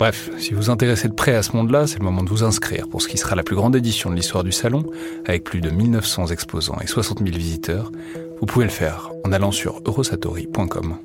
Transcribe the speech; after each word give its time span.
Bref, 0.00 0.30
si 0.38 0.54
vous 0.54 0.62
vous 0.62 0.70
intéressez 0.70 1.08
de 1.08 1.12
près 1.12 1.34
à 1.34 1.42
ce 1.42 1.54
monde-là, 1.54 1.86
c'est 1.86 1.98
le 1.98 2.06
moment 2.06 2.22
de 2.22 2.30
vous 2.30 2.42
inscrire 2.42 2.88
pour 2.88 3.02
ce 3.02 3.08
qui 3.08 3.18
sera 3.18 3.36
la 3.36 3.42
plus 3.42 3.54
grande 3.54 3.76
édition 3.76 4.08
de 4.08 4.14
l'histoire 4.14 4.42
du 4.42 4.50
salon, 4.50 4.90
avec 5.26 5.44
plus 5.44 5.60
de 5.60 5.68
1900 5.68 6.28
exposants 6.28 6.78
et 6.80 6.86
60 6.86 7.18
000 7.18 7.36
visiteurs, 7.36 7.92
vous 8.40 8.46
pouvez 8.46 8.64
le 8.64 8.70
faire 8.70 9.10
en 9.26 9.32
allant 9.32 9.52
sur 9.52 9.82
eurosatori.com. 9.84 10.96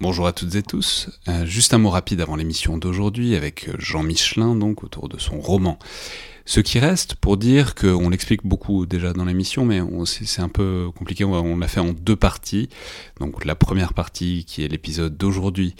Bonjour 0.00 0.26
à 0.26 0.32
toutes 0.32 0.54
et 0.54 0.62
tous. 0.62 1.10
Euh, 1.28 1.44
juste 1.44 1.74
un 1.74 1.78
mot 1.78 1.90
rapide 1.90 2.22
avant 2.22 2.36
l'émission 2.36 2.78
d'aujourd'hui 2.78 3.36
avec 3.36 3.68
Jean 3.78 4.02
Michelin, 4.02 4.56
donc 4.56 4.82
autour 4.82 5.10
de 5.10 5.18
son 5.18 5.38
roman. 5.38 5.78
Ce 6.46 6.60
qui 6.60 6.78
reste 6.78 7.14
pour 7.14 7.36
dire 7.36 7.74
qu'on 7.74 8.08
l'explique 8.08 8.46
beaucoup 8.46 8.86
déjà 8.86 9.12
dans 9.12 9.26
l'émission, 9.26 9.66
mais 9.66 9.82
c'est 10.06 10.40
un 10.40 10.48
peu 10.48 10.88
compliqué. 10.96 11.24
On 11.24 11.58
l'a 11.58 11.68
fait 11.68 11.80
en 11.80 11.92
deux 11.92 12.16
parties. 12.16 12.70
Donc 13.20 13.44
la 13.44 13.54
première 13.54 13.92
partie 13.92 14.46
qui 14.46 14.64
est 14.64 14.68
l'épisode 14.68 15.18
d'aujourd'hui 15.18 15.74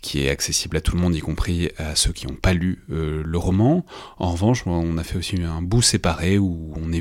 qui 0.00 0.24
est 0.24 0.30
accessible 0.30 0.76
à 0.76 0.80
tout 0.80 0.96
le 0.96 1.02
monde, 1.02 1.14
y 1.14 1.20
compris 1.20 1.70
à 1.78 1.94
ceux 1.94 2.12
qui 2.12 2.26
n'ont 2.26 2.34
pas 2.34 2.52
lu 2.52 2.84
euh, 2.90 3.22
le 3.24 3.38
roman. 3.38 3.84
En 4.18 4.32
revanche, 4.32 4.66
on 4.66 4.98
a 4.98 5.04
fait 5.04 5.18
aussi 5.18 5.36
un 5.42 5.62
bout 5.62 5.82
séparé 5.82 6.38
où 6.38 6.74
on, 6.76 6.92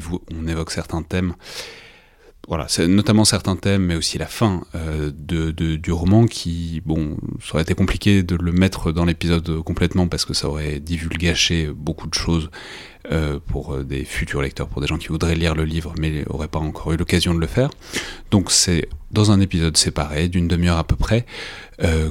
évoque 0.47 0.71
certains 0.71 1.03
thèmes 1.03 1.33
voilà, 2.47 2.65
notamment 2.87 3.25
certains 3.25 3.55
thèmes, 3.55 3.85
mais 3.85 3.95
aussi 3.95 4.17
la 4.17 4.25
fin 4.25 4.63
euh, 4.73 5.11
du 5.13 5.91
roman 5.91 6.25
qui, 6.25 6.81
bon, 6.83 7.15
ça 7.43 7.53
aurait 7.53 7.61
été 7.61 7.75
compliqué 7.75 8.23
de 8.23 8.35
le 8.35 8.51
mettre 8.51 8.91
dans 8.91 9.05
l'épisode 9.05 9.61
complètement 9.61 10.07
parce 10.07 10.25
que 10.25 10.33
ça 10.33 10.49
aurait 10.49 10.79
divulgaché 10.79 11.67
beaucoup 11.67 12.07
de 12.07 12.13
choses 12.15 12.49
euh, 13.11 13.39
pour 13.45 13.77
des 13.83 14.03
futurs 14.03 14.41
lecteurs, 14.41 14.67
pour 14.67 14.81
des 14.81 14.87
gens 14.87 14.97
qui 14.97 15.09
voudraient 15.09 15.35
lire 15.35 15.53
le 15.53 15.63
livre 15.63 15.93
mais 15.99 16.23
n'auraient 16.27 16.47
pas 16.47 16.57
encore 16.57 16.91
eu 16.91 16.97
l'occasion 16.97 17.35
de 17.35 17.39
le 17.39 17.45
faire. 17.45 17.69
Donc 18.31 18.49
c'est 18.49 18.89
dans 19.11 19.31
un 19.31 19.39
épisode 19.41 19.77
séparé, 19.77 20.27
d'une 20.27 20.47
demi-heure 20.47 20.79
à 20.79 20.83
peu 20.83 20.95
près, 20.95 21.27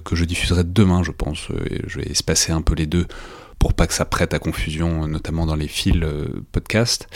que 0.04 0.16
je 0.16 0.24
diffuserai 0.24 0.64
demain, 0.64 1.02
je 1.02 1.10
pense. 1.10 1.48
Et 1.70 1.82
je 1.86 2.00
vais 2.00 2.06
espacer 2.06 2.52
un 2.52 2.62
peu 2.62 2.74
les 2.74 2.86
deux 2.86 3.06
pour 3.58 3.74
pas 3.74 3.86
que 3.86 3.94
ça 3.94 4.04
prête 4.04 4.34
à 4.34 4.38
confusion, 4.38 5.06
notamment 5.06 5.46
dans 5.46 5.56
les 5.56 5.68
fils 5.68 6.02
podcast. 6.52 7.08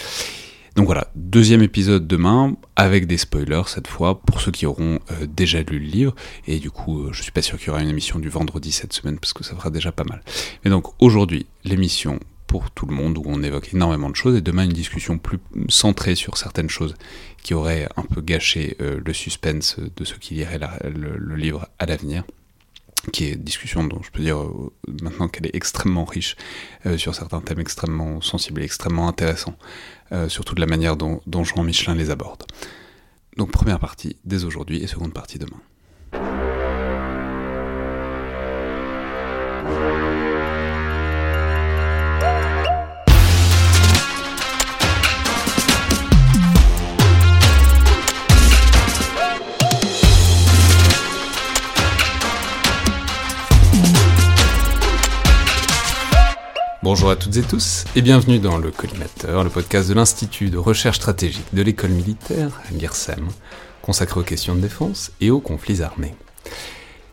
Donc 0.75 0.86
voilà, 0.86 1.08
deuxième 1.14 1.62
épisode 1.62 2.06
demain, 2.06 2.56
avec 2.77 3.06
des 3.06 3.19
spoilers 3.19 3.64
cette 3.67 3.89
fois, 3.89 4.20
pour 4.23 4.41
ceux 4.41 4.50
qui 4.50 4.64
auront 4.64 5.00
euh, 5.11 5.27
déjà 5.27 5.61
lu 5.61 5.78
le 5.78 5.84
livre, 5.84 6.14
et 6.47 6.58
du 6.58 6.70
coup, 6.70 7.03
euh, 7.03 7.12
je 7.12 7.23
suis 7.23 7.33
pas 7.33 7.42
sûr 7.42 7.58
qu'il 7.58 7.69
y 7.69 7.70
aura 7.70 7.83
une 7.83 7.91
émission 7.91 8.19
du 8.19 8.30
vendredi 8.30 8.73
cette 8.73 8.95
semaine, 8.95 9.19
parce 9.19 9.34
que 9.34 9.45
ça 9.45 9.55
fera 9.55 9.69
déjà 9.69 9.92
pas 9.92 10.05
mal. 10.05 10.23
Mais 10.64 10.70
donc 10.70 10.86
aujourd'hui, 10.98 11.47
l'émission 11.64 12.19
pour 12.47 12.70
tout 12.70 12.86
le 12.86 12.95
monde, 12.95 13.19
où 13.19 13.23
on 13.27 13.42
évoque 13.42 13.75
énormément 13.75 14.08
de 14.08 14.17
choses, 14.17 14.34
et 14.36 14.41
demain 14.41 14.64
une 14.64 14.73
discussion 14.73 15.19
plus 15.19 15.39
centrée 15.69 16.14
sur 16.14 16.39
certaines 16.39 16.70
choses 16.70 16.95
qui 17.42 17.53
auraient 17.53 17.89
un 17.97 18.03
peu 18.03 18.23
gâché 18.23 18.77
euh, 18.80 18.98
le 19.05 19.12
suspense 19.12 19.77
de 19.78 20.05
ceux 20.05 20.17
qui 20.17 20.34
liraient 20.34 20.61
le, 20.84 21.36
livre 21.36 21.69
à 21.78 21.84
l'avenir 21.84 22.25
qui 23.12 23.25
est 23.25 23.33
une 23.33 23.42
discussion 23.42 23.84
dont 23.84 24.01
je 24.02 24.11
peux 24.11 24.23
dire 24.23 24.39
maintenant 25.02 25.29
qu'elle 25.29 25.46
est 25.46 25.57
extrêmement 25.57 26.05
riche 26.05 26.36
sur 26.96 27.14
certains 27.14 27.40
thèmes 27.40 27.58
extrêmement 27.58 28.20
sensibles 28.20 28.63
et 28.63 28.64
extrêmement 28.64 29.08
intéressants 29.08 29.57
euh, 30.13 30.29
surtout 30.29 30.55
de 30.55 30.61
la 30.61 30.67
manière 30.67 30.96
dont, 30.96 31.23
dont 31.27 31.42
Jean 31.42 31.62
Michelin 31.62 31.95
les 31.95 32.11
aborde. 32.11 32.45
Donc 33.39 33.51
première 33.51 33.79
partie 33.79 34.17
dès 34.24 34.45
aujourd'hui 34.45 34.83
et 34.83 34.86
seconde 34.86 35.14
partie 35.14 35.39
demain. 35.39 35.61
Bonjour 56.92 57.08
à 57.08 57.17
toutes 57.17 57.39
et 57.39 57.42
tous 57.42 57.86
et 57.97 58.03
bienvenue 58.03 58.39
dans 58.39 58.58
le 58.58 58.70
Collimateur, 58.70 59.45
le 59.45 59.48
podcast 59.48 59.89
de 59.89 59.95
l'Institut 59.95 60.51
de 60.51 60.58
recherche 60.58 60.98
stratégique 60.98 61.47
de 61.55 61.63
l'école 61.63 61.92
militaire, 61.92 62.61
l'IRSEM, 62.70 63.29
consacré 63.80 64.20
aux 64.20 64.25
questions 64.25 64.55
de 64.55 64.61
défense 64.61 65.11
et 65.23 65.30
aux 65.30 65.41
conflits 65.41 65.80
armés. 65.80 66.14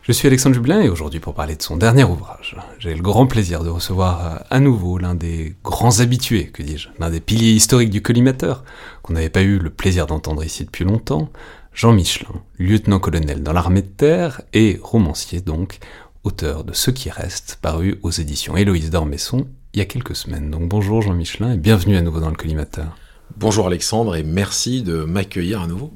Je 0.02 0.12
suis 0.12 0.28
Alexandre 0.28 0.54
Jublin 0.54 0.82
et 0.82 0.90
aujourd'hui 0.90 1.18
pour 1.18 1.32
parler 1.32 1.56
de 1.56 1.62
son 1.62 1.78
dernier 1.78 2.04
ouvrage, 2.04 2.58
j'ai 2.78 2.94
le 2.94 3.00
grand 3.00 3.26
plaisir 3.26 3.64
de 3.64 3.70
recevoir 3.70 4.26
euh, 4.26 4.38
à 4.50 4.60
nouveau 4.60 4.98
l'un 4.98 5.14
des 5.14 5.54
grands 5.64 6.00
habitués, 6.00 6.48
que 6.48 6.62
dis-je, 6.62 6.90
l'un 6.98 7.08
des 7.08 7.20
piliers 7.20 7.52
historiques 7.52 7.88
du 7.88 8.02
collimateur, 8.02 8.64
qu'on 9.00 9.14
n'avait 9.14 9.30
pas 9.30 9.40
eu 9.40 9.58
le 9.58 9.70
plaisir 9.70 10.06
d'entendre 10.06 10.44
ici 10.44 10.66
depuis 10.66 10.84
longtemps, 10.84 11.30
Jean 11.72 11.94
Michelin, 11.94 12.42
lieutenant-colonel 12.58 13.42
dans 13.42 13.54
l'armée 13.54 13.80
de 13.80 13.86
terre 13.86 14.42
et 14.52 14.78
romancier 14.82 15.40
donc, 15.40 15.78
auteur 16.22 16.64
de 16.64 16.74
Ce 16.74 16.90
qui 16.90 17.08
reste, 17.08 17.58
paru 17.62 17.98
aux 18.02 18.10
éditions 18.10 18.58
Héloïse 18.58 18.90
d'Ormesson 18.90 19.46
il 19.74 19.78
y 19.78 19.82
a 19.82 19.86
quelques 19.86 20.16
semaines. 20.16 20.50
Donc 20.50 20.68
bonjour 20.68 21.02
Jean 21.02 21.14
Michelin 21.14 21.52
et 21.52 21.56
bienvenue 21.56 21.96
à 21.96 22.02
nouveau 22.02 22.20
dans 22.20 22.30
le 22.30 22.36
collimateur. 22.36 22.96
Bonjour 23.36 23.68
Alexandre 23.68 24.16
et 24.16 24.24
merci 24.24 24.82
de 24.82 25.04
m'accueillir 25.04 25.62
à 25.62 25.68
nouveau. 25.68 25.92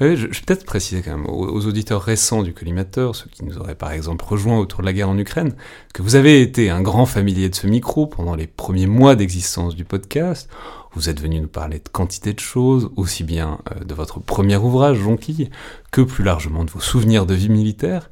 je, 0.00 0.06
vais 0.06 0.28
peut-être 0.28 0.64
préciser 0.64 1.02
quand 1.02 1.16
même 1.16 1.26
aux, 1.26 1.66
auditeurs 1.66 2.00
récents 2.00 2.44
du 2.44 2.54
collimateur, 2.54 3.16
ceux 3.16 3.28
qui 3.28 3.44
nous 3.44 3.58
auraient 3.58 3.74
par 3.74 3.90
exemple 3.90 4.24
rejoints 4.24 4.58
autour 4.58 4.80
de 4.80 4.86
la 4.86 4.92
guerre 4.92 5.08
en 5.08 5.18
Ukraine, 5.18 5.54
que 5.92 6.02
vous 6.02 6.14
avez 6.14 6.40
été 6.40 6.70
un 6.70 6.80
grand 6.80 7.04
familier 7.04 7.48
de 7.48 7.56
ce 7.56 7.66
micro 7.66 8.06
pendant 8.06 8.36
les 8.36 8.46
premiers 8.46 8.86
mois 8.86 9.16
d'existence 9.16 9.74
du 9.74 9.84
podcast. 9.84 10.48
Vous 10.94 11.10
êtes 11.10 11.20
venu 11.20 11.40
nous 11.40 11.48
parler 11.48 11.80
de 11.80 11.88
quantité 11.88 12.32
de 12.32 12.40
choses, 12.40 12.90
aussi 12.96 13.24
bien 13.24 13.58
euh, 13.72 13.84
de 13.84 13.94
votre 13.94 14.20
premier 14.20 14.56
ouvrage, 14.56 14.98
Jonquille, 14.98 15.50
que 15.90 16.00
plus 16.00 16.24
largement 16.24 16.64
de 16.64 16.70
vos 16.70 16.80
souvenirs 16.80 17.26
de 17.26 17.34
vie 17.34 17.50
militaire 17.50 18.08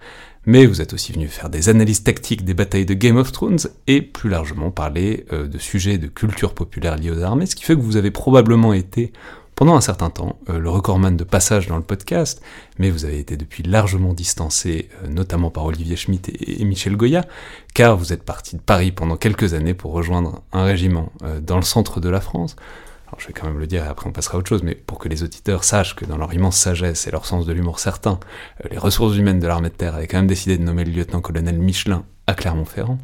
mais 0.47 0.65
vous 0.65 0.81
êtes 0.81 0.93
aussi 0.93 1.13
venu 1.13 1.27
faire 1.27 1.51
des 1.51 1.69
analyses 1.69 2.05
tactiques 2.05 2.45
des 2.45 2.55
batailles 2.55 2.87
de 2.87 2.95
Game 2.95 3.17
of 3.17 3.33
Thrones 3.33 3.59
et 3.89 4.01
plus 4.01 4.31
largement 4.31 4.71
parler 4.71 5.27
euh, 5.33 5.49
de 5.49 5.59
sujets 5.59 5.99
de 5.99 6.07
culture 6.07 6.55
populaire 6.55 6.97
liés 6.97 7.11
aux 7.11 7.23
armées, 7.23 7.47
ce 7.47 7.57
qui 7.57 7.65
fait 7.65 7.75
que 7.75 7.81
vous 7.81 7.97
avez 7.97 8.13
probablement 8.13 8.73
été 8.73 9.13
pendant 9.57 9.75
un 9.75 9.81
certain 9.81 10.09
temps 10.09 10.39
euh, 10.49 10.59
le 10.61 10.71
recordman 10.71 11.17
de 11.17 11.25
passage 11.25 11.67
dans 11.67 11.77
le 11.77 11.83
podcast, 11.83 12.41
mais 12.79 12.91
vous 12.91 13.05
avez 13.05 13.19
été 13.19 13.37
depuis 13.37 13.65
largement 13.65 14.15
distancé, 14.15 14.89
euh, 15.03 15.09
notamment 15.09 15.51
par 15.51 15.65
Olivier 15.65 15.97
Schmitt 15.97 16.31
et, 16.41 16.65
Michel 16.65 16.97
Goya, 16.97 17.25
car 17.75 17.97
vous 17.97 18.13
êtes 18.13 18.23
parti 18.23 18.55
de 18.55 18.61
Paris 18.61 18.93
pendant 18.93 19.17
quelques 19.17 19.53
années 19.53 19.75
pour 19.75 19.93
rejoindre 19.93 20.43
un 20.53 20.65
régiment 20.65 21.13
dans 21.43 21.57
le 21.57 21.63
centre 21.63 22.01
de 22.01 22.09
la 22.09 22.21
France, 22.21 22.55
alors 23.09 23.21
je 23.21 23.29
vais 23.29 23.33
quand 23.33 23.47
même 23.47 23.59
le 23.59 23.67
dire 23.67 23.85
et 23.85 23.89
après 23.89 24.09
on 24.09 24.13
passera 24.13 24.37
à 24.37 24.39
autre 24.39 24.49
chose, 24.49 24.63
mais 24.63 24.75
pour 24.75 24.99
que 24.99 25.09
les 25.09 25.23
auditeurs 25.23 25.63
sachent 25.63 25.95
que 25.95 26.05
dans 26.05 26.17
leur 26.17 26.33
immense 26.35 26.57
sagesse 26.57 27.07
et 27.07 27.11
leur 27.11 27.25
sens 27.25 27.47
de 27.47 27.53
l'humour 27.53 27.79
certain, 27.79 28.19
euh, 28.65 28.69
les 28.71 28.79
ressources 28.79 29.17
humaines 29.17 29.39
de 29.39 29.47
l'armée 29.47 29.69
de 29.69 29.75
terre 29.75 29.95
avaient 29.95 30.09
quand 30.09 30.19
même 30.19 30.27
décidé 30.27 30.59
de 30.59 30.65
nommer 30.65 30.85
le 30.85 30.91
lieutenant-colonel 30.91 31.57
Michelin 31.57 32.05
à 32.27 32.35
Clermont-Ferrand, 32.35 32.99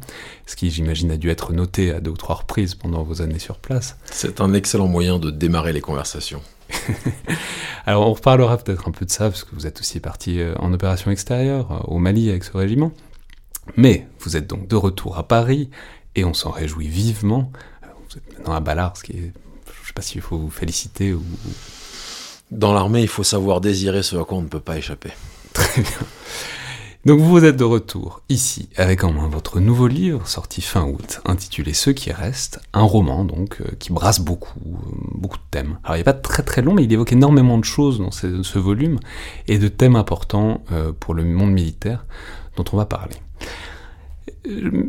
ce 0.45 0.57
qui 0.57 0.69
j'imagine 0.69 1.11
a 1.11 1.17
dû 1.17 1.29
être 1.29 1.53
noté 1.53 1.91
à 1.91 2.01
deux 2.01 2.11
ou 2.11 2.17
trois 2.17 2.35
reprises 2.35 2.75
pendant 2.75 3.03
vos 3.03 3.21
années 3.21 3.39
sur 3.39 3.57
place. 3.57 3.97
C'est 4.11 4.41
un 4.41 4.53
excellent 4.53 4.87
moyen 4.87 5.19
de 5.19 5.31
démarrer 5.31 5.71
les 5.71 5.79
conversations. 5.79 6.41
Alors 7.85 8.09
on 8.09 8.13
reparlera 8.13 8.57
peut-être 8.57 8.89
un 8.89 8.91
peu 8.91 9.05
de 9.05 9.11
ça, 9.11 9.29
parce 9.29 9.45
que 9.45 9.55
vous 9.55 9.65
êtes 9.65 9.79
aussi 9.79 10.01
parti 10.01 10.41
euh, 10.41 10.53
en 10.59 10.73
opération 10.73 11.11
extérieure, 11.11 11.71
euh, 11.71 11.79
au 11.85 11.99
Mali 11.99 12.29
avec 12.29 12.43
ce 12.43 12.57
régiment. 12.57 12.91
Mais 13.77 14.07
vous 14.19 14.35
êtes 14.35 14.47
donc 14.47 14.67
de 14.67 14.75
retour 14.75 15.17
à 15.17 15.25
Paris, 15.25 15.69
et 16.15 16.25
on 16.25 16.33
s'en 16.33 16.51
réjouit 16.51 16.89
vivement. 16.89 17.49
Vous 18.09 18.17
êtes 18.17 18.37
maintenant 18.37 18.55
à 18.55 18.59
Ballard, 18.59 18.97
ce 18.97 19.03
qui 19.03 19.13
est 19.13 19.33
sais 19.93 19.95
pas 19.95 20.01
s'il 20.01 20.21
faut 20.21 20.37
vous 20.37 20.49
féliciter 20.49 21.13
ou... 21.13 21.23
Dans 22.51 22.73
l'armée, 22.73 23.01
il 23.01 23.07
faut 23.07 23.23
savoir 23.23 23.61
désirer 23.61 24.03
ce 24.03 24.15
à 24.15 24.23
quoi 24.25 24.37
on 24.37 24.43
ne 24.43 24.47
peut 24.47 24.59
pas 24.59 24.77
échapper. 24.77 25.11
Très 25.53 25.81
bien. 25.81 25.91
Donc 27.05 27.19
vous 27.19 27.43
êtes 27.43 27.57
de 27.57 27.63
retour 27.63 28.21
ici 28.29 28.69
avec 28.77 29.03
en 29.03 29.11
main 29.11 29.27
votre 29.27 29.59
nouveau 29.59 29.87
livre 29.87 30.25
sorti 30.25 30.61
fin 30.61 30.85
août 30.85 31.19
intitulé 31.25 31.73
Ceux 31.73 31.91
qui 31.91 32.13
restent, 32.13 32.61
un 32.71 32.83
roman 32.83 33.25
donc 33.25 33.59
euh, 33.59 33.75
qui 33.77 33.91
brasse 33.91 34.21
beaucoup, 34.21 34.57
euh, 34.65 35.09
beaucoup 35.11 35.37
de 35.37 35.43
thèmes. 35.51 35.79
Alors 35.83 35.97
il 35.97 35.99
n'est 35.99 36.05
pas 36.05 36.13
très 36.13 36.43
très 36.43 36.61
long 36.61 36.73
mais 36.73 36.85
il 36.85 36.93
évoque 36.93 37.11
énormément 37.11 37.57
de 37.57 37.65
choses 37.65 37.99
dans 37.99 38.11
ce, 38.11 38.57
volume 38.57 38.99
et 39.49 39.57
de 39.57 39.67
thèmes 39.67 39.97
importants 39.97 40.63
euh, 40.71 40.93
pour 40.97 41.13
le 41.13 41.25
monde 41.25 41.51
militaire 41.51 42.05
dont 42.55 42.63
on 42.71 42.77
va 42.77 42.85
parler. 42.85 43.17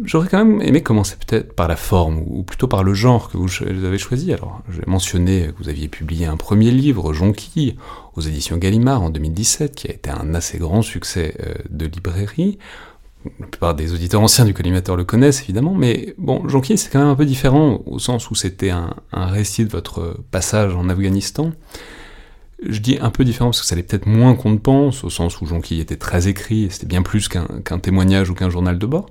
J'aurais 0.04 0.28
quand 0.28 0.44
même 0.44 0.60
aimé 0.62 0.82
commencer 0.82 1.16
peut-être 1.16 1.54
par 1.54 1.68
la 1.68 1.76
forme, 1.76 2.22
ou 2.26 2.42
plutôt 2.42 2.68
par 2.68 2.82
le 2.82 2.94
genre 2.94 3.30
que 3.30 3.36
vous 3.36 3.84
avez 3.84 3.98
choisi. 3.98 4.32
Alors, 4.32 4.62
j'ai 4.70 4.82
mentionné 4.86 5.48
que 5.48 5.62
vous 5.62 5.68
aviez 5.68 5.88
publié 5.88 6.26
un 6.26 6.36
premier 6.36 6.70
livre, 6.70 7.12
Jonquille, 7.12 7.76
aux 8.16 8.20
éditions 8.20 8.56
Gallimard 8.56 9.02
en 9.02 9.10
2017, 9.10 9.74
qui 9.74 9.88
a 9.88 9.92
été 9.92 10.10
un 10.10 10.34
assez 10.34 10.58
grand 10.58 10.82
succès 10.82 11.36
euh, 11.40 11.54
de 11.70 11.86
librairie. 11.86 12.58
La 13.40 13.46
plupart 13.46 13.74
des 13.74 13.92
auditeurs 13.92 14.20
anciens 14.20 14.44
du 14.44 14.52
collimateur 14.52 14.96
le 14.96 15.04
connaissent 15.04 15.42
évidemment, 15.42 15.74
mais 15.74 16.14
bon, 16.18 16.46
Jonquille 16.46 16.76
c'est 16.76 16.90
quand 16.90 16.98
même 16.98 17.08
un 17.08 17.14
peu 17.14 17.24
différent 17.24 17.80
au 17.86 17.98
sens 17.98 18.30
où 18.30 18.34
c'était 18.34 18.68
un, 18.68 18.94
un 19.12 19.26
récit 19.26 19.64
de 19.64 19.70
votre 19.70 20.18
passage 20.30 20.74
en 20.74 20.90
Afghanistan. 20.90 21.52
Je 22.66 22.78
dis 22.80 22.98
un 23.00 23.10
peu 23.10 23.24
différent 23.24 23.50
parce 23.50 23.60
que 23.60 23.66
ça 23.66 23.74
allait 23.74 23.82
peut-être 23.82 24.06
moins 24.06 24.34
qu'on 24.34 24.50
ne 24.50 24.58
pense, 24.58 25.04
au 25.04 25.10
sens 25.10 25.40
où 25.40 25.46
Jonquille 25.46 25.80
était 25.80 25.96
très 25.96 26.28
écrit, 26.28 26.64
et 26.64 26.70
c'était 26.70 26.86
bien 26.86 27.02
plus 27.02 27.28
qu'un 27.28 27.78
témoignage 27.78 28.30
ou 28.30 28.34
qu'un 28.34 28.48
journal 28.48 28.78
de 28.78 28.86
bord. 28.86 29.06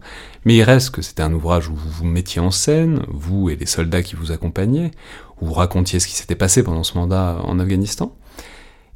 Mais 0.45 0.55
il 0.55 0.63
reste 0.63 0.89
que 0.89 1.01
c'était 1.01 1.21
un 1.21 1.33
ouvrage 1.33 1.69
où 1.69 1.75
vous 1.75 1.89
vous 1.89 2.05
mettiez 2.05 2.41
en 2.41 2.51
scène, 2.51 3.05
vous 3.09 3.50
et 3.50 3.55
les 3.55 3.67
soldats 3.67 4.01
qui 4.01 4.15
vous 4.15 4.31
accompagnaient, 4.31 4.91
où 5.39 5.45
vous 5.45 5.53
racontiez 5.53 6.00
ce 6.00 6.07
qui 6.07 6.15
s'était 6.15 6.35
passé 6.35 6.63
pendant 6.63 6.83
ce 6.83 6.97
mandat 6.97 7.38
en 7.44 7.59
Afghanistan. 7.59 8.15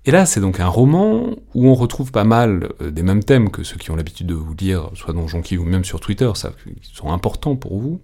Et 0.05 0.11
là, 0.11 0.25
c'est 0.25 0.39
donc 0.39 0.59
un 0.59 0.67
roman 0.67 1.35
où 1.53 1.67
on 1.67 1.75
retrouve 1.75 2.11
pas 2.11 2.23
mal 2.23 2.69
euh, 2.81 2.91
des 2.91 3.03
mêmes 3.03 3.23
thèmes 3.23 3.51
que 3.51 3.63
ceux 3.63 3.75
qui 3.75 3.91
ont 3.91 3.95
l'habitude 3.95 4.27
de 4.27 4.33
vous 4.33 4.55
lire, 4.55 4.89
soit 4.93 5.13
dans 5.13 5.27
Jonquille 5.27 5.57
ou 5.57 5.65
même 5.65 5.83
sur 5.83 5.99
Twitter, 5.99 6.31
ça, 6.33 6.53
qui 6.63 6.95
sont 6.95 7.11
importants 7.11 7.57
pour 7.57 7.77
vous. 7.77 8.01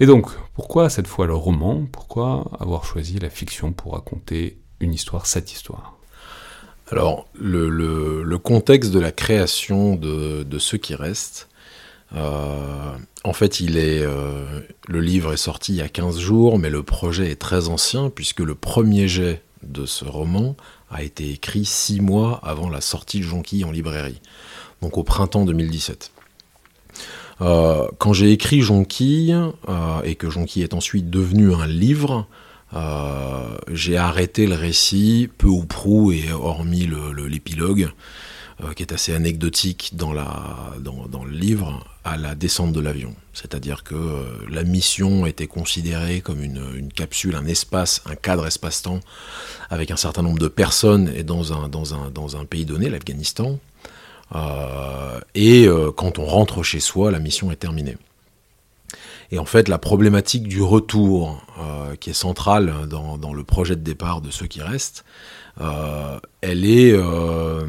Et 0.00 0.06
donc, 0.06 0.28
pourquoi 0.54 0.90
cette 0.90 1.06
fois 1.06 1.26
le 1.26 1.34
roman? 1.34 1.86
Pourquoi 1.90 2.50
avoir 2.58 2.84
choisi 2.84 3.20
la 3.20 3.30
fiction 3.30 3.72
pour 3.72 3.92
raconter 3.92 4.58
une 4.80 4.94
histoire, 4.94 5.26
cette 5.26 5.52
histoire 5.52 5.96
Alors, 6.90 7.26
le, 7.34 8.36
contexte 8.38 8.90
de 8.90 9.00
la 9.00 9.12
création 9.12 9.94
de, 9.96 10.42
de 10.42 10.58
ceux 10.58 10.78
qui 10.78 10.94
restent, 10.94 11.48
euh, 12.14 12.96
en 13.24 13.32
fait, 13.32 13.60
il 13.60 13.76
est, 13.76 14.02
euh, 14.02 14.60
le 14.86 15.00
livre 15.00 15.32
est 15.32 15.38
sorti 15.38 15.72
il 15.72 15.76
y 15.76 15.82
a 15.82 15.88
15 15.88 16.18
jours, 16.18 16.58
mais 16.58 16.70
le 16.70 16.82
projet 16.82 17.30
est 17.30 17.40
très 17.40 17.68
ancien, 17.68 18.10
puisque 18.10 18.40
le 18.40 18.54
premier 18.54 19.08
jet 19.08 19.42
de 19.62 19.86
ce 19.86 20.04
roman 20.04 20.56
a 20.90 21.02
été 21.02 21.30
écrit 21.30 21.64
six 21.64 22.00
mois 22.00 22.40
avant 22.42 22.68
la 22.68 22.80
sortie 22.80 23.18
de 23.18 23.24
Jonquille 23.24 23.64
en 23.64 23.72
librairie, 23.72 24.20
donc 24.82 24.98
au 24.98 25.02
printemps 25.02 25.44
2017. 25.44 26.12
Euh, 27.40 27.88
quand 27.98 28.12
j'ai 28.12 28.30
écrit 28.30 28.60
Jonquille, 28.60 29.36
et 30.04 30.14
que 30.14 30.30
Jonquille 30.30 30.62
est 30.62 30.74
ensuite 30.74 31.10
devenu 31.10 31.52
un 31.52 31.66
livre, 31.66 32.28
euh, 32.74 33.56
j'ai 33.70 33.96
arrêté 33.96 34.46
le 34.46 34.54
récit 34.54 35.28
peu 35.38 35.46
ou 35.46 35.64
prou 35.64 36.12
et 36.12 36.32
hormis 36.32 36.88
l'épilogue 37.28 37.90
euh, 38.62 38.72
qui 38.72 38.82
est 38.82 38.92
assez 38.92 39.14
anecdotique 39.14 39.92
dans, 39.94 40.12
le 40.12 41.30
livre, 41.30 41.84
à 42.04 42.16
la 42.16 42.34
descente 42.34 42.72
de 42.72 42.80
l'avion. 42.80 43.14
C'est-à-dire 43.32 43.84
que 43.84 43.94
euh, 43.94 44.24
la 44.50 44.64
mission 44.64 45.26
était 45.26 45.46
considérée 45.46 46.20
comme 46.20 46.42
une, 46.42 46.88
capsule, 46.92 47.36
un 47.36 47.46
espace, 47.46 48.02
un 48.06 48.16
cadre 48.16 48.46
espace-temps, 48.46 49.00
avec 49.70 49.90
un 49.90 49.96
certain 49.96 50.22
nombre 50.22 50.40
de 50.40 50.48
personnes 50.48 51.12
et 51.14 51.22
dans 51.22 51.52
un 51.54 52.44
pays 52.44 52.64
donné, 52.64 52.90
l'Afghanistan. 52.90 53.58
et 55.34 55.68
quand 55.96 56.18
on 56.18 56.24
rentre 56.24 56.62
chez 56.64 56.80
soi, 56.80 57.12
la 57.12 57.20
mission 57.20 57.52
est 57.52 57.56
terminée. 57.56 57.96
Et 59.34 59.38
en 59.40 59.46
fait, 59.46 59.66
la 59.66 59.78
problématique 59.78 60.46
du 60.46 60.62
retour, 60.62 61.44
euh, 61.58 61.96
qui 61.96 62.10
est 62.10 62.12
centrale 62.12 62.72
dans, 62.88 63.32
le 63.32 63.42
projet 63.42 63.74
de 63.74 63.80
départ 63.80 64.20
de 64.20 64.30
ceux 64.30 64.46
qui 64.46 64.62
restent, 64.62 65.04
euh, 65.60 66.20
elle 66.40 66.64
est, 66.64 66.92
euh, 66.92 67.66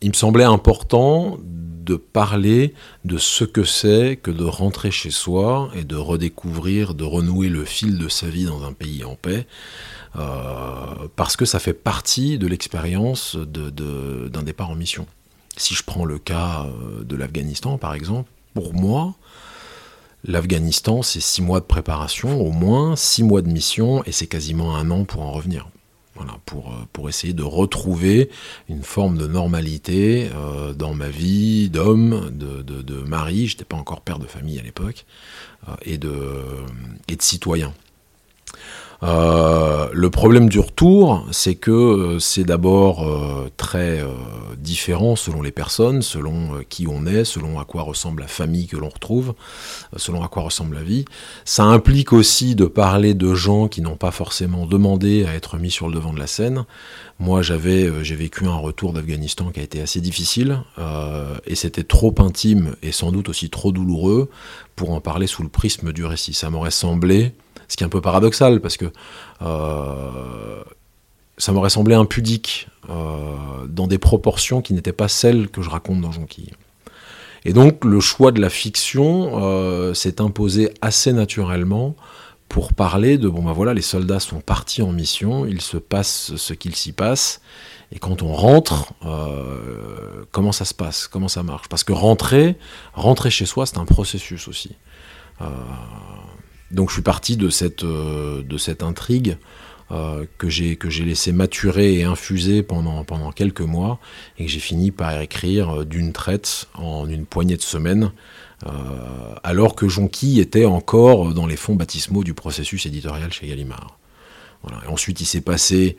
il 0.00 0.08
me 0.08 0.14
semblait 0.14 0.44
important 0.44 1.36
de 1.42 1.96
parler 1.96 2.72
de 3.04 3.18
ce 3.18 3.44
que 3.44 3.64
c'est 3.64 4.16
que 4.16 4.30
de 4.30 4.44
rentrer 4.44 4.90
chez 4.90 5.10
soi 5.10 5.70
et 5.74 5.84
de 5.84 5.94
redécouvrir, 5.94 6.94
de 6.94 7.04
renouer 7.04 7.50
le 7.50 7.66
fil 7.66 7.98
de 7.98 8.08
sa 8.08 8.28
vie 8.28 8.46
dans 8.46 8.64
un 8.64 8.72
pays 8.72 9.04
en 9.04 9.14
paix, 9.14 9.46
parce 11.16 11.36
que 11.36 11.44
ça 11.44 11.58
fait 11.58 11.74
partie 11.74 12.38
de 12.38 12.46
l'expérience 12.46 13.36
d'un 13.36 14.42
départ 14.42 14.70
en 14.70 14.74
mission. 14.74 15.06
Si 15.58 15.74
je 15.74 15.82
prends 15.82 16.06
le 16.06 16.18
cas 16.18 16.66
de 17.02 17.14
l'Afghanistan, 17.14 17.76
par 17.76 17.92
exemple, 17.92 18.30
pour 18.54 18.72
moi, 18.72 19.14
L'Afghanistan, 20.26 21.02
c'est 21.02 21.20
six 21.20 21.40
mois 21.40 21.60
de 21.60 21.66
préparation, 21.66 22.40
au 22.40 22.50
moins 22.50 22.96
six 22.96 23.22
mois 23.22 23.42
de 23.42 23.48
mission, 23.48 24.02
et 24.04 24.12
c'est 24.12 24.26
quasiment 24.26 24.74
un 24.74 24.90
an 24.90 25.04
pour 25.04 25.22
en 25.22 25.30
revenir. 25.30 25.68
Voilà, 26.16 26.32
pour, 26.46 26.72
euh, 26.72 27.08
essayer 27.08 27.32
de 27.32 27.44
retrouver 27.44 28.30
une 28.68 28.82
forme 28.82 29.18
de 29.18 29.26
normalité 29.26 30.28
euh, 30.34 30.72
dans 30.72 30.94
ma 30.94 31.08
vie 31.08 31.68
d'homme, 31.68 32.30
de, 32.32 33.00
mari, 33.02 33.46
j'étais 33.46 33.64
pas 33.64 33.76
encore 33.76 34.00
père 34.00 34.18
de 34.18 34.26
famille 34.26 34.58
à 34.58 34.62
l'époque, 34.62 35.04
euh, 35.68 35.72
et 35.82 35.98
de 35.98 36.16
citoyen. 37.20 37.72
Euh, 39.02 39.88
le 39.92 40.10
problème 40.10 40.48
du 40.48 40.58
retour, 40.58 41.26
c'est 41.30 41.54
que 41.54 41.70
euh, 41.70 42.18
c'est 42.18 42.44
d'abord 42.44 43.06
euh, 43.06 43.50
très 43.56 44.02
différent 44.58 45.16
selon 45.16 45.42
les 45.42 45.52
personnes, 45.52 46.02
selon 46.02 46.62
qui 46.68 46.86
on 46.88 47.06
est, 47.06 47.24
selon 47.24 47.60
à 47.60 47.64
quoi 47.64 47.82
ressemble 47.82 48.22
la 48.22 48.28
famille 48.28 48.66
que 48.66 48.76
l'on 48.76 48.88
retrouve, 48.88 49.34
selon 49.96 50.22
à 50.22 50.28
quoi 50.28 50.42
ressemble 50.42 50.76
la 50.76 50.82
vie. 50.82 51.04
Ça 51.44 51.64
implique 51.64 52.12
aussi 52.12 52.54
de 52.54 52.64
parler 52.64 53.14
de 53.14 53.34
gens 53.34 53.68
qui 53.68 53.80
n'ont 53.80 53.96
pas 53.96 54.10
forcément 54.10 54.66
demandé 54.66 55.24
à 55.24 55.34
être 55.34 55.58
mis 55.58 55.70
sur 55.70 55.88
le 55.88 55.94
devant 55.94 56.12
de 56.12 56.18
la 56.18 56.26
scène. 56.26 56.64
Moi, 57.18 57.42
j'avais, 57.42 57.90
j'ai 58.04 58.16
vécu 58.16 58.46
un 58.46 58.56
retour 58.56 58.92
d'Afghanistan 58.92 59.50
qui 59.50 59.60
a 59.60 59.62
été 59.62 59.80
assez 59.80 60.00
difficile, 60.00 60.60
et 61.46 61.54
c'était 61.54 61.84
trop 61.84 62.14
intime 62.18 62.76
et 62.82 62.92
sans 62.92 63.12
doute 63.12 63.28
aussi 63.28 63.50
trop 63.50 63.72
douloureux 63.72 64.30
pour 64.74 64.90
en 64.90 65.00
parler 65.00 65.26
sous 65.26 65.42
le 65.42 65.48
prisme 65.48 65.92
du 65.92 66.04
récit. 66.04 66.34
Ça 66.34 66.50
m'aurait 66.50 66.70
semblé 66.70 67.32
ce 67.68 67.76
qui 67.76 67.84
est 67.84 67.86
un 67.86 67.90
peu 67.90 68.00
paradoxal 68.00 68.60
parce 68.60 68.76
que 68.76 68.86
euh, 69.42 70.62
ça 71.38 71.52
m'aurait 71.52 71.70
semblé 71.70 71.94
impudique 71.94 72.68
euh, 72.88 73.66
dans 73.68 73.86
des 73.86 73.98
proportions 73.98 74.62
qui 74.62 74.72
n'étaient 74.74 74.92
pas 74.92 75.08
celles 75.08 75.48
que 75.48 75.62
je 75.62 75.70
raconte 75.70 76.00
dans 76.00 76.12
Jonquille. 76.12 76.52
Et 77.44 77.52
donc 77.52 77.84
le 77.84 78.00
choix 78.00 78.32
de 78.32 78.40
la 78.40 78.50
fiction 78.50 79.42
euh, 79.42 79.94
s'est 79.94 80.20
imposé 80.20 80.72
assez 80.80 81.12
naturellement 81.12 81.94
pour 82.48 82.72
parler 82.72 83.18
de 83.18 83.28
bon 83.28 83.42
ben 83.42 83.52
voilà 83.52 83.74
les 83.74 83.82
soldats 83.82 84.20
sont 84.20 84.40
partis 84.40 84.82
en 84.82 84.92
mission, 84.92 85.46
il 85.46 85.60
se 85.60 85.76
passe 85.76 86.36
ce 86.36 86.52
qu'il 86.54 86.76
s'y 86.76 86.92
passe 86.92 87.40
et 87.92 88.00
quand 88.00 88.22
on 88.22 88.32
rentre, 88.32 88.92
comment 90.32 90.50
ça 90.50 90.64
se 90.64 90.74
passe, 90.74 91.06
comment 91.06 91.28
ça 91.28 91.44
marche? 91.44 91.68
Parce 91.68 91.84
que 91.84 91.92
rentrer, 91.92 92.56
rentrer 92.94 93.30
chez 93.30 93.46
soi, 93.46 93.64
c'est 93.64 93.78
un 93.78 93.84
processus 93.84 94.48
aussi. 94.48 94.72
Donc 96.70 96.88
je 96.88 96.94
suis 96.94 97.02
parti 97.02 97.36
de 97.36 97.48
cette, 97.48 97.84
euh, 97.84 98.42
intrigue 98.80 99.36
euh, 99.92 100.26
que 100.38 100.48
j'ai 100.48 101.04
laissé 101.04 101.32
maturer 101.32 101.94
et 101.94 102.04
infuser 102.04 102.62
pendant, 102.62 103.04
quelques 103.32 103.60
mois 103.60 104.00
et 104.38 104.46
que 104.46 104.50
j'ai 104.50 104.60
fini 104.60 104.90
par 104.90 105.20
écrire 105.20 105.80
euh, 105.80 105.84
d'une 105.84 106.12
traite 106.12 106.66
en 106.74 107.08
une 107.08 107.24
poignée 107.24 107.56
de 107.56 107.62
semaines, 107.62 108.10
alors 109.44 109.76
que 109.76 109.86
Jonquille 109.86 110.40
était 110.40 110.64
encore 110.64 111.34
dans 111.34 111.46
les 111.46 111.56
fonds 111.56 111.74
baptismaux 111.74 112.24
du 112.24 112.32
processus 112.32 112.86
éditorial 112.86 113.30
chez 113.30 113.46
Gallimard. 113.46 113.98
ensuite 114.88 115.20
il 115.20 115.26
s'est 115.26 115.42
passé 115.42 115.98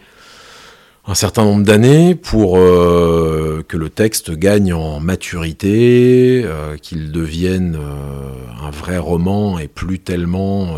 un 1.07 1.15
certain 1.15 1.45
nombre 1.45 1.63
d'années 1.63 2.15
pour 2.15 2.57
euh, 2.57 3.63
que 3.67 3.77
le 3.77 3.89
texte 3.89 4.31
gagne 4.31 4.73
en 4.73 4.99
maturité, 4.99 6.41
euh, 6.43 6.75
qu'il 6.77 7.13
devienne 7.13 7.77
euh, 7.79 8.31
un 8.61 8.71
vrai 8.71 8.97
roman 8.97 9.57
et 9.57 9.69
plus 9.69 9.99
tellement 9.99 10.77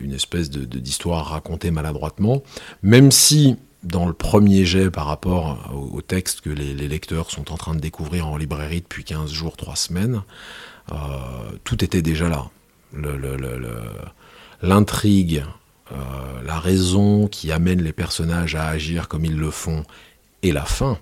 une 0.00 0.14
espèce 0.14 0.50
d'histoire 0.50 1.26
de, 1.26 1.30
racontée 1.30 1.70
maladroitement, 1.70 2.42
même 2.82 3.10
si 3.10 3.56
dans 3.82 4.06
le 4.06 4.14
premier 4.14 4.64
jet 4.64 4.90
par 4.90 5.06
rapport 5.06 5.70
au, 5.92 6.00
texte 6.00 6.40
que 6.40 6.50
les, 6.50 6.74
lecteurs 6.88 7.30
sont 7.30 7.52
en 7.52 7.56
train 7.56 7.74
de 7.74 7.80
découvrir 7.80 8.26
en 8.26 8.36
librairie 8.36 8.80
depuis 8.80 9.04
15 9.04 9.30
jours, 9.30 9.56
3 9.56 9.76
semaines, 9.76 10.22
tout 11.64 11.84
était 11.84 12.02
déjà 12.02 12.28
là. 12.28 12.46
L'intrigue, 14.62 15.44
la 16.44 16.58
raison 16.58 17.26
qui 17.26 17.52
amène 17.52 17.82
les 17.82 17.92
personnages 17.92 18.54
à 18.54 18.66
agir 18.66 19.08
comme 19.08 19.24
ils 19.24 19.36
le 19.36 19.50
font 19.50 19.84
et 20.42 20.52
la 20.52 20.64
fin 20.64 20.98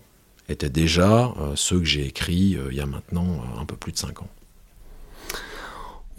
étaient 0.49 0.71
déjà 0.71 1.33
euh, 1.41 1.53
ceux 1.55 1.79
que 1.79 1.85
j'ai 1.85 2.07
écrits 2.07 2.57
euh, 2.57 2.69
il 2.71 2.77
y 2.77 2.81
a 2.81 2.87
maintenant 2.87 3.43
un 3.61 3.65
peu 3.65 3.77
plus 3.77 3.93
de 3.93 3.99
5 3.99 4.23
ans. 4.23 4.29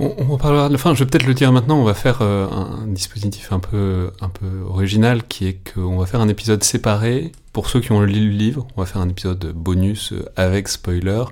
On, 0.02 0.38
parlera 0.38 0.70
de 0.70 0.74
la 0.74 0.80
fin, 0.80 0.94
je 0.94 1.04
vais 1.04 1.10
peut-être 1.10 1.26
le 1.26 1.34
dire 1.34 1.52
maintenant, 1.52 1.78
on 1.78 1.84
va 1.84 1.94
faire 1.94 2.22
un 2.22 2.88
dispositif 2.88 3.52
un 3.52 3.60
peu, 3.60 4.12
un 4.22 4.30
peu 4.30 4.62
original 4.66 5.28
qui 5.28 5.46
est 5.46 5.74
qu'on 5.74 5.98
va 5.98 6.06
faire 6.06 6.22
un 6.22 6.30
épisode 6.30 6.64
séparé. 6.64 7.34
Pour 7.52 7.68
ceux 7.68 7.82
qui 7.82 7.92
ont 7.92 8.00
lu 8.00 8.14
le 8.14 8.34
livre, 8.34 8.66
on 8.78 8.82
va 8.82 8.86
faire 8.86 9.02
un 9.02 9.10
épisode 9.10 9.52
bonus 9.54 10.14
avec 10.38 10.70
spoiler. 10.70 11.26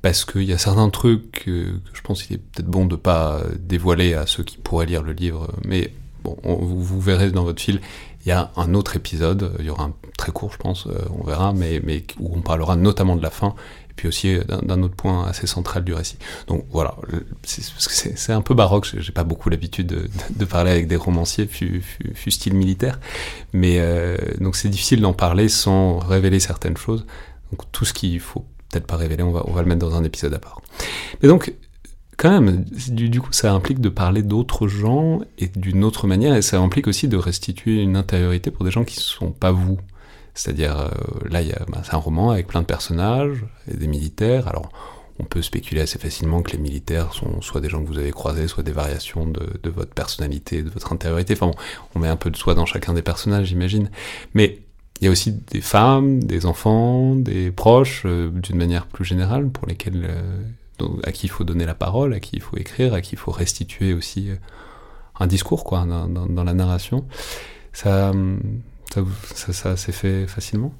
Parce 0.00 0.24
qu'il 0.24 0.44
y 0.44 0.52
a 0.52 0.58
certains 0.58 0.90
trucs 0.90 1.32
que, 1.32 1.72
je 1.92 2.00
pense 2.02 2.22
qu'il 2.22 2.36
est 2.36 2.38
peut-être 2.38 2.68
bon 2.68 2.86
de 2.86 2.94
pas 2.94 3.40
dévoiler 3.58 4.14
à 4.14 4.28
ceux 4.28 4.44
qui 4.44 4.58
pourraient 4.58 4.86
lire 4.86 5.02
le 5.02 5.12
livre, 5.12 5.50
mais 5.64 5.90
Bon, 6.24 6.36
vous, 6.42 7.00
verrez 7.00 7.30
dans 7.30 7.44
votre 7.44 7.60
fil, 7.60 7.80
Il 8.24 8.28
y 8.28 8.32
a 8.32 8.50
un 8.56 8.74
autre 8.74 8.96
épisode, 8.96 9.52
il 9.58 9.66
y 9.66 9.70
aura 9.70 9.84
un 9.84 9.92
très 10.16 10.32
court, 10.32 10.50
je 10.52 10.56
pense, 10.56 10.88
on 11.18 11.24
verra, 11.24 11.52
mais, 11.52 11.82
où 12.18 12.34
on 12.34 12.40
parlera 12.40 12.76
notamment 12.76 13.14
de 13.14 13.22
la 13.22 13.30
fin 13.30 13.54
et 13.90 13.94
puis 13.94 14.08
aussi 14.08 14.36
d'un 14.48 14.82
autre 14.82 14.96
point 14.96 15.24
assez 15.26 15.46
central 15.46 15.84
du 15.84 15.94
récit. 15.94 16.16
Donc 16.48 16.64
voilà, 16.70 16.96
c'est 17.44 18.32
un 18.32 18.40
peu 18.40 18.54
baroque, 18.54 18.88
j'ai 18.98 19.12
pas 19.12 19.22
beaucoup 19.22 19.50
l'habitude 19.50 19.86
de, 19.86 20.44
parler 20.44 20.70
avec 20.70 20.88
des 20.88 20.96
romanciers, 20.96 21.46
fut, 21.46 21.82
fut, 21.82 22.30
style 22.30 22.54
militaire, 22.54 22.98
mais 23.52 23.76
euh, 23.78 24.16
donc 24.40 24.56
c'est 24.56 24.68
difficile 24.68 25.00
d'en 25.00 25.12
parler 25.12 25.48
sans 25.48 25.98
révéler 25.98 26.40
certaines 26.40 26.76
choses. 26.76 27.06
Donc 27.52 27.70
tout 27.70 27.84
ce 27.84 27.92
qu'il 27.92 28.18
faut 28.18 28.44
peut-être 28.70 28.86
pas 28.86 28.96
révéler, 28.96 29.22
on 29.22 29.30
va, 29.30 29.44
on 29.46 29.52
va 29.52 29.62
le 29.62 29.68
mettre 29.68 29.86
dans 29.86 29.94
un 29.94 30.04
épisode 30.04 30.34
à 30.34 30.38
part. 30.38 30.60
Mais 31.22 31.28
donc, 31.28 31.54
quand 32.16 32.30
même, 32.30 32.64
du, 32.64 33.20
coup, 33.20 33.32
ça 33.32 33.52
implique 33.52 33.80
de 33.80 33.88
parler 33.88 34.22
d'autres 34.22 34.68
gens 34.68 35.20
et 35.38 35.48
d'une 35.48 35.84
autre 35.84 36.06
manière, 36.06 36.34
et 36.34 36.42
ça 36.42 36.60
implique 36.60 36.86
aussi 36.86 37.08
de 37.08 37.16
restituer 37.16 37.82
une 37.82 37.96
intériorité 37.96 38.50
pour 38.50 38.64
des 38.64 38.70
gens 38.70 38.84
qui 38.84 38.98
ne 38.98 39.02
sont 39.02 39.30
pas 39.30 39.52
vous. 39.52 39.78
C'est-à-dire, 40.34 40.78
euh, 40.78 41.28
là, 41.30 41.40
bah, 41.68 41.82
c'est 41.84 41.94
un 41.94 41.98
roman 41.98 42.30
avec 42.30 42.46
plein 42.46 42.60
de 42.60 42.66
personnages 42.66 43.44
et 43.70 43.76
des 43.76 43.86
militaires. 43.86 44.48
Alors, 44.48 44.70
on 45.20 45.24
peut 45.24 45.42
spéculer 45.42 45.80
assez 45.80 45.98
facilement 45.98 46.42
que 46.42 46.52
les 46.52 46.58
militaires 46.58 47.12
sont 47.12 47.40
soit 47.40 47.60
des 47.60 47.68
gens 47.68 47.82
que 47.82 47.88
vous 47.88 47.98
avez 47.98 48.10
croisés, 48.10 48.48
soit 48.48 48.64
des 48.64 48.72
variations 48.72 49.26
de, 49.26 49.70
votre 49.70 49.92
personnalité, 49.92 50.62
de 50.62 50.70
votre 50.70 50.92
intériorité. 50.92 51.34
Enfin, 51.34 51.52
on 51.94 52.00
met 52.00 52.08
un 52.08 52.16
peu 52.16 52.30
de 52.30 52.36
soi 52.36 52.54
dans 52.54 52.66
chacun 52.66 52.94
des 52.94 53.02
personnages, 53.02 53.46
j'imagine. 53.46 53.90
Mais 54.34 54.58
il 55.00 55.04
y 55.04 55.08
a 55.08 55.10
aussi 55.10 55.32
des 55.32 55.60
femmes, 55.60 56.22
des 56.22 56.46
enfants, 56.46 57.14
des 57.14 57.50
proches, 57.50 58.02
euh, 58.06 58.30
d'une 58.30 58.56
manière 58.56 58.86
plus 58.86 59.04
générale, 59.04 59.48
pour 59.50 59.68
lesquels, 59.68 60.06
euh, 60.08 60.42
à 61.04 61.12
qui 61.12 61.26
il 61.26 61.30
faut 61.30 61.44
donner 61.44 61.66
la 61.66 61.74
parole, 61.74 62.14
à 62.14 62.20
qui 62.20 62.36
il 62.36 62.42
faut 62.42 62.56
écrire, 62.56 62.94
à 62.94 63.00
qui 63.00 63.12
il 63.14 63.18
faut 63.18 63.30
restituer 63.30 63.94
aussi 63.94 64.30
un 65.18 65.26
discours, 65.26 65.64
quoi, 65.64 65.86
dans, 65.86 66.44
la 66.44 66.54
narration. 66.54 67.06
Ça 67.72 68.10
hum, 68.10 68.40
ça, 69.34 69.52
ça, 69.52 69.76
s'est 69.76 69.92
fait 69.92 70.26
facilement? 70.26 70.72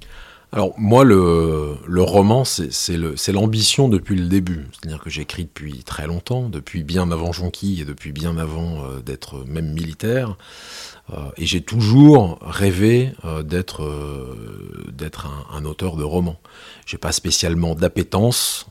Alors 0.55 0.73
moi, 0.79 1.03
le, 1.03 2.03
roman, 2.03 2.45
c'est 2.45 3.33
l'ambition 3.33 3.89
depuis 3.89 4.15
le 4.15 4.29
début. 4.29 4.69
C'est-à-dire 4.71 5.03
que 5.03 5.11
j'écris 5.11 5.47
depuis 5.47 5.83
très 5.83 6.07
longtemps, 6.07 6.49
depuis 6.49 6.85
bien 6.85 7.11
avant 7.11 7.33
Jonqui 7.33 7.81
et 7.81 7.85
depuis 7.85 8.13
bien 8.13 8.39
avant 8.39 8.85
euh, 8.85 9.01
d'être 9.01 9.45
même 9.47 9.73
militaire. 9.73 10.37
Euh, 11.13 11.17
et 11.39 11.45
j'ai 11.45 11.61
toujours 11.61 12.39
rêvé 12.41 13.11
euh, 13.25 13.43
d'être 13.43 13.83
un, 15.51 15.65
auteur 15.65 15.97
de 15.97 16.05
roman. 16.05 16.39
J'ai 16.87 16.99
pas 16.99 17.11
spécialement 17.11 17.75
d'appétence, 17.75 18.67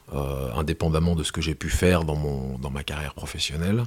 indépendamment 0.56 1.16
de 1.16 1.24
ce 1.24 1.34
que 1.34 1.42
j'ai 1.42 1.56
pu 1.56 1.70
faire 1.70 2.06
dans 2.06 2.70
ma 2.72 2.84
carrière 2.84 3.14
professionnelle, 3.16 3.84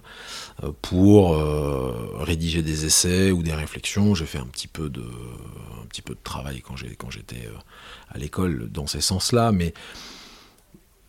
pour 0.83 1.39
rédiger 2.19 2.63
des 2.63 2.85
essais 2.87 3.31
ou 3.31 3.45
des 3.45 3.55
réflexions. 3.55 4.17
J'ai 4.17 4.27
fait 4.27 4.39
un 4.39 4.47
petit 4.47 4.67
peu 4.67 4.91
de 4.91 5.05
un 5.87 5.89
petit 5.89 6.03
peu 6.03 6.15
de 6.15 6.23
travail 6.23 6.63
quand 6.63 6.77
j'étais 6.77 7.49
à 8.11 8.19
l'école 8.19 8.69
dans 8.71 8.89
ces 8.89 9.01
sens-là, 9.01 9.53
mais 9.53 9.73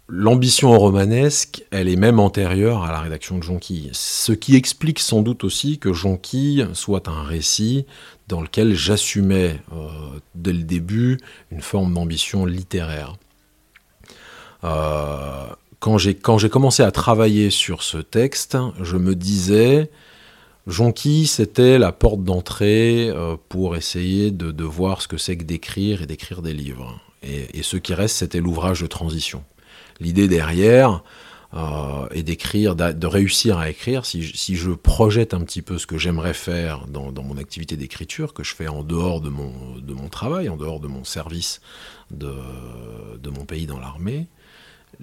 l'ambition 0.08 0.78
romanesque, 0.78 1.66
elle 1.72 1.90
est 1.90 1.96
même 1.96 2.20
antérieure 2.20 2.84
à 2.84 2.92
la 2.92 3.02
rédaction 3.02 3.40
de 3.40 3.44
Jonquille. 3.44 3.90
Ce 3.94 4.32
qui 4.32 4.56
explique 4.56 5.00
sans 5.00 5.22
doute 5.22 5.44
aussi 5.44 5.80
que 5.80 5.94
Jonquille 5.94 6.68
soit 6.74 7.08
un 7.08 7.24
récit 7.24 7.86
dans 8.28 8.42
lequel 8.42 8.76
j'assumais 8.76 9.60
euh, 9.74 9.90
dès 10.36 10.54
le 10.54 10.64
début 10.64 11.20
une 11.52 11.62
forme 11.62 11.94
d'ambition 11.94 12.46
littéraire. 12.46 13.18
Euh, 14.64 15.48
quand 15.80 15.98
j'ai 15.98 16.16
commencé 16.16 16.84
à 16.84 16.92
travailler 16.92 17.50
sur 17.50 17.84
ce 17.84 17.98
texte, 17.98 18.58
je 18.82 18.98
me 18.98 19.16
disais, 19.16 19.90
Jonquille, 20.68 21.28
c'était 21.28 21.80
la 21.80 21.94
porte 21.94 22.26
d'entrée 22.26 23.10
euh, 23.10 23.38
pour 23.48 23.78
essayer 23.78 24.32
de, 24.32 24.64
voir 24.66 25.02
ce 25.02 25.08
que 25.08 25.18
c'est 25.18 25.38
que 25.38 25.46
d'écrire 25.46 26.02
et 26.02 26.06
d'écrire 26.06 26.42
des 26.42 26.54
livres. 26.54 27.00
Et, 27.24 27.64
ce 27.64 27.78
qui 27.78 27.94
reste, 27.94 28.18
c'était 28.18 28.42
l'ouvrage 28.42 28.82
de 28.82 28.88
transition. 28.88 29.44
L'idée 30.02 30.28
derrière 30.28 31.04
euh, 31.54 32.08
est 32.12 32.24
d'écrire, 32.24 32.76
de 32.76 33.08
réussir 33.08 33.58
à 33.58 33.70
écrire. 33.70 34.06
Si, 34.06 34.22
je 34.22 34.72
projette 34.72 35.34
un 35.34 35.40
petit 35.42 35.62
peu 35.62 35.78
ce 35.78 35.88
que 35.88 35.98
j'aimerais 35.98 36.34
faire 36.34 36.86
dans, 36.88 37.12
mon 37.24 37.38
activité 37.38 37.78
d'écriture, 37.78 38.34
que 38.34 38.44
je 38.44 38.54
fais 38.54 38.68
en 38.68 38.84
dehors 38.84 39.22
de 39.22 39.30
mon, 39.30 39.78
de 39.78 39.94
mon 39.94 40.10
travail, 40.10 40.50
en 40.50 40.58
dehors 40.58 40.82
de 40.82 40.88
mon 40.88 41.06
service 41.06 41.62
de, 42.12 42.34
de 43.22 43.30
mon 43.30 43.46
pays 43.46 43.68
dans 43.68 43.80
l'armée, 43.80 44.28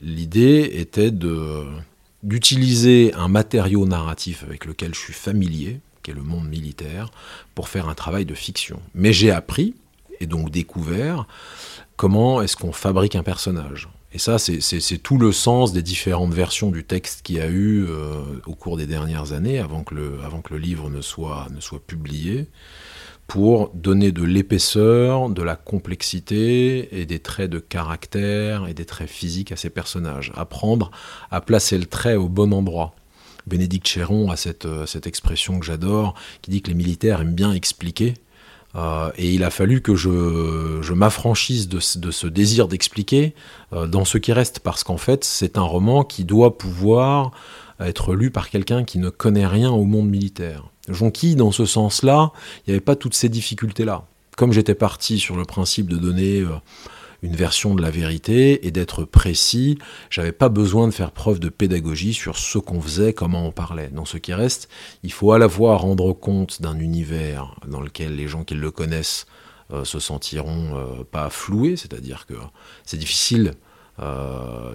l'idée 0.00 0.70
était 0.74 1.10
de 1.10 1.64
d'utiliser 2.24 3.12
un 3.14 3.28
matériau 3.28 3.86
narratif 3.86 4.42
avec 4.44 4.64
lequel 4.64 4.94
je 4.94 4.98
suis 4.98 5.12
familier, 5.12 5.80
qui 6.02 6.10
est 6.10 6.14
le 6.14 6.22
monde 6.22 6.48
militaire, 6.48 7.10
pour 7.54 7.68
faire 7.68 7.88
un 7.88 7.94
travail 7.94 8.24
de 8.24 8.34
fiction. 8.34 8.80
Mais 8.94 9.12
j'ai 9.12 9.30
appris, 9.30 9.74
et 10.20 10.26
donc 10.26 10.50
découvert, 10.50 11.26
comment 11.96 12.42
est-ce 12.42 12.56
qu'on 12.56 12.72
fabrique 12.72 13.14
un 13.14 13.22
personnage. 13.22 13.88
Et 14.12 14.18
ça, 14.18 14.38
c'est 14.38 14.98
tout 14.98 15.18
le 15.18 15.32
sens 15.32 15.72
des 15.72 15.82
différentes 15.82 16.32
versions 16.32 16.70
du 16.70 16.84
texte 16.84 17.22
qu'il 17.22 17.36
y 17.36 17.40
a 17.40 17.48
eu 17.48 17.84
euh, 17.88 18.22
au 18.46 18.54
cours 18.54 18.76
des 18.76 18.86
dernières 18.86 19.32
années, 19.32 19.58
avant 19.58 19.82
que 19.82 19.94
le, 19.94 20.56
livre 20.56 20.88
ne 20.88 21.00
soit 21.00 21.48
publié 21.86 22.46
pour 23.26 23.70
donner 23.74 24.12
de 24.12 24.22
l'épaisseur, 24.22 25.30
de 25.30 25.42
la 25.42 25.56
complexité 25.56 27.00
et 27.00 27.06
des 27.06 27.18
traits 27.18 27.50
de 27.50 27.58
caractère 27.58 28.68
et 28.68 28.74
des 28.74 28.84
traits 28.84 29.08
physiques 29.08 29.52
à 29.52 29.56
ces 29.56 29.70
personnages. 29.70 30.32
Apprendre 30.36 30.90
à 31.30 31.40
placer 31.40 31.78
le 31.78 31.86
trait 31.86 32.16
au 32.16 32.28
bon 32.28 32.52
endroit. 32.52 32.94
Bénédicte 33.46 33.86
Chéron 33.86 34.30
a 34.30 34.36
cette, 34.36 34.64
euh, 34.66 34.86
expression 35.04 35.58
que 35.58 35.66
j'adore, 35.66 36.14
qui 36.42 36.50
dit 36.50 36.62
que 36.62 36.68
les 36.68 36.74
militaires 36.74 37.20
aiment 37.20 37.34
bien 37.34 37.52
expliquer. 37.52 38.14
Euh, 38.76 39.10
et 39.16 39.32
il 39.32 39.44
a 39.44 39.50
fallu 39.50 39.82
que 39.82 39.94
je, 39.94 40.92
m'affranchisse 40.92 41.68
de, 41.68 41.78
de, 41.98 42.10
ce 42.10 42.26
désir 42.26 42.66
d'expliquer 42.66 43.34
euh, 43.72 43.86
dans 43.86 44.04
ce 44.04 44.18
qui 44.18 44.32
reste, 44.32 44.60
parce 44.60 44.82
qu'en 44.82 44.96
fait, 44.96 45.24
c'est 45.24 45.58
un 45.58 45.62
roman 45.62 46.04
qui 46.04 46.24
doit 46.24 46.58
pouvoir 46.58 47.30
être 47.80 48.14
lu 48.14 48.30
par 48.30 48.50
quelqu'un 48.50 48.84
qui 48.84 48.98
ne 48.98 49.10
connaît 49.10 49.46
rien 49.46 49.70
au 49.70 49.84
monde 49.84 50.08
militaire. 50.08 50.70
Jonqui, 50.88 51.34
dans 51.34 51.50
ce 51.50 51.64
sens-là, 51.64 52.32
il 52.58 52.70
n'y 52.70 52.74
avait 52.74 52.84
pas 52.84 52.96
toutes 52.96 53.14
ces 53.14 53.28
difficultés-là. 53.28 54.04
Comme 54.36 54.52
j'étais 54.52 54.74
parti 54.74 55.18
sur 55.18 55.36
le 55.36 55.44
principe 55.44 55.88
de 55.88 55.96
donner 55.96 56.40
euh, 56.40 56.50
une 57.22 57.36
version 57.36 57.74
de 57.74 57.80
la 57.80 57.90
vérité 57.90 58.66
et 58.66 58.70
d'être 58.70 59.04
précis, 59.04 59.78
j'avais 60.10 60.32
pas 60.32 60.48
besoin 60.48 60.86
de 60.88 60.92
faire 60.92 61.12
preuve 61.12 61.38
de 61.38 61.48
pédagogie 61.48 62.12
sur 62.12 62.36
ce 62.36 62.58
qu'on 62.58 62.80
faisait, 62.80 63.12
comment 63.12 63.46
on 63.46 63.52
parlait. 63.52 63.88
Dans 63.88 64.04
ce 64.04 64.18
qui 64.18 64.34
reste, 64.34 64.68
il 65.02 65.12
faut 65.12 65.32
à 65.32 65.38
la 65.38 65.48
fois 65.48 65.76
rendre 65.76 66.12
compte 66.12 66.60
d'un 66.60 66.78
univers 66.78 67.54
dans 67.66 67.80
lequel 67.80 68.16
les 68.16 68.28
gens 68.28 68.44
qui 68.44 68.54
le 68.54 68.70
connaissent 68.70 69.26
euh, 69.72 69.84
se 69.84 69.98
sentiront 69.98 70.76
euh, 70.76 71.04
pas 71.10 71.30
floués, 71.30 71.76
c'est-à-dire 71.76 72.26
que 72.26 72.34
c'est 72.84 72.98
difficile 72.98 73.52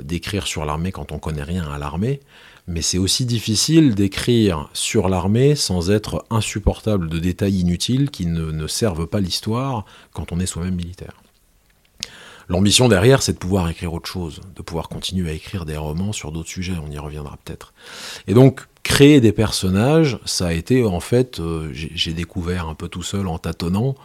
d'écrire 0.06 0.48
sur 0.48 0.64
l'armée 0.64 0.94
quand 0.94 1.12
on 1.12 1.20
connaît 1.20 1.44
rien 1.44 1.70
à 1.70 1.78
l'armée, 1.78 2.22
mais 2.70 2.84
c'est 2.84 3.00
aussi 3.00 3.26
difficile 3.26 3.96
d'écrire 3.96 4.70
sur 4.74 5.10
l'armée 5.10 5.56
sans 5.56 5.90
être 5.90 6.24
insupportable 6.30 7.10
de 7.10 7.18
détails 7.18 7.60
inutiles 7.60 8.12
qui 8.12 8.28
ne, 8.28 8.68
servent 8.68 9.08
pas 9.08 9.20
l'histoire 9.20 9.86
quand 10.14 10.32
on 10.32 10.40
est 10.40 10.46
soi-même 10.46 10.76
militaire. 10.76 11.14
L'ambition 12.48 12.88
derrière, 12.88 13.22
c'est 13.22 13.34
de 13.34 13.38
pouvoir 13.38 13.70
écrire 13.70 13.94
autre 13.94 14.08
chose, 14.08 14.42
de 14.56 14.62
pouvoir 14.62 14.88
continuer 14.88 15.30
à 15.30 15.34
écrire 15.34 15.66
des 15.66 15.78
romans 15.78 16.14
sur 16.14 16.32
d'autres 16.32 16.50
sujets, 16.50 16.76
on 16.84 16.92
y 16.92 16.98
reviendra 16.98 17.38
peut-être. 17.44 17.74
Et 18.28 18.34
donc, 18.34 18.68
créer 18.84 19.20
des 19.20 19.32
personnages, 19.32 20.20
ça 20.26 20.48
a 20.48 20.54
été 20.54 20.84
en 20.84 21.00
fait, 21.00 21.40
euh, 21.40 21.70
j'ai 21.74 22.14
découvert 22.14 22.68
un 22.68 22.76
peu 22.76 22.88
tout 22.88 23.04
seul 23.04 23.28
en 23.28 23.40
tâtonnant, 23.40 23.96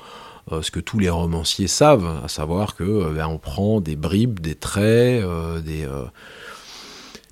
euh, 0.52 0.62
ce 0.62 0.71
que 0.71 0.80
tous 0.80 0.99
les 0.99 1.09
romanciers 1.09 1.68
savent, 1.68 2.21
à 2.23 2.28
savoir 2.28 2.76
que 2.76 2.85
euh, 2.85 3.12
ben, 3.14 3.26
on 3.28 3.38
prend 3.38 3.80
des 3.80 3.97
bribes, 3.97 4.40
des 4.40 4.54
traits, 4.54 5.25
des 5.64 5.87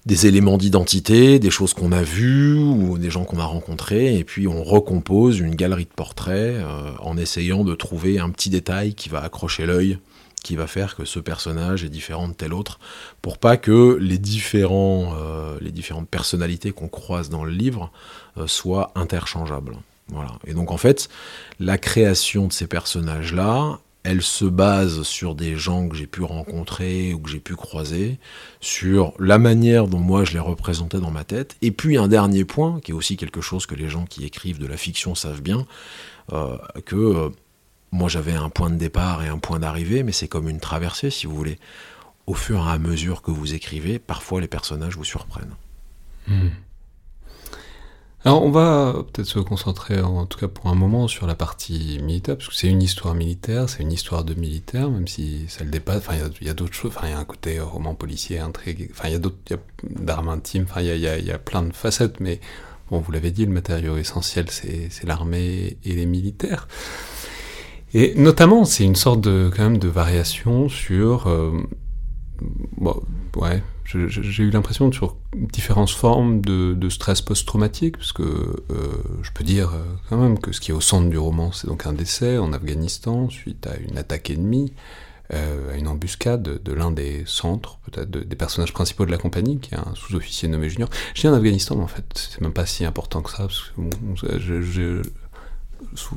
des 0.04 0.26
éléments 0.26 0.58
d'identité, 0.58 1.38
des 1.38 1.50
choses 1.50 1.74
qu'on 1.74 1.92
a 1.92 2.02
vues 2.02 2.56
ou 2.56 2.98
des 2.98 3.10
gens 3.10 3.24
qu'on 3.24 3.38
a 3.38 3.44
rencontrés, 3.44 4.18
et 4.18 4.24
puis 4.24 4.48
on 4.48 4.64
recompose 4.64 5.38
une 5.38 5.54
galerie 5.54 5.84
de 5.84 5.90
portraits 5.94 6.56
euh, 6.56 6.92
en 7.00 7.16
essayant 7.16 7.62
de 7.62 7.74
trouver 7.74 8.18
un 8.18 8.30
petit 8.30 8.50
détail 8.50 8.94
qui 8.94 9.08
va 9.08 9.22
accrocher 9.22 9.64
l'œil, 9.64 9.98
qui 10.42 10.56
va 10.56 10.66
faire 10.66 10.96
que 10.96 11.04
ce 11.04 11.20
personnage 11.20 11.84
est 11.84 11.88
différent 11.88 12.26
de 12.26 12.32
tel 12.32 12.52
autre, 12.52 12.80
pour 13.20 13.38
pas 13.38 13.56
que 13.56 13.96
les, 14.00 14.18
différents, 14.18 15.14
euh, 15.16 15.58
différentes 15.70 16.08
personnalités 16.08 16.72
qu'on 16.72 16.88
croise 16.88 17.28
dans 17.28 17.44
le 17.44 17.52
livre 17.52 17.92
euh, 18.38 18.48
soient 18.48 18.90
interchangeables. 18.96 19.76
Voilà. 20.08 20.32
Et 20.46 20.52
donc 20.52 20.72
en 20.72 20.76
fait, 20.76 21.08
la 21.60 21.78
création 21.78 22.48
de 22.48 22.52
ces 22.52 22.66
personnages-là, 22.66 23.78
elle 24.04 24.22
se 24.22 24.44
base 24.44 25.02
sur 25.02 25.34
des 25.34 25.56
gens 25.56 25.88
que 25.88 25.96
j'ai 25.96 26.06
pu 26.06 26.22
rencontrer 26.22 27.14
ou 27.14 27.20
que 27.20 27.30
j'ai 27.30 27.40
pu 27.40 27.54
croiser, 27.54 28.18
sur 28.60 29.14
la 29.18 29.38
manière 29.38 29.86
dont 29.86 30.00
moi 30.00 30.24
je 30.24 30.32
les 30.32 30.40
représentais 30.40 30.98
dans 30.98 31.10
ma 31.10 31.24
tête. 31.24 31.56
Et 31.62 31.70
puis 31.70 31.96
un 31.96 32.08
dernier 32.08 32.44
point, 32.44 32.80
qui 32.80 32.90
est 32.90 32.94
aussi 32.94 33.16
quelque 33.16 33.40
chose 33.40 33.66
que 33.66 33.74
les 33.74 33.88
gens 33.88 34.04
qui 34.04 34.24
écrivent 34.24 34.58
de 34.58 34.66
la 34.66 34.76
fiction 34.76 35.14
savent 35.14 35.42
bien, 35.42 35.66
euh, 36.32 36.58
que 36.84 36.96
euh, 36.96 37.28
moi 37.92 38.08
j'avais 38.08 38.34
un 38.34 38.48
point 38.48 38.70
de 38.70 38.76
départ 38.76 39.22
et 39.22 39.28
un 39.28 39.38
point 39.38 39.60
d'arrivée, 39.60 40.02
mais 40.02 40.12
c'est 40.12 40.28
comme 40.28 40.48
une 40.48 40.60
traversée 40.60 41.10
si 41.10 41.26
vous 41.26 41.36
voulez. 41.36 41.58
Au 42.26 42.34
fur 42.34 42.58
et 42.66 42.70
à 42.70 42.78
mesure 42.78 43.22
que 43.22 43.30
vous 43.30 43.54
écrivez, 43.54 43.98
parfois 43.98 44.40
les 44.40 44.48
personnages 44.48 44.96
vous 44.96 45.04
surprennent. 45.04 45.54
Hmm. 46.26 46.48
Alors 48.24 48.44
on 48.44 48.50
va 48.50 49.04
peut-être 49.12 49.26
se 49.26 49.40
concentrer 49.40 50.00
en 50.00 50.26
tout 50.26 50.38
cas 50.38 50.46
pour 50.46 50.68
un 50.68 50.76
moment 50.76 51.08
sur 51.08 51.26
la 51.26 51.34
partie 51.34 51.98
militaire, 52.02 52.36
parce 52.36 52.48
que 52.48 52.54
c'est 52.54 52.68
une 52.68 52.82
histoire 52.82 53.14
militaire, 53.14 53.68
c'est 53.68 53.82
une 53.82 53.90
histoire 53.90 54.22
de 54.22 54.34
militaire, 54.34 54.88
même 54.90 55.08
si 55.08 55.46
ça 55.48 55.64
le 55.64 55.70
dépasse. 55.70 55.98
Enfin, 55.98 56.14
il 56.40 56.46
y 56.46 56.50
a, 56.50 56.54
d'autres 56.54 56.74
choses. 56.74 56.92
Enfin, 56.96 57.08
il 57.08 57.10
y 57.10 57.14
a 57.14 57.18
un 57.18 57.24
côté 57.24 57.58
roman 57.58 57.94
policier, 57.94 58.38
intrigue. 58.38 58.88
Enfin, 58.92 59.08
il 59.08 59.12
y 59.12 59.16
a 59.16 59.18
d'autres, 59.18 59.36
d'armes 59.90 60.28
intimes. 60.28 60.66
Enfin, 60.70 60.82
il 60.82 60.86
y 60.86 61.08
a, 61.08 61.18
y 61.18 61.30
a, 61.32 61.38
plein 61.38 61.62
de 61.62 61.72
facettes. 61.72 62.20
Mais 62.20 62.40
bon, 62.90 63.00
vous 63.00 63.10
l'avez 63.10 63.32
dit, 63.32 63.44
le 63.44 63.52
matériau 63.52 63.96
essentiel, 63.96 64.46
c'est 64.50 65.04
l'armée 65.04 65.76
et 65.84 65.94
les 65.94 66.06
militaires. 66.06 66.68
Et 67.94 68.14
notamment, 68.14 68.64
c'est 68.64 68.84
une 68.84 68.94
sorte 68.94 69.20
de 69.20 69.50
quand 69.54 69.64
même 69.64 69.78
de 69.78 69.88
variation 69.88 70.68
sur. 70.68 71.26
Euh, 71.26 71.50
bon, 72.76 73.02
ouais, 73.36 73.62
j'ai 74.08 74.42
eu 74.42 74.50
l'impression 74.50 74.90
sur 74.92 75.16
différentes 75.34 75.90
formes 75.90 76.40
de, 76.40 76.88
stress 76.88 77.20
post-traumatique, 77.22 77.96
parce 77.96 78.12
que 78.12 78.22
euh, 78.22 78.64
je 79.22 79.30
peux 79.32 79.44
dire 79.44 79.70
euh, 79.74 79.82
quand 80.08 80.18
même 80.18 80.38
que 80.38 80.52
ce 80.52 80.60
qui 80.60 80.70
est 80.70 80.74
au 80.74 80.80
centre 80.80 81.08
du 81.08 81.18
roman, 81.18 81.52
c'est 81.52 81.66
donc 81.66 81.86
un 81.86 81.92
décès 81.92 82.38
en 82.38 82.52
Afghanistan 82.52 83.28
suite 83.30 83.66
à 83.66 83.76
une 83.76 83.98
attaque 83.98 84.30
ennemie, 84.30 84.72
euh, 85.32 85.72
à 85.72 85.76
une 85.76 85.88
embuscade 85.88 86.42
de, 86.42 86.72
l'un 86.72 86.90
des 86.90 87.22
centres, 87.26 87.78
peut-être 87.90 88.10
des 88.10 88.36
personnages 88.36 88.72
principaux 88.72 89.06
de 89.06 89.10
la 89.10 89.18
compagnie, 89.18 89.58
qui 89.58 89.74
est 89.74 89.78
un 89.78 89.94
sous-officier 89.94 90.48
nommé 90.48 90.68
Junior. 90.68 90.90
Je 91.14 91.22
dis 91.22 91.28
en 91.28 91.34
Afghanistan, 91.34 91.76
mais 91.76 91.84
en 91.84 91.88
fait, 91.88 92.04
c'est 92.14 92.40
même 92.42 92.52
pas 92.52 92.66
si 92.66 92.84
important 92.84 93.22
que 93.22 93.30
ça, 93.30 93.38
parce 93.38 93.72
que 94.20 94.38
je, 94.38 95.02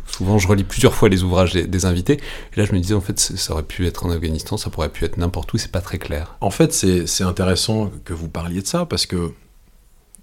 souvent 0.07 0.37
je 0.37 0.47
relis 0.47 0.63
plusieurs 0.63 0.93
fois 0.93 1.09
les 1.09 1.23
ouvrages 1.23 1.53
des, 1.53 1.85
invités, 1.85 2.13
et 2.13 2.59
là 2.59 2.65
je 2.65 2.73
me 2.73 2.79
disais 2.79 2.93
en 2.93 3.01
fait 3.01 3.19
ça 3.19 3.53
aurait 3.53 3.63
pu 3.63 3.85
être 3.85 4.05
en 4.05 4.09
Afghanistan, 4.09 4.57
ça 4.57 4.69
pourrait 4.69 4.89
pu 4.89 5.05
être 5.05 5.17
n'importe 5.17 5.53
où, 5.53 5.57
c'est 5.57 5.71
pas 5.71 5.81
très 5.81 5.97
clair. 5.97 6.35
En 6.41 6.51
fait 6.51 6.73
c'est 6.73 7.23
intéressant 7.23 7.91
que 8.03 8.13
vous 8.13 8.29
parliez 8.29 8.61
de 8.61 8.67
ça, 8.67 8.85
parce 8.85 9.05
que 9.05 9.31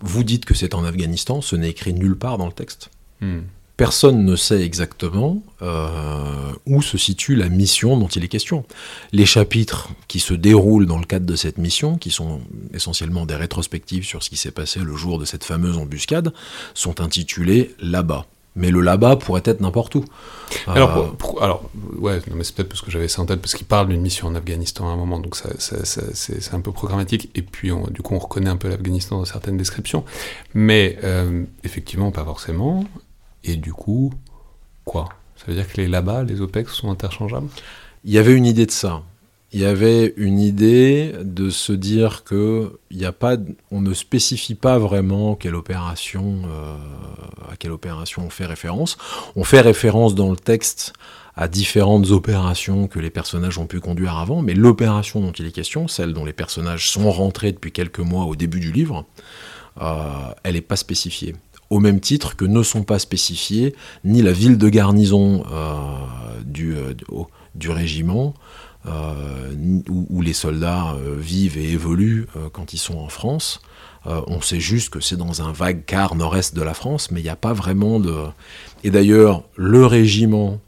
vous 0.01 0.25
dites 0.25 0.45
que 0.45 0.55
c'est 0.55 0.75
en 0.75 0.85
Afghanistan, 0.85 1.41
ce 1.41 1.57
n'est 1.57 1.71
écrit 1.71 1.95
nulle 1.95 2.17
part 2.17 2.39
dans 2.39 2.47
le 2.47 2.53
texte. 2.53 2.91
Hmm. 3.21 3.41
Personne 3.77 4.25
ne 4.25 4.37
sait 4.37 4.63
exactement 4.63 5.43
euh, 5.63 6.53
où 6.67 6.83
se 6.83 6.99
situe 6.99 7.35
la 7.35 7.49
mission 7.49 7.97
dont 7.97 8.07
il 8.07 8.23
est 8.23 8.29
question. 8.29 8.65
Les 9.13 9.25
chapitres 9.25 9.89
qui 10.09 10.21
se 10.21 10.35
déroulent 10.35 10.87
dans 10.87 10.99
le 10.99 11.05
cadre 11.05 11.25
de 11.25 11.37
cette 11.37 11.59
mission, 11.59 11.97
qui 11.97 12.11
sont 12.11 12.43
essentiellement 12.75 13.25
des 13.25 13.35
rétrospectives 13.35 14.05
sur 14.05 14.23
ce 14.23 14.29
qui 14.29 14.37
s'est 14.37 14.51
passé 14.51 14.81
le 14.81 14.95
jour 14.95 15.19
de 15.19 15.25
cette 15.25 15.43
fameuse 15.43 15.79
embuscade, 15.79 16.33
sont 16.75 17.01
intitulés 17.01 17.75
Là-bas 17.81 18.27
mais 18.55 18.71
le 18.71 18.81
là-bas 18.81 19.17
pourrait 19.17 19.43
être 19.45 19.61
n'importe 19.61 19.95
où. 19.95 20.05
Alors, 20.67 20.99
euh, 20.99 21.41
alors 21.41 21.71
ouais, 21.99 22.21
mais 22.35 22.45
c'est 22.45 22.55
peut-être 22.55 22.69
parce 22.69 22.83
que 22.83 22.91
j'avais 22.91 23.09
ça 23.09 23.23
en 23.23 23.27
tête, 23.27 23.41
parce 23.41 23.55
qu'il 23.55 23.67
parle 23.67 23.89
d'une 23.89 24.03
mission 24.03 24.29
en 24.29 24.35
Afghanistan 24.35 24.89
à 24.89 24.93
un 24.93 24.97
moment, 24.97 25.19
donc 25.19 25.37
ça, 25.37 25.49
c'est 25.59 26.55
un 26.55 26.61
peu 26.61 26.73
programmatique, 26.73 27.31
et 27.35 27.43
puis 27.43 27.71
du 27.91 28.03
coup 28.03 28.15
on 28.15 28.19
reconnaît 28.19 28.51
un 28.51 28.57
peu 28.57 28.69
l'Afghanistan 28.69 29.19
dans 29.19 29.25
certaines 29.25 29.57
descriptions, 29.57 30.05
mais 30.55 30.99
euh, 31.05 31.45
effectivement 31.65 32.11
pas 32.11 32.25
forcément, 32.25 32.85
et 33.45 33.57
du 33.57 33.73
coup, 33.73 34.13
quoi? 34.85 35.09
Ça 35.37 35.45
veut 35.49 35.55
dire 35.55 35.67
que 35.71 35.81
les 35.81 35.89
là-bas, 35.89 36.23
les 36.23 36.41
OPEX 36.41 36.73
sont 36.73 36.91
interchangeables? 36.91 37.49
Il 38.05 38.13
y 38.13 38.19
avait 38.19 38.35
une 38.35 38.47
idée 38.47 38.67
de 38.67 38.71
ça 38.71 39.03
il 39.53 39.61
y 39.61 39.67
avait 39.67 40.15
une 40.17 40.41
idée 40.41 41.13
de 41.23 41.51
se 41.51 41.73
dire 41.73 42.25
que 42.25 42.79
on 43.71 43.81
ne 43.81 43.93
spécifie 43.93 44.55
pas 44.55 44.79
vraiment 44.79 45.35
quelle 45.35 45.55
opération, 45.55 46.43
euh, 46.47 46.77
à 47.51 47.57
quelle 47.57 47.73
opération 47.73 48.23
on 48.27 48.31
fait 48.31 48.47
référence. 48.47 48.97
On 49.37 49.45
fait 49.45 49.61
référence 49.61 50.15
dans 50.15 50.31
le 50.31 50.37
texte 50.37 50.95
à 51.37 51.49
différentes 51.49 52.11
opérations 52.11 52.89
que 52.89 52.99
les 52.99 53.11
personnages 53.11 53.59
ont 53.59 53.67
pu 53.67 53.81
conduire 53.81 54.17
avant, 54.17 54.43
mais 54.43 54.55
l'opération 54.55 55.21
dont 55.21 55.33
il 55.33 55.47
est 55.47 55.53
question, 55.53 55.87
celle 55.87 56.15
dont 56.15 56.25
les 56.25 56.33
personnages 56.33 56.91
sont 56.91 57.11
rentrés 57.11 57.53
depuis 57.53 57.73
quelques 57.73 58.01
mois 58.01 58.25
au 58.25 58.37
début 58.37 58.61
du 58.61 58.73
livre, 58.73 59.05
euh, 59.81 60.03
elle 60.45 60.55
n'est 60.55 60.61
pas 60.63 60.77
spécifiée. 60.77 61.35
Au 61.69 61.79
même 61.79 62.01
titre 62.01 62.37
que 62.37 62.45
ne 62.45 62.63
sont 62.63 62.85
pas 62.85 62.99
spécifiées 62.99 63.75
ni 64.05 64.23
la 64.23 64.33
ville 64.33 64.59
de 64.59 64.69
garnison 64.69 65.45
euh, 65.51 66.45
du 66.45 67.71
régiment, 67.71 68.35
euh, 68.87 69.53
où, 69.89 70.23
les 70.23 70.33
soldats 70.33 70.95
euh, 70.95 71.15
vivent 71.17 71.57
et 71.57 71.71
évoluent 71.71 72.27
euh, 72.37 72.49
quand 72.53 72.73
ils 72.73 72.79
sont 72.79 72.99
en 72.99 73.09
France. 73.09 73.61
on 74.05 74.41
sait 74.41 74.59
juste 74.59 74.91
que 74.91 74.99
c'est 74.99 75.17
dans 75.17 75.41
un 75.43 75.53
vague 75.53 75.85
quart 75.85 76.17
nord-est 76.17 76.57
de 76.57 76.63
la 76.63 76.75
France, 76.75 77.13
mais 77.13 77.21
il 77.21 77.23
n'y 77.23 77.29
a 77.29 77.37
pas 77.37 77.53
vraiment 77.53 78.01
de... 78.01 78.13
Et 78.83 78.91
d'ailleurs, 78.91 79.45
le 79.55 79.87
régiment 79.87 80.59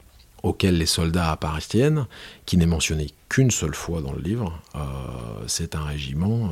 auquel 0.45 0.79
les 0.79 0.87
soldats 0.87 1.33
appartiennent, 1.33 2.07
qui 2.47 2.57
n'est 2.57 2.67
mentionné 2.67 3.09
qu'une 3.29 3.51
seule 3.51 3.75
fois 3.75 4.03
dans 4.03 4.13
le 4.13 4.21
livre, 4.21 4.61
c'est 5.49 5.75
un 5.75 5.83
régiment 5.83 6.51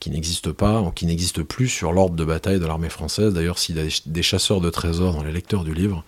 qui 0.00 0.10
n'existe 0.10 0.52
pas, 0.52 0.92
qui 0.94 1.06
n'existe 1.06 1.42
plus 1.42 1.68
sur 1.68 1.92
l'ordre 1.92 2.16
de 2.16 2.24
bataille 2.24 2.60
de 2.60 2.66
l'armée 2.66 2.90
française. 2.90 3.32
D'ailleurs, 3.32 3.58
s'il 3.58 3.76
y 3.76 3.80
a 3.80 4.00
des 4.04 4.22
chasseurs 4.22 4.60
de 4.60 4.68
trésors 4.68 5.14
dans 5.14 5.22
les 5.22 5.32
lecteurs 5.32 5.64
du 5.64 5.72
livre, 5.72 6.04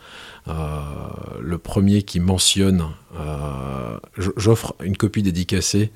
le 1.49 1.59
premier 1.59 2.03
qui 2.03 2.21
mentionne, 2.21 2.89
euh, 3.19 3.99
j'offre 4.17 4.75
une 4.83 4.97
copie 4.97 5.23
dédicacée 5.23 5.91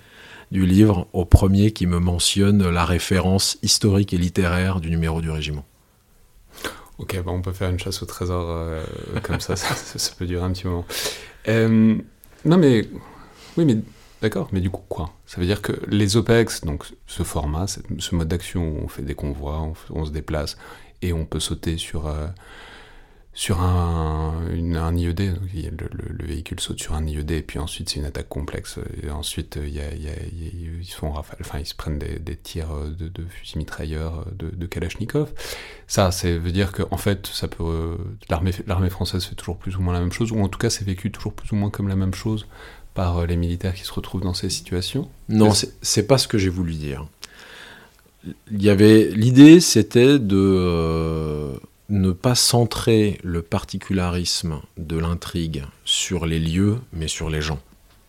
du 0.50 0.66
livre 0.66 1.08
au 1.12 1.24
premier 1.24 1.72
qui 1.72 1.86
me 1.86 1.98
mentionne 1.98 2.68
la 2.68 2.84
référence 2.84 3.58
historique 3.62 4.12
et 4.12 4.18
littéraire 4.18 4.80
du 4.80 4.90
numéro 4.90 5.20
du 5.20 5.30
régiment. 5.30 5.64
Ok, 6.98 7.20
bon, 7.22 7.32
on 7.32 7.42
peut 7.42 7.52
faire 7.52 7.70
une 7.70 7.78
chasse 7.78 8.02
au 8.02 8.06
trésor 8.06 8.46
euh, 8.48 8.82
comme 9.22 9.40
ça, 9.40 9.56
ça, 9.56 10.12
peut 10.18 10.26
durer 10.26 10.42
un 10.42 10.52
petit 10.52 10.66
moment. 10.66 10.86
non 11.48 12.58
mais, 12.58 12.88
oui 13.56 13.64
mais 13.64 13.76
d'accord, 14.20 14.48
mais 14.52 14.60
du 14.60 14.70
coup 14.70 14.84
quoi? 14.88 15.10
Ça 15.26 15.40
veut 15.40 15.46
dire 15.46 15.62
que 15.62 15.72
les 15.88 16.16
OPEX, 16.16 16.64
donc 16.64 16.84
ce 17.06 17.22
format, 17.22 17.66
ce 17.66 18.14
mode 18.14 18.28
d'action 18.28 18.68
où 18.68 18.84
on 18.84 18.88
fait 18.88 19.02
des 19.02 19.14
convois, 19.14 19.72
on, 19.90 20.04
se 20.04 20.10
déplace 20.10 20.56
et 21.00 21.12
on 21.12 21.24
peut 21.24 21.40
sauter 21.40 21.76
sur 21.78 22.06
sur 23.34 23.62
un, 23.62 24.34
un 24.74 24.96
IED, 24.96 25.20
le, 25.20 26.26
véhicule 26.26 26.60
saute 26.60 26.80
sur 26.80 26.94
un 26.94 27.06
IED 27.06 27.30
et 27.30 27.42
puis 27.42 27.58
ensuite 27.58 27.88
c'est 27.88 28.00
une 28.00 28.04
attaque 28.04 28.28
complexe. 28.28 28.78
Et 29.02 29.10
ensuite 29.10 29.58
y 29.64 29.80
a, 29.80 29.84
ils, 29.94 30.86
font 30.86 31.14
enfin, 31.16 31.58
ils 31.58 31.66
se 31.66 31.74
prennent 31.74 31.98
des, 31.98 32.36
tirs 32.36 32.74
de, 32.98 33.08
de 33.08 33.24
fusils 33.24 33.58
mitrailleurs 33.58 34.26
de, 34.38 34.50
de, 34.50 34.66
Kalachnikov. 34.66 35.32
Ça, 35.86 36.10
ça 36.10 36.28
veut 36.36 36.52
dire 36.52 36.72
que 36.72 36.82
en 36.90 36.98
fait, 36.98 37.26
ça 37.26 37.48
peut 37.48 37.96
l'armée 38.28 38.52
l'armée 38.66 38.90
française 38.90 39.24
fait 39.24 39.34
toujours 39.34 39.56
plus 39.56 39.76
ou 39.76 39.80
moins 39.80 39.94
la 39.94 40.00
même 40.00 40.12
chose, 40.12 40.30
ou 40.30 40.40
en 40.40 40.48
tout 40.48 40.58
cas 40.58 40.68
c'est 40.68 40.84
vécu 40.84 41.10
toujours 41.10 41.32
plus 41.32 41.50
ou 41.52 41.56
moins 41.56 41.70
comme 41.70 41.88
la 41.88 41.96
même 41.96 42.14
chose 42.14 42.46
par 42.94 43.26
les 43.26 43.36
militaires 43.36 43.74
qui 43.74 43.84
se 43.84 43.92
retrouvent 43.92 44.22
dans 44.22 44.34
ces 44.34 44.50
situations. 44.50 45.08
Non, 45.28 45.52
c'est 45.80 46.06
pas 46.06 46.18
ce 46.18 46.28
que 46.28 46.36
j'ai 46.36 46.50
voulu 46.50 46.74
dire. 46.74 47.06
Il 48.50 48.62
y 48.62 48.70
avait 48.70 49.10
l'idée, 49.10 49.60
c'était 49.60 50.18
de 50.18 50.36
euh, 50.36 51.56
ne 51.92 52.10
pas 52.10 52.34
centrer 52.34 53.18
le 53.22 53.42
particularisme 53.42 54.60
de 54.78 54.96
l'intrigue 54.96 55.64
sur 55.84 56.24
les 56.24 56.40
lieux, 56.40 56.78
mais 56.92 57.06
sur 57.06 57.28
les 57.28 57.42
gens. 57.42 57.60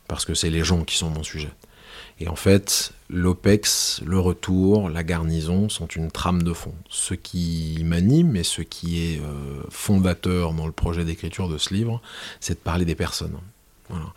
Parce 0.07 0.23
que 0.25 0.33
c'est 0.33 0.49
les 0.49 0.63
gens 0.63 0.83
qui 0.83 0.95
sont 0.95 1.09
mon 1.09 1.23
sujet. 1.23 1.51
Et 2.19 2.29
en 2.29 2.35
fait, 2.35 2.93
l'OPEX, 3.09 4.01
le 4.05 4.19
retour, 4.19 4.89
la 4.89 5.03
garnison 5.03 5.67
sont 5.67 5.87
une 5.87 6.11
trame 6.11 6.43
de 6.43 6.53
fond. 6.53 6.73
Ce 6.89 7.13
qui 7.13 7.81
m'anime 7.83 8.37
et 8.37 8.43
ce 8.43 8.61
qui 8.61 9.03
est 9.03 9.19
euh, 9.19 9.63
fondateur 9.69 10.53
dans 10.53 10.65
le 10.65 10.71
projet 10.71 11.03
d'écriture 11.03 11.49
de 11.49 11.57
ce 11.57 11.73
livre, 11.73 12.01
c'est 12.39 12.53
de 12.53 12.59
parler 12.59 12.85
des 12.85 12.95
personnes. 12.95 13.37
Voilà. 13.89 14.13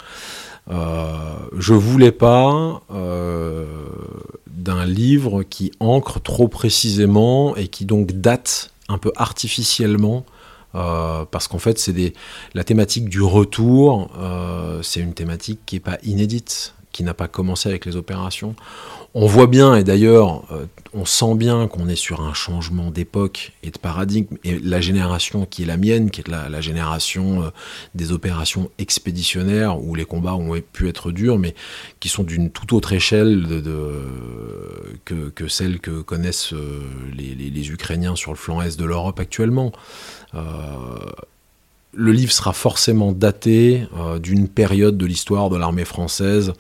Euh, 0.68 1.37
je 1.59 1.74
voulais 1.74 2.12
pas 2.12 2.83
euh, 2.92 3.66
d'un 4.46 4.85
livre 4.85 5.42
qui 5.42 5.72
ancre 5.81 6.20
trop 6.20 6.46
précisément 6.46 7.57
et 7.57 7.66
qui 7.66 7.85
donc 7.85 8.12
date 8.12 8.70
un 8.88 8.99
peu 8.99 9.12
artificiellement. 9.16 10.25
Euh, 10.75 11.25
parce 11.31 11.49
qu'en 11.49 11.59
fait, 11.59 11.79
c'est 11.79 11.92
des 11.92 12.12
la 12.55 12.64
thématique 12.64 13.09
du 13.09 13.22
retour, 13.22 14.11
euh, 14.18 14.83
c'est 14.83 15.01
une 15.01 15.14
thématique 15.14 15.61
qui 15.64 15.77
n'est 15.77 15.81
pas 15.81 15.99
inédite, 16.03 16.75
qui 16.92 17.03
n'a 17.03 17.14
pas 17.14 17.29
commencé 17.29 17.68
avec 17.68 17.87
les 17.87 17.96
opérations. 17.96 18.55
On 19.18 19.24
voit 19.24 19.46
bien, 19.46 19.74
et 19.76 19.83
d'ailleurs, 19.83 20.44
euh, 20.52 20.66
on 20.92 21.07
sent 21.07 21.37
bien 21.37 21.68
qu'on 21.68 21.88
est 21.88 21.96
sur 21.96 22.20
un 22.20 22.35
changement 22.35 22.90
d'époque 22.90 23.52
et 23.62 23.70
de 23.70 23.79
paradigme. 23.79 24.37
Et 24.44 24.59
la 24.59 24.83
génération 24.83 25.46
qui 25.46 25.62
est 25.62 25.64
la 25.64 25.79
mienne, 25.79 26.11
qui 26.11 26.20
est 26.20 26.29
la, 26.29 26.61
génération 26.61 27.44
euh, 27.44 27.46
des 27.94 28.12
opérations 28.12 28.70
expéditionnaires, 28.76 29.83
où 29.83 29.94
les 29.94 30.05
combats 30.05 30.35
ont 30.35 30.61
pu 30.70 30.87
être 30.87 31.12
durs, 31.12 31.38
mais 31.38 31.55
qui 31.98 32.11
sont 32.11 32.24
d'une 32.24 32.50
toute 32.50 32.74
autre 32.74 32.92
échelle 32.92 33.46
que, 35.07 35.48
celle 35.48 35.81
que 35.81 36.02
connaissent 36.02 36.52
euh, 36.52 36.83
les, 37.16 37.70
Ukrainiens 37.70 38.16
sur 38.16 38.33
le 38.33 38.37
flanc 38.37 38.61
est 38.61 38.79
de 38.79 38.85
l'Europe 38.85 39.18
actuellement. 39.18 39.72
le 41.94 42.12
livre 42.12 42.33
sera 42.33 42.52
forcément 42.52 43.12
daté 43.12 43.88
d'une 44.22 44.46
période 44.46 44.98
de 44.98 45.07
l'histoire 45.07 45.48
de 45.48 45.57
l'armée 45.57 45.87
française 45.87 46.52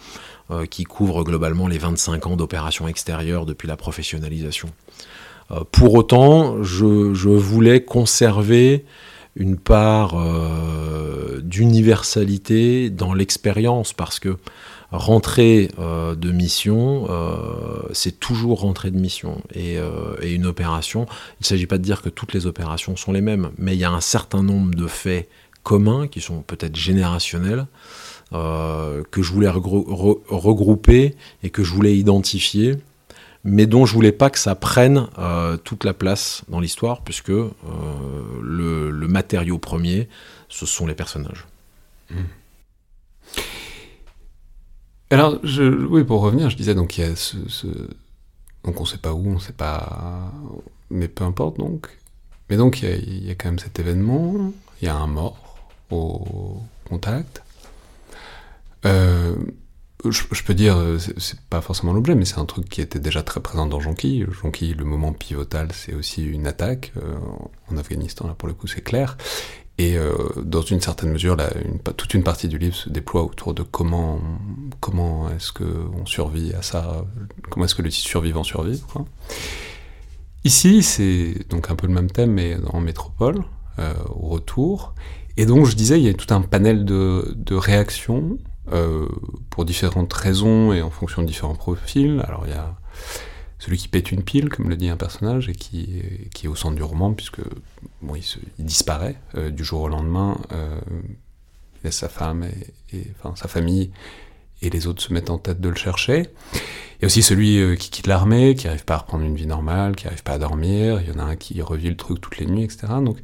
euh, 0.48 0.64
qui 0.64 0.84
couvre 0.84 1.24
globalement 1.24 1.66
les 1.66 1.76
25 1.76 2.28
ans 2.28 2.36
d'opérations 2.36 2.86
extérieures 2.86 3.46
depuis 3.46 3.66
la 3.66 3.76
professionnalisation. 3.76 4.68
Euh, 5.50 5.64
pour 5.72 5.94
autant, 5.94 6.62
je, 6.62 6.84
voulais 6.84 7.82
conserver 7.82 8.84
une 9.34 9.56
part 9.56 10.14
euh, 10.14 11.40
d'universalité 11.42 12.90
dans 12.90 13.12
l'expérience, 13.12 13.92
parce 13.92 14.20
que 14.20 14.36
rentrer 14.92 15.68
de 15.76 16.30
mission, 16.30 17.08
c'est 17.92 18.20
toujours 18.20 18.60
rentrer 18.60 18.92
de 18.92 18.98
mission. 18.98 19.42
Et 19.52 19.78
une 20.22 20.46
opération, 20.46 21.06
il 21.40 21.42
ne 21.42 21.46
s'agit 21.46 21.66
pas 21.66 21.76
de 21.76 21.82
dire 21.82 22.02
que 22.02 22.08
toutes 22.08 22.32
les 22.32 22.46
opérations 22.46 22.94
sont 22.94 23.10
les 23.10 23.20
mêmes, 23.20 23.50
mais 23.58 23.74
il 23.74 23.80
y 23.80 23.84
a 23.84 23.90
un 23.90 24.00
certain 24.00 24.44
nombre 24.44 24.76
de 24.76 24.86
faits 24.86 25.28
communs 25.64 26.06
qui 26.06 26.20
sont 26.20 26.42
peut-être 26.42 26.76
générationnels. 26.76 27.66
Que 28.32 29.22
je 29.22 29.32
voulais 29.32 29.48
regrouper 29.48 31.14
et 31.42 31.50
que 31.50 31.62
je 31.62 31.72
voulais 31.72 31.96
identifier 31.96 32.76
mais 33.46 33.66
dont 33.66 33.86
je 33.86 33.94
voulais 33.94 34.12
pas 34.12 34.28
que 34.28 34.40
ça 34.40 34.56
prenne 34.56 35.06
euh, 35.18 35.56
toute 35.56 35.84
la 35.84 35.94
place 35.94 36.42
dans 36.48 36.58
l'histoire, 36.58 37.02
puisque 37.02 37.30
euh, 37.30 37.50
le, 38.42 39.06
matériau 39.06 39.56
premier, 39.58 40.08
ce 40.48 40.66
sont 40.66 40.84
les 40.84 40.96
personnages. 40.96 41.46
Hmm. 42.10 42.24
Alors, 45.10 45.38
oui, 45.88 46.02
pour 46.02 46.22
revenir, 46.22 46.50
je 46.50 46.56
disais 46.56 46.74
donc 46.74 46.98
il 46.98 47.02
y 47.02 47.04
a 47.04 47.14
ce, 47.14 47.36
donc 48.64 48.80
on 48.80 48.84
sait 48.84 48.98
pas 48.98 49.12
où, 49.12 49.28
on 49.28 49.38
sait 49.38 49.52
pas, 49.52 50.32
mais 50.90 51.06
peu 51.06 51.22
importe 51.22 51.56
donc. 51.58 51.96
Mais 52.50 52.56
donc 52.56 52.82
il 52.82 53.24
y 53.24 53.30
a 53.30 53.36
quand 53.36 53.48
même 53.48 53.60
cet 53.60 53.78
événement, 53.78 54.52
il 54.82 54.86
y 54.86 54.88
a 54.88 54.96
un 54.96 55.06
mort 55.06 55.56
au 55.90 56.60
contact. 56.88 57.44
Euh, 58.86 59.34
je, 60.04 60.42
peux 60.44 60.54
dire, 60.54 60.76
euh, 60.76 60.98
c'est 60.98 61.40
pas 61.40 61.60
forcément 61.60 61.92
l'objet, 61.92 62.14
mais 62.14 62.24
c'est 62.24 62.38
un 62.38 62.44
truc 62.44 62.68
qui 62.68 62.80
était 62.80 63.00
déjà 63.00 63.22
très 63.22 63.40
présent 63.40 63.66
dans 63.66 63.80
Jonquille. 63.80 64.26
Jonquille, 64.30 64.74
le 64.74 64.84
moment 64.84 65.12
pivotal, 65.12 65.72
c'est 65.72 65.94
aussi 65.94 66.24
une 66.24 66.46
attaque 66.46 66.92
euh, 66.96 67.16
en 67.70 67.76
Afghanistan, 67.76 68.26
là 68.26 68.34
pour 68.34 68.48
le 68.48 68.54
coup 68.54 68.66
c'est 68.66 68.82
clair. 68.82 69.16
Et 69.78 69.98
dans 70.42 70.62
une 70.62 70.80
certaine 70.80 71.10
mesure, 71.10 71.36
toute 71.98 72.14
une 72.14 72.22
partie 72.22 72.48
du 72.48 72.56
livre 72.56 72.74
se 72.74 72.88
déploie 72.88 73.22
autour 73.22 73.52
de 73.52 73.62
comment, 73.62 74.18
comment 74.80 75.28
est-ce 75.28 75.52
qu'on 75.52 76.06
survit 76.06 76.54
à 76.54 76.62
ça, 76.62 77.04
comment 77.50 77.66
est-ce 77.66 77.74
que 77.74 77.82
le 77.82 77.90
survivant 77.90 78.42
survit. 78.42 78.82
Ici, 80.44 80.82
c'est 80.82 81.46
donc 81.50 81.70
un 81.70 81.74
peu 81.74 81.86
le 81.86 81.92
même 81.92 82.10
thème, 82.10 82.32
mais 82.32 82.56
en 82.72 82.80
métropole, 82.80 83.44
au 83.78 84.28
retour. 84.28 84.94
Et 85.36 85.44
donc, 85.44 85.66
je 85.66 85.76
disais, 85.76 86.00
il 86.00 86.06
y 86.06 86.08
a 86.08 86.14
tout 86.14 86.32
un 86.32 86.40
panel 86.40 86.86
de 86.86 87.54
réactions 87.54 88.38
euh, 88.72 89.08
pour 89.50 89.64
différentes 89.64 90.12
raisons 90.12 90.72
et 90.72 90.82
en 90.82 90.90
fonction 90.90 91.22
de 91.22 91.26
différents 91.26 91.54
profils. 91.54 92.22
Alors 92.26 92.44
il 92.46 92.50
y 92.50 92.56
a 92.56 92.76
celui 93.58 93.78
qui 93.78 93.88
pète 93.88 94.12
une 94.12 94.22
pile, 94.22 94.48
comme 94.48 94.68
le 94.68 94.76
dit 94.76 94.88
un 94.88 94.96
personnage, 94.96 95.48
et 95.48 95.54
qui, 95.54 96.02
qui 96.34 96.46
est 96.46 96.48
au 96.48 96.54
centre 96.54 96.76
du 96.76 96.82
roman, 96.82 97.14
puisque 97.14 97.40
bon, 98.02 98.14
il, 98.14 98.64
disparaît 98.64 99.16
euh, 99.34 99.50
du 99.50 99.64
jour 99.64 99.82
au 99.82 99.88
lendemain, 99.88 100.38
euh, 100.52 100.78
il 101.76 101.84
laisse 101.84 101.96
sa 101.96 102.08
femme 102.08 102.44
et, 102.92 103.06
enfin, 103.18 103.34
sa 103.34 103.48
famille, 103.48 103.90
et 104.62 104.70
les 104.70 104.86
autres 104.86 105.02
se 105.02 105.12
mettent 105.12 105.30
en 105.30 105.38
tête 105.38 105.60
de 105.60 105.68
le 105.68 105.74
chercher. 105.74 106.28
Il 106.54 107.02
y 107.02 107.04
a 107.04 107.06
aussi 107.06 107.22
celui 107.22 107.58
euh, 107.58 107.76
qui 107.76 107.90
quitte 107.90 108.06
l'armée, 108.06 108.54
qui 108.54 108.66
n'arrive 108.66 108.84
pas 108.84 108.94
à 108.94 108.98
reprendre 108.98 109.24
une 109.24 109.36
vie 109.36 109.46
normale, 109.46 109.96
qui 109.96 110.04
n'arrive 110.04 110.22
pas 110.22 110.34
à 110.34 110.38
dormir, 110.38 111.00
il 111.00 111.08
y 111.08 111.12
en 111.12 111.18
a 111.18 111.24
un 111.24 111.36
qui 111.36 111.60
revit 111.62 111.88
le 111.88 111.96
truc 111.96 112.20
toutes 112.20 112.38
les 112.38 112.46
nuits, 112.46 112.64
etc. 112.64 112.86
Donc, 113.02 113.18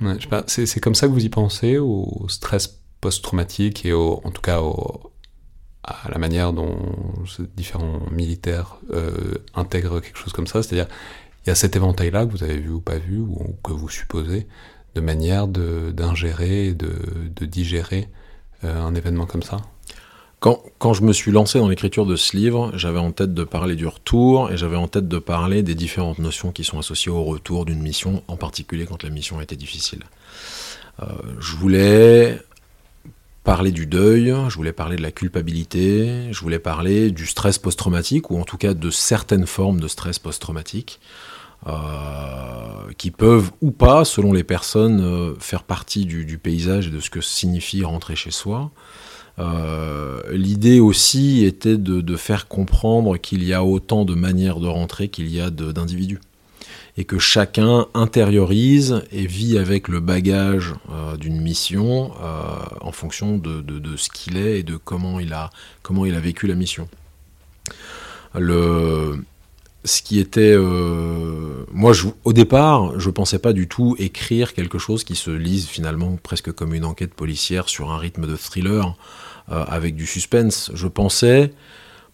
ouais, 0.00 0.16
c'est 0.46 0.80
comme 0.80 0.94
ça 0.94 1.06
que 1.06 1.12
vous 1.12 1.24
y 1.24 1.28
pensez, 1.28 1.78
au 1.78 2.26
stress 2.28 2.80
post-traumatique 3.04 3.84
et 3.84 3.92
en 3.92 4.30
tout 4.30 4.40
cas 4.40 4.60
à 5.84 6.08
la 6.10 6.16
manière 6.16 6.54
dont 6.54 6.78
différents 7.54 8.00
militaires 8.10 8.78
euh, 8.94 9.34
intègrent 9.54 10.00
quelque 10.00 10.16
chose 10.16 10.32
comme 10.32 10.46
ça. 10.46 10.62
C'est-à-dire, 10.62 10.88
il 11.44 11.50
y 11.50 11.52
a 11.52 11.54
cet 11.54 11.76
éventail-là 11.76 12.24
que 12.24 12.30
vous 12.30 12.42
avez 12.42 12.56
vu 12.56 12.70
ou 12.70 12.80
pas 12.80 12.96
vu, 12.96 13.18
ou, 13.18 13.56
que 13.62 13.72
vous 13.72 13.90
supposez, 13.90 14.46
de 14.94 15.02
manière 15.02 15.46
d'ingérer, 15.46 16.72
de, 16.72 16.92
de, 17.36 17.44
digérer 17.44 18.08
euh, 18.64 18.80
un 18.80 18.94
événement 18.94 19.26
comme 19.26 19.42
ça? 19.42 19.58
Quand, 20.40 20.62
quand, 20.78 20.94
je 20.94 21.02
me 21.02 21.12
suis 21.12 21.32
lancé 21.32 21.58
dans 21.58 21.68
l'écriture 21.68 22.06
de 22.06 22.16
ce 22.16 22.34
livre, 22.34 22.72
j'avais 22.74 22.98
en 22.98 23.12
tête 23.12 23.34
de 23.34 23.44
parler 23.44 23.76
du 23.76 23.86
retour 23.86 24.50
et 24.50 24.56
j'avais 24.56 24.76
en 24.76 24.88
tête 24.88 25.08
de 25.08 25.18
parler 25.18 25.62
des 25.62 25.74
différentes 25.74 26.18
notions 26.18 26.52
qui 26.52 26.64
sont 26.64 26.78
associées 26.78 27.12
au 27.12 27.24
retour 27.24 27.66
d'une 27.66 27.82
mission, 27.82 28.22
en 28.28 28.36
particulier 28.36 28.86
quand 28.86 29.02
la 29.02 29.10
mission 29.10 29.40
était 29.42 29.56
difficile. 29.56 30.04
Euh, 31.02 31.06
je 31.40 31.56
voulais 31.56 32.40
parler 33.44 33.72
du 33.72 33.86
deuil, 33.86 34.34
je 34.48 34.56
voulais 34.56 34.72
parler 34.72 34.96
de 34.96 35.02
la 35.02 35.12
culpabilité, 35.12 36.32
je 36.32 36.40
voulais 36.40 36.58
parler 36.58 37.10
du 37.10 37.26
stress 37.26 37.58
post-traumatique, 37.58 38.30
ou 38.30 38.40
en 38.40 38.44
tout 38.44 38.56
cas 38.56 38.72
de 38.72 38.90
certaines 38.90 39.46
formes 39.46 39.80
de 39.80 39.86
stress 39.86 40.18
post-traumatique, 40.18 40.98
euh, 41.66 42.90
qui 42.96 43.10
peuvent 43.10 43.50
ou 43.60 43.70
pas, 43.70 44.04
selon 44.06 44.32
les 44.32 44.44
personnes, 44.44 45.00
euh, 45.00 45.34
faire 45.38 45.62
partie 45.62 46.06
du, 46.06 46.38
paysage 46.38 46.88
et 46.88 46.90
de 46.90 47.00
ce 47.00 47.10
que 47.10 47.20
signifie 47.20 47.84
rentrer 47.84 48.16
chez 48.16 48.30
soi. 48.30 48.70
Euh, 49.38 50.20
l'idée 50.30 50.80
aussi 50.80 51.44
était 51.44 51.76
de 51.76 52.16
faire 52.16 52.48
comprendre 52.48 53.18
qu'il 53.18 53.44
y 53.44 53.52
a 53.52 53.64
autant 53.64 54.04
de 54.04 54.14
manières 54.14 54.58
de 54.58 54.68
rentrer 54.68 55.08
qu'il 55.08 55.28
y 55.28 55.40
a 55.40 55.50
d'individus 55.50 56.20
et 56.96 57.04
que 57.04 57.18
chacun 57.18 57.86
intériorise 57.94 59.02
et 59.10 59.26
vit 59.26 59.58
avec 59.58 59.88
le 59.88 60.00
bagage 60.00 60.74
euh, 60.90 61.16
d'une 61.16 61.40
mission 61.40 62.12
euh, 62.22 62.54
en 62.80 62.92
fonction 62.92 63.36
de, 63.36 63.60
de, 63.60 63.96
ce 63.96 64.08
qu'il 64.08 64.36
est 64.36 64.60
et 64.60 64.62
de 64.62 64.76
comment 64.76 65.18
il 65.18 65.32
a, 65.32 65.50
comment 65.82 66.06
il 66.06 66.14
a 66.14 66.20
vécu 66.20 66.46
la 66.46 66.54
mission. 66.54 66.88
Le, 68.36 69.24
ce 69.84 70.02
qui 70.02 70.20
était... 70.20 70.54
Euh, 70.56 71.64
moi, 71.72 71.92
au 72.24 72.32
départ, 72.32 72.98
je 72.98 73.10
pensais 73.10 73.40
pas 73.40 73.52
du 73.52 73.66
tout 73.66 73.96
écrire 73.98 74.54
quelque 74.54 74.78
chose 74.78 75.02
qui 75.02 75.16
se 75.16 75.30
lise 75.30 75.66
finalement 75.66 76.16
presque 76.22 76.52
comme 76.52 76.74
une 76.74 76.84
enquête 76.84 77.14
policière 77.14 77.68
sur 77.68 77.90
un 77.90 77.98
rythme 77.98 78.26
de 78.26 78.36
thriller 78.36 78.96
avec 79.48 79.94
du 79.94 80.06
suspense. 80.06 80.70
Je 80.74 80.88
pensais 80.88 81.52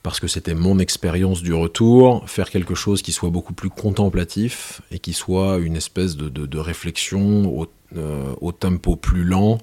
parce 0.02 0.20
que 0.20 0.28
c'était 0.28 0.54
mon 0.54 0.78
expérience 0.78 1.42
du 1.42 1.52
retour, 1.52 2.28
faire 2.28 2.50
quelque 2.50 2.74
chose 2.74 3.02
qui 3.02 3.12
soit 3.12 3.30
beaucoup 3.30 3.52
plus 3.52 3.70
contemplatif 3.70 4.80
et 4.90 4.98
qui 4.98 5.12
soit 5.12 5.58
une 5.58 5.76
espèce 5.76 6.16
de, 6.16 6.58
réflexion 6.58 7.46
au, 7.46 7.66
euh, 7.96 8.32
au, 8.40 8.52
tempo 8.52 8.96
plus 8.96 9.24
lent 9.24 9.58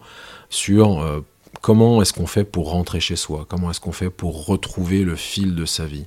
sur 0.49 1.01
euh, 1.01 1.21
comment 1.61 2.01
est-ce 2.01 2.13
qu'on 2.13 2.27
fait 2.27 2.43
pour 2.43 2.71
rentrer 2.71 2.99
chez 2.99 3.15
soi, 3.15 3.45
comment 3.47 3.71
est-ce 3.71 3.79
qu'on 3.79 3.91
fait 3.91 4.09
pour 4.09 4.45
retrouver 4.45 5.03
le 5.03 5.15
fil 5.15 5.55
de 5.55 5.65
sa 5.65 5.85
vie? 5.85 6.05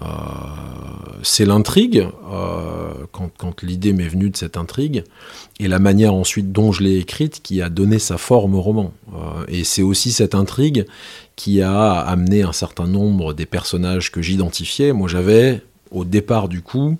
Euh, 0.00 0.06
c'est 1.22 1.44
l'intrigue, 1.44 2.06
quand, 3.12 3.30
quand 3.36 3.62
l'idée 3.62 3.92
m'est 3.92 4.08
venue 4.08 4.30
de 4.30 4.36
cette 4.36 4.56
intrigue, 4.56 5.04
et 5.58 5.68
la 5.68 5.78
manière 5.78 6.14
ensuite 6.14 6.52
dont 6.52 6.72
je 6.72 6.82
l'ai 6.82 6.96
écrite 6.96 7.42
qui 7.42 7.60
a 7.60 7.68
donné 7.68 7.98
sa 7.98 8.16
forme 8.16 8.54
au 8.54 8.62
roman. 8.62 8.92
et 9.48 9.64
c'est 9.64 9.82
aussi 9.82 10.12
cette 10.12 10.34
intrigue 10.34 10.86
qui 11.36 11.60
a 11.60 11.92
amené 11.92 12.42
un 12.42 12.52
certain 12.52 12.86
nombre 12.86 13.34
des 13.34 13.46
personnages 13.46 14.10
que 14.10 14.22
j'identifiais. 14.22 14.92
Moi, 14.92 15.08
j'avais, 15.08 15.62
au 15.90 16.04
départ 16.04 16.48
du 16.48 16.62
coup, 16.62 16.96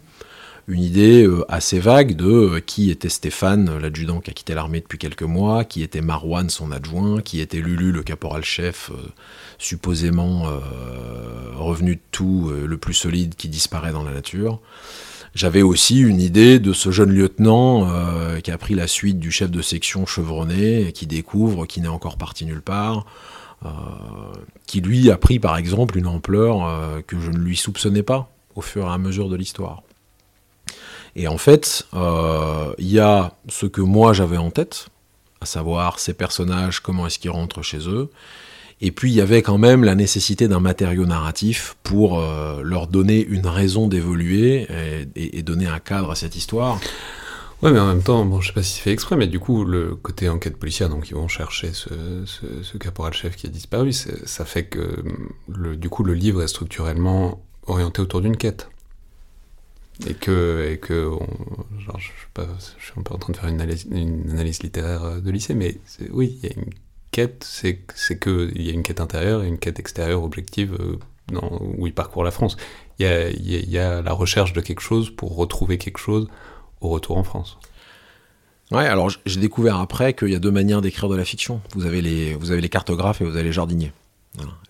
une 0.71 0.85
idée 0.85 1.27
euh, 1.27 1.45
assez 1.49 1.81
vague 1.81 2.15
de 2.15 2.27
euh, 2.27 2.61
qui 2.61 2.91
était 2.91 3.09
Stéphane, 3.09 3.77
l'adjudant 3.79 4.21
qui 4.21 4.31
a 4.31 4.33
quitté 4.33 4.55
l'armée 4.55 4.81
depuis 4.81 4.99
quelques 4.99 5.25
mois, 5.25 5.65
qui 5.65 5.83
était 5.83 6.01
Marwan, 6.01 6.49
son 6.49 6.71
adjoint, 6.71 7.21
qui 7.21 7.41
était 7.41 7.61
Lulu, 7.61 7.91
le 7.91 8.05
caporal-chef, 8.05 8.91
euh, 8.93 9.09
supposément 9.59 10.45
revenu 11.55 11.97
de 11.97 12.01
tout, 12.13 12.51
le 12.51 12.79
plus 12.79 12.95
solide 12.95 13.35
qui 13.35 13.49
disparaît 13.49 13.93
dans 13.93 14.03
la 14.03 14.13
nature. 14.13 14.59
J'avais 15.35 15.61
aussi 15.61 16.01
une 16.01 16.21
idée 16.21 16.59
de 16.59 16.73
ce 16.73 16.91
jeune 16.91 17.11
lieutenant 17.11 17.87
qui 18.41 18.51
a 18.51 18.57
pris 18.57 18.75
la 18.75 18.87
suite 18.87 19.19
du 19.19 19.31
chef 19.31 19.51
de 19.51 19.61
section 19.61 20.07
chevronné, 20.07 20.93
qui 20.93 21.07
découvre 21.07 21.67
qu'il 21.67 21.83
n'est 21.83 21.91
encore 21.91 22.17
parti 22.17 22.47
nulle 22.47 22.63
part. 22.63 23.05
Qui 24.67 24.81
lui 24.81 25.11
a 25.11 25.19
pris 25.19 25.39
par 25.39 25.59
exemple 25.59 25.99
une 25.99 26.07
ampleur 26.07 27.05
que 27.07 27.21
je 27.21 27.31
ne 27.31 27.39
lui 27.39 27.57
soupçonnais 27.57 28.03
pas 28.03 28.33
au 28.55 28.63
fur 28.63 28.87
et 28.87 28.91
à 28.91 28.97
mesure 28.97 29.29
de 29.29 29.37
l'histoire. 29.37 29.83
Et 31.17 31.29
en 31.29 31.39
fait, 31.39 31.87
euh, 31.95 32.73
il 32.79 32.91
y 32.91 33.01
a 33.01 33.33
ce 33.49 33.67
que 33.67 33.81
moi 33.81 34.13
j'avais 34.13 34.37
en 34.37 34.51
tête, 34.51 34.89
à 35.41 35.47
savoir 35.47 35.99
ces 35.99 36.13
personnages, 36.13 36.81
comment 36.81 37.07
est-ce 37.07 37.19
qu'ils 37.19 37.31
rentrent 37.31 37.63
chez 37.63 37.89
eux. 37.89 38.11
Et 38.81 38.93
puis 38.93 39.11
il 39.11 39.15
y 39.15 39.21
avait 39.21 39.43
quand 39.43 39.59
même 39.59 39.85
la 39.85 39.95
nécessité 39.95 40.49
d'un 40.49 40.61
matériau 40.61 41.05
narratif 41.05 41.77
pour 41.83 42.19
leur 42.63 42.87
donner 42.87 43.23
une 43.23 43.47
raison 43.47 43.89
d'évoluer 43.89 44.67
et, 45.15 45.43
donner 45.43 45.67
un 45.67 45.81
cadre 45.81 46.13
à 46.13 46.15
cette 46.15 46.35
histoire. 46.35 46.81
Ouais, 47.63 47.71
mais 47.71 47.79
en 47.79 47.89
même 47.89 48.03
temps, 48.03 48.25
bon, 48.25 48.41
je 48.41 48.49
sais 48.49 48.53
pas 48.55 48.63
si 48.63 48.77
c'est 48.77 48.81
fait 48.81 48.93
exprès, 48.93 49.17
mais 49.17 49.27
du 49.27 49.39
coup, 49.39 49.65
le 49.67 49.95
côté 49.95 50.31
enquête 50.31 50.57
policière, 50.57 50.89
donc 50.89 51.11
ils 51.11 51.15
vont 51.15 51.29
chercher 51.29 51.73
ce, 51.75 52.79
caporal-chef 52.79 53.37
qui 53.37 53.47
a 53.47 53.51
disparu, 53.51 53.93
ça 53.93 54.45
fait 54.47 54.65
que, 54.65 55.05
du 55.75 55.91
coup, 55.91 56.03
le 56.03 56.15
livre 56.15 56.43
est 56.43 56.49
structurellement 56.49 57.45
orienté 57.67 58.01
autour 58.01 58.23
d'une 58.23 58.39
quête. 58.39 58.71
Et 60.07 60.15
que, 60.15 60.71
et 60.73 60.79
que 60.79 61.11
genre, 61.79 61.99
je, 61.99 62.11
pas, 62.33 62.47
je, 62.79 62.85
suis 62.85 62.95
un 62.97 63.03
peu 63.03 63.15
en 63.15 63.19
train 63.19 63.33
de 63.33 63.37
faire 63.37 63.49
une 63.49 63.61
analyse, 63.61 64.63
littéraire 64.63 65.21
de 65.21 65.31
lycée, 65.31 65.55
mais 65.55 65.77
oui, 66.11 66.39
il 66.43 66.49
y 66.49 66.53
a 66.53 66.57
une 66.57 66.71
quête, 67.11 67.45
c'est 67.45 68.19
qu'il 68.19 68.63
y 68.63 68.71
a 68.71 68.73
une 68.73 68.83
quête 68.83 69.01
intérieure 69.01 69.43
et 69.43 69.49
une 69.49 69.59
quête 69.59 69.79
extérieure 69.79 70.23
objective 70.23 70.77
euh, 70.81 70.99
où 71.77 71.87
il 71.87 71.93
parcourt 71.93 72.25
la 72.25 72.31
France. 72.31 72.57
Il 72.99 73.07
y, 73.07 73.09
a, 73.09 73.29
il 73.29 73.71
y 73.71 73.79
a 73.79 74.03
la 74.03 74.13
recherche 74.13 74.53
de 74.53 74.61
quelque 74.61 74.81
chose 74.81 75.11
pour 75.11 75.37
retrouver 75.37 75.79
quelque 75.79 75.99
chose 75.99 76.29
au 76.81 76.89
retour 76.89 77.17
en 77.19 77.25
France. 77.25 77.59
Ouais, 78.71 78.87
alors 78.87 79.11
j'ai 79.27 79.41
découvert 79.41 79.81
après 79.81 80.15
qu'il 80.15 80.29
y 80.29 80.35
a 80.35 80.39
deux 80.39 80.51
manières 80.51 80.81
d'écrire 80.81 81.09
de 81.09 81.17
la 81.17 81.25
fiction. 81.25 81.61
Vous 81.75 81.87
avez 81.87 82.01
les, 82.01 82.35
vous 82.35 82.53
avez 82.53 82.61
les 82.61 82.69
cartographes 82.69 83.21
et 83.21 83.25
vous 83.25 83.35
avez 83.35 83.43
les 83.43 83.53
jardiniers. 83.53 83.93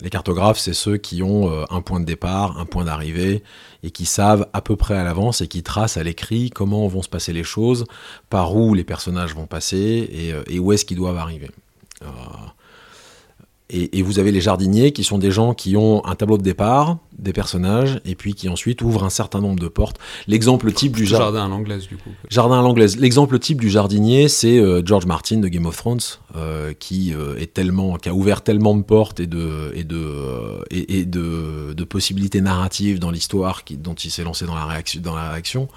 Les 0.01 0.09
cartographes, 0.09 0.57
c'est 0.57 0.73
ceux 0.73 0.97
qui 0.97 1.21
ont 1.21 1.51
euh, 1.51 1.65
un 1.69 1.81
point 1.81 1.99
de 1.99 2.05
départ, 2.05 2.59
un 2.59 2.65
point 2.65 2.85
d'arrivée, 2.85 3.43
et 3.83 3.91
qui 3.91 4.05
savent 4.05 4.47
à 4.53 4.61
peu 4.61 4.75
près 4.75 4.97
à 4.97 5.03
l'avance 5.03 5.41
et 5.41 5.47
qui 5.47 5.61
tracent 5.61 5.97
à 5.97 6.03
l'écrit 6.03 6.49
comment 6.49 6.87
vont 6.87 7.03
se 7.03 7.09
passer 7.09 7.31
les 7.31 7.43
choses, 7.43 7.85
par 8.29 8.55
où 8.55 8.73
les 8.73 8.83
personnages 8.83 9.35
vont 9.35 9.45
passer 9.45 10.09
et, 10.11 10.33
euh, 10.33 10.59
où 10.59 10.71
est-ce 10.71 10.85
qu'ils 10.85 10.97
doivent 10.97 11.17
arriver. 11.17 11.51
Euh, 12.01 12.07
et, 13.71 14.01
vous 14.01 14.19
avez 14.19 14.31
les 14.31 14.41
jardiniers 14.41 14.91
qui 14.91 15.03
sont 15.03 15.17
des 15.17 15.31
gens 15.31 15.53
qui 15.53 15.77
ont 15.77 16.05
un 16.05 16.15
tableau 16.15 16.37
de 16.37 16.43
départ, 16.43 16.97
des 17.17 17.33
personnages, 17.33 18.01
et 18.05 18.15
puis 18.15 18.33
qui 18.33 18.49
ensuite 18.49 18.81
ouvrent 18.81 19.03
un 19.03 19.09
certain 19.09 19.39
nombre 19.39 19.59
de 19.59 19.67
portes. 19.67 19.97
L'exemple 20.27 20.71
type 20.71 20.95
du 20.95 21.05
jardin 21.05 21.45
à 21.45 21.47
l'anglaise 21.47 21.87
du 21.87 21.97
coup. 21.97 22.09
Jardin 22.29 22.59
à 22.59 22.61
l'anglaise. 22.61 22.97
L'exemple 22.97 23.39
type 23.39 23.61
du 23.61 23.69
jardinier, 23.69 24.27
c'est 24.27 24.57
euh, 24.57 24.81
George 24.83 25.05
Martin 25.05 25.37
de 25.37 25.47
Game 25.47 25.65
of 25.65 25.77
Thrones, 25.77 25.99
euh, 26.35 26.73
qui 26.77 27.13
euh, 27.13 27.37
est 27.37 27.53
tellement, 27.53 27.97
qui 27.97 28.09
a 28.09 28.13
ouvert 28.13 28.41
tellement 28.41 28.75
de 28.75 28.83
portes 28.83 29.19
et 29.19 29.27
de 29.27 29.71
et 29.75 29.83
de 29.83 30.65
et, 30.71 31.05
de, 31.05 31.73
de, 31.73 31.83
possibilités 31.83 32.41
narratives 32.41 32.99
dans 32.99 33.11
l'histoire 33.11 33.63
dont 33.71 33.93
il 33.93 34.11
s'est 34.11 34.23
lancé 34.23 34.45
dans 34.45 34.55
la 34.55 34.65
réaction, 34.65 35.01
dans 35.01 35.15
la 35.15 35.31
réaction, 35.31 35.67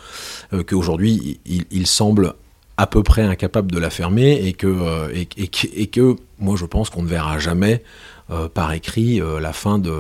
qu'aujourd'hui 0.66 1.40
il, 1.46 1.64
il 1.70 1.86
semble 1.86 2.34
à 2.76 2.86
peu 2.86 3.02
près 3.02 3.22
incapable 3.22 3.70
de 3.70 3.78
la 3.78 3.90
fermer 3.90 4.32
et 4.46 4.52
que, 4.52 4.66
euh, 4.66 5.24
et, 5.36 5.86
que 5.86 6.16
moi 6.38 6.56
je 6.56 6.64
pense 6.64 6.90
qu'on 6.90 7.02
ne 7.02 7.08
verra 7.08 7.38
jamais 7.38 7.82
euh, 8.30 8.48
par 8.48 8.72
écrit 8.72 9.20
euh, 9.20 9.38
la 9.38 9.52
fin 9.52 9.78
de 9.78 9.94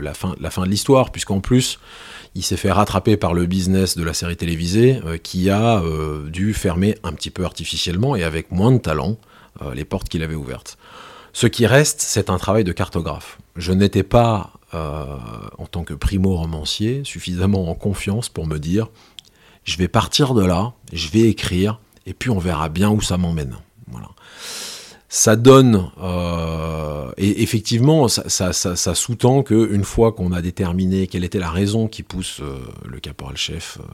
la 0.00 0.14
fin, 0.14 0.34
la 0.40 0.50
fin 0.50 0.62
de 0.62 0.68
l'histoire, 0.68 1.10
puisqu'en 1.10 1.40
plus 1.40 1.80
il 2.36 2.44
s'est 2.44 2.56
fait 2.56 2.70
rattraper 2.70 3.16
par 3.16 3.34
le 3.34 3.46
business 3.46 3.96
de 3.96 4.04
la 4.04 4.14
série 4.14 4.36
télévisée 4.36 5.00
qui 5.24 5.50
a 5.50 5.82
dû 6.28 6.54
fermer 6.54 6.96
un 7.02 7.12
petit 7.12 7.30
peu 7.30 7.44
artificiellement 7.44 8.14
et 8.14 8.22
avec 8.22 8.52
moins 8.52 8.70
de 8.70 8.78
talent 8.78 9.16
les 9.74 9.84
portes 9.84 10.08
qu'il 10.08 10.22
avait 10.22 10.36
ouvertes. 10.36 10.78
Ce 11.32 11.48
qui 11.48 11.66
reste, 11.66 12.00
c'est 12.00 12.30
un 12.30 12.38
travail 12.38 12.62
de 12.62 12.70
cartographe. 12.70 13.38
Je 13.56 13.72
n'étais 13.72 14.04
pas, 14.04 14.52
en 14.72 15.66
tant 15.68 15.82
que 15.82 15.92
primo-romancier, 15.92 17.02
suffisamment 17.02 17.68
en 17.68 17.74
confiance 17.74 18.28
pour 18.28 18.46
me 18.46 18.58
dire, 18.58 18.86
je 19.64 19.76
vais 19.76 19.88
partir 19.88 20.32
de 20.34 20.44
là, 20.44 20.72
je 20.92 21.08
vais 21.08 21.22
écrire, 21.22 21.80
et 22.10 22.14
puis 22.14 22.28
on 22.28 22.38
verra 22.38 22.68
bien 22.68 22.90
où 22.90 23.00
ça 23.00 23.16
m'emmène. 23.16 23.56
Ça 25.12 25.34
donne, 25.34 25.90
euh, 26.00 27.10
et 27.16 27.42
effectivement, 27.42 28.06
ça, 28.06 28.52
sous-tend 28.52 29.42
qu'une 29.42 29.82
fois 29.82 30.12
qu'on 30.12 30.32
a 30.32 30.40
déterminé 30.40 31.08
quelle 31.08 31.24
était 31.24 31.40
la 31.40 31.50
raison 31.50 31.88
qui 31.88 32.04
pousse 32.04 32.38
euh, 32.40 32.60
le 32.86 33.00
caporal-chef 33.00 33.78
euh, 33.80 33.84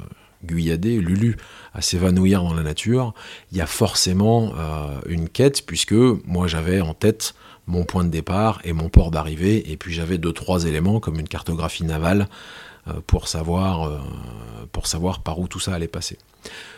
Guyadé, 0.44 0.98
Lulu, 1.00 1.38
à 1.72 1.80
s'évanouir 1.80 2.42
dans 2.42 2.52
la 2.52 2.62
nature, 2.62 3.14
il 3.50 3.56
y 3.56 3.62
a 3.62 3.66
forcément 3.66 4.52
une 5.06 5.30
quête, 5.30 5.64
puisque 5.64 5.94
moi 5.94 6.46
j'avais 6.46 6.82
en 6.82 6.92
tête 6.92 7.34
mon 7.66 7.84
point 7.84 8.04
de 8.04 8.10
départ 8.10 8.60
et 8.62 8.74
mon 8.74 8.90
port 8.90 9.10
d'arrivée, 9.10 9.72
et 9.72 9.78
puis 9.78 9.94
j'avais 9.94 10.18
deux, 10.18 10.34
trois 10.34 10.66
éléments 10.66 11.00
comme 11.00 11.18
une 11.18 11.26
cartographie 11.26 11.84
navale 11.84 12.28
pour, 13.06 13.26
savoir, 13.26 13.90
pour 14.70 14.86
savoir 14.86 15.20
par 15.22 15.40
où 15.40 15.48
tout 15.48 15.58
ça 15.58 15.72
allait 15.74 15.88
passer. 15.88 16.18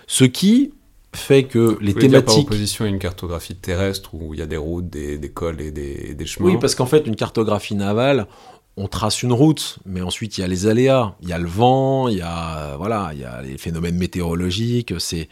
Ce 0.07 0.25
qui, 0.25 0.73
fait 1.19 1.45
que 1.45 1.77
les 1.81 1.95
thématiques. 1.95 2.11
Dire 2.11 2.25
par 2.25 2.39
opposition 2.39 2.85
à 2.85 2.89
une 2.89 2.99
cartographie 2.99 3.57
terrestre 3.57 4.15
où 4.15 4.35
il 4.35 4.41
y 4.41 4.43
a 4.43 4.47
des 4.47 4.57
routes, 4.57 4.89
des, 4.89 5.19
des 5.19 5.31
cols 5.31 5.61
et 5.61 5.71
des, 5.71 6.15
des, 6.15 6.27
chemins. 6.27 6.49
Oui, 6.49 6.57
parce 6.61 6.75
qu'en 6.75 6.87
fait, 6.87 7.07
une 7.07 7.17
cartographie 7.17 7.75
navale, 7.75 8.27
on 8.77 8.89
trace 8.89 9.23
une 9.23 9.33
route, 9.33 9.79
mais 9.85 10.01
ensuite 10.01 10.39
il 10.39 10.43
y 10.43 10.45
a 10.45 10.47
les 10.47 10.67
aléas, 10.67 11.15
il 11.21 11.29
y 11.29 11.33
a 11.33 11.39
le 11.39 11.49
vent, 11.49 12.09
il 12.09 12.19
y 12.19 12.23
a 12.23 12.77
voilà, 12.77 13.11
il 13.13 13.21
y 13.21 13.25
a 13.25 13.43
les 13.43 13.59
phénomènes 13.59 13.97
météorologiques. 13.97 14.95
C'est 14.99 15.29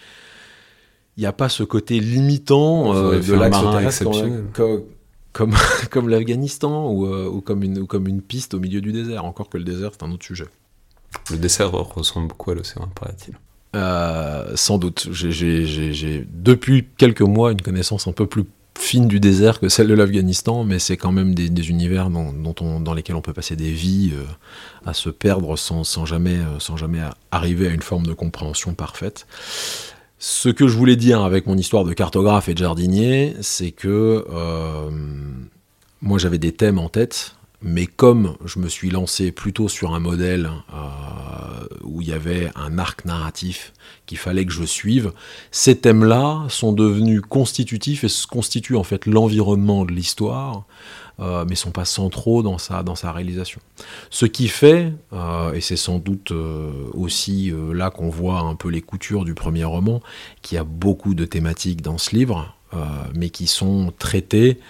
il 1.17 1.21
n'y 1.21 1.27
a 1.27 1.33
pas 1.33 1.49
ce 1.49 1.63
côté 1.63 1.99
limitant 1.99 2.95
euh, 2.95 3.21
de 3.21 3.35
l'axe 3.35 3.61
terrestre 3.61 4.05
comme, 4.53 4.85
comme, 5.33 5.55
comme 5.91 6.09
l'Afghanistan 6.09 6.91
ou, 6.91 7.07
euh, 7.07 7.29
ou, 7.29 7.41
comme 7.41 7.63
une, 7.63 7.79
ou 7.79 7.87
comme 7.87 8.07
une 8.07 8.21
piste 8.21 8.55
au 8.55 8.61
milieu 8.61 8.81
du 8.81 8.93
désert. 8.93 9.25
Encore 9.25 9.49
que 9.49 9.57
le 9.57 9.65
désert, 9.65 9.93
c'est 9.93 10.05
un 10.05 10.13
autre 10.13 10.25
sujet. 10.25 10.47
Le 11.31 11.39
désert 11.39 11.73
ressemble 11.73 12.29
beaucoup 12.29 12.51
à 12.51 12.55
l'océan, 12.55 12.89
paraît-il. 12.95 13.35
Euh, 13.77 14.53
sans 14.55 14.79
doute. 14.79 15.09
J'ai 15.13 16.27
depuis 16.33 16.87
quelques 16.97 17.21
mois 17.21 17.53
une 17.53 17.61
connaissance 17.61 18.07
un 18.07 18.13
peu 18.13 18.27
plus 18.27 18.45
fine 18.79 19.07
du 19.07 19.21
désert 19.21 19.61
que 19.61 19.69
celle 19.69 19.89
de 19.89 19.95
l'Afghanistan, 19.95 20.65
mais 20.65 20.79
c'est 20.79 20.97
quand 20.97 21.13
même 21.13 21.35
des, 21.35 21.71
univers 21.71 22.09
dont, 22.09 22.55
on, 22.61 22.81
dans 22.81 22.95
lesquels 22.95 23.17
on 23.17 23.21
peut 23.21 23.33
passer 23.33 23.55
des 23.57 23.71
vies 23.71 24.13
euh, 24.15 24.25
à 24.87 24.95
se 24.95 25.11
perdre 25.11 25.57
sans, 25.57 26.07
jamais, 26.07 26.37
euh, 26.37 26.59
sans 26.59 26.77
jamais 26.77 27.01
arriver 27.31 27.69
à 27.69 27.71
une 27.71 27.83
forme 27.83 28.07
de 28.07 28.15
compréhension 28.15 28.75
parfaite. 28.75 29.27
Ce 30.19 30.49
que 30.49 30.67
je 30.67 30.77
voulais 30.77 30.97
dire 30.97 31.23
avec 31.23 31.47
mon 31.47 31.59
histoire 31.59 31.85
de 31.85 31.93
cartographe 31.93 32.49
et 32.49 32.55
de 32.55 32.59
jardinier, 32.59 33.35
c'est 33.43 33.73
que 33.73 34.25
moi 36.01 36.19
j'avais 36.19 36.39
des 36.39 36.53
thèmes 36.53 36.79
en 36.79 36.89
tête, 36.89 37.36
mais 37.63 37.87
comme 37.87 38.37
je 38.45 38.59
me 38.59 38.69
suis 38.69 38.91
lancé 38.91 39.33
plutôt 39.33 39.69
sur 39.69 39.95
un 39.95 39.99
modèle 39.99 40.51
euh, 40.73 41.67
où 41.83 42.03
il 42.03 42.09
y 42.09 42.13
avait 42.13 42.51
un 42.55 42.79
arc 42.79 43.05
narratif 43.05 43.73
qu'il 44.05 44.19
fallait 44.19 44.45
que 44.45 44.53
je 44.53 44.65
suive, 44.65 45.13
ces 45.51 45.79
thèmes-là 45.79 46.45
sont 46.49 46.73
devenus 46.73 47.23
constitutifs 47.27 48.05
et 48.05 48.09
constituent 48.31 48.77
en 48.77 48.83
fait 48.83 49.07
l'environnement 49.07 49.85
de 49.85 49.93
l'histoire, 49.93 50.65
euh, 51.19 51.47
mais 51.49 51.55
sont 51.55 51.71
pas 51.71 51.87
centraux 51.87 52.43
dans 52.43 52.59
sa, 52.59 52.83
dans 52.83 52.95
sa 52.95 53.11
réalisation. 53.11 53.61
Ce 54.11 54.27
qui 54.27 54.49
fait, 54.49 54.93
euh, 55.15 55.53
et 55.55 55.63
c'est 55.63 55.77
sans 55.77 55.99
doute 55.99 56.33
aussi 56.93 57.53
là 57.73 57.91
qu'on 57.91 58.11
voit 58.11 58.41
un 58.41 58.55
peu 58.55 58.69
les 58.69 58.83
coutures 58.83 59.25
du 59.25 59.35
premier 59.35 59.65
roman, 59.65 60.03
qu'il 60.43 60.57
y 60.57 60.59
a 60.59 60.65
beaucoup 60.65 61.15
de 61.15 61.25
thématiques 61.25 61.81
dans 61.81 61.97
ce 61.97 62.15
livre, 62.15 62.55
mais 63.15 63.31
qui 63.31 63.47
sont 63.47 63.95
traitées 63.99 64.61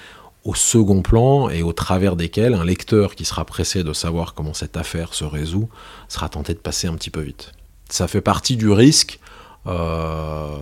au 0.47 0.55
second 0.55 1.03
plan 1.03 1.49
et 1.49 1.63
au 1.63 1.73
travers 1.73 2.15
desquels 2.15 2.55
un 2.55 2.65
lecteur 2.65 3.17
qui 3.17 3.25
sera 3.25 3.45
pressé 3.45 3.83
de 3.83 3.93
savoir 3.93 4.33
comment 4.33 4.55
cette 4.55 4.77
affaire 4.77 5.13
se 5.13 5.25
résout 5.25 5.69
sera 6.09 6.29
tenté 6.29 6.55
de 6.55 6.61
passer 6.61 6.87
un 6.87 6.95
petit 6.95 7.11
peu 7.11 7.21
vite. 7.21 7.53
Ça 7.89 8.07
fait 8.07 8.21
partie 8.21 8.57
du 8.57 8.71
risque 8.71 9.19
euh, 9.67 10.57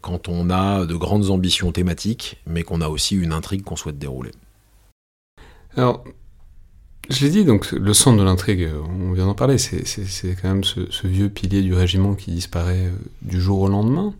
quand 0.00 0.28
on 0.28 0.50
a 0.50 0.86
de 0.86 0.94
grandes 0.96 1.30
ambitions 1.30 1.70
thématiques, 1.70 2.42
mais 2.46 2.64
qu'on 2.64 2.80
a 2.80 2.88
aussi 2.88 3.14
une 3.14 3.32
intrigue 3.32 3.62
qu'on 3.62 3.76
souhaite 3.76 3.98
dérouler. 3.98 4.32
Alors, 5.76 6.02
je 7.08 7.24
l'ai 7.24 7.30
dit, 7.30 7.44
donc 7.44 7.70
le 7.70 7.94
centre 7.94 8.18
de 8.18 8.24
l'intrigue, 8.24 8.68
on 8.88 9.12
vient 9.12 9.26
d'en 9.26 9.34
parler, 9.34 9.58
c'est 9.58 9.84
quand 10.42 10.48
même 10.48 10.64
ce, 10.64 11.06
vieux 11.06 11.28
pilier 11.28 11.62
du 11.62 11.74
régiment 11.74 12.14
qui 12.14 12.32
disparaît 12.32 12.86
euh, 12.86 12.96
du 13.22 13.40
jour 13.40 13.60
au 13.60 13.68
lendemain. 13.68 14.14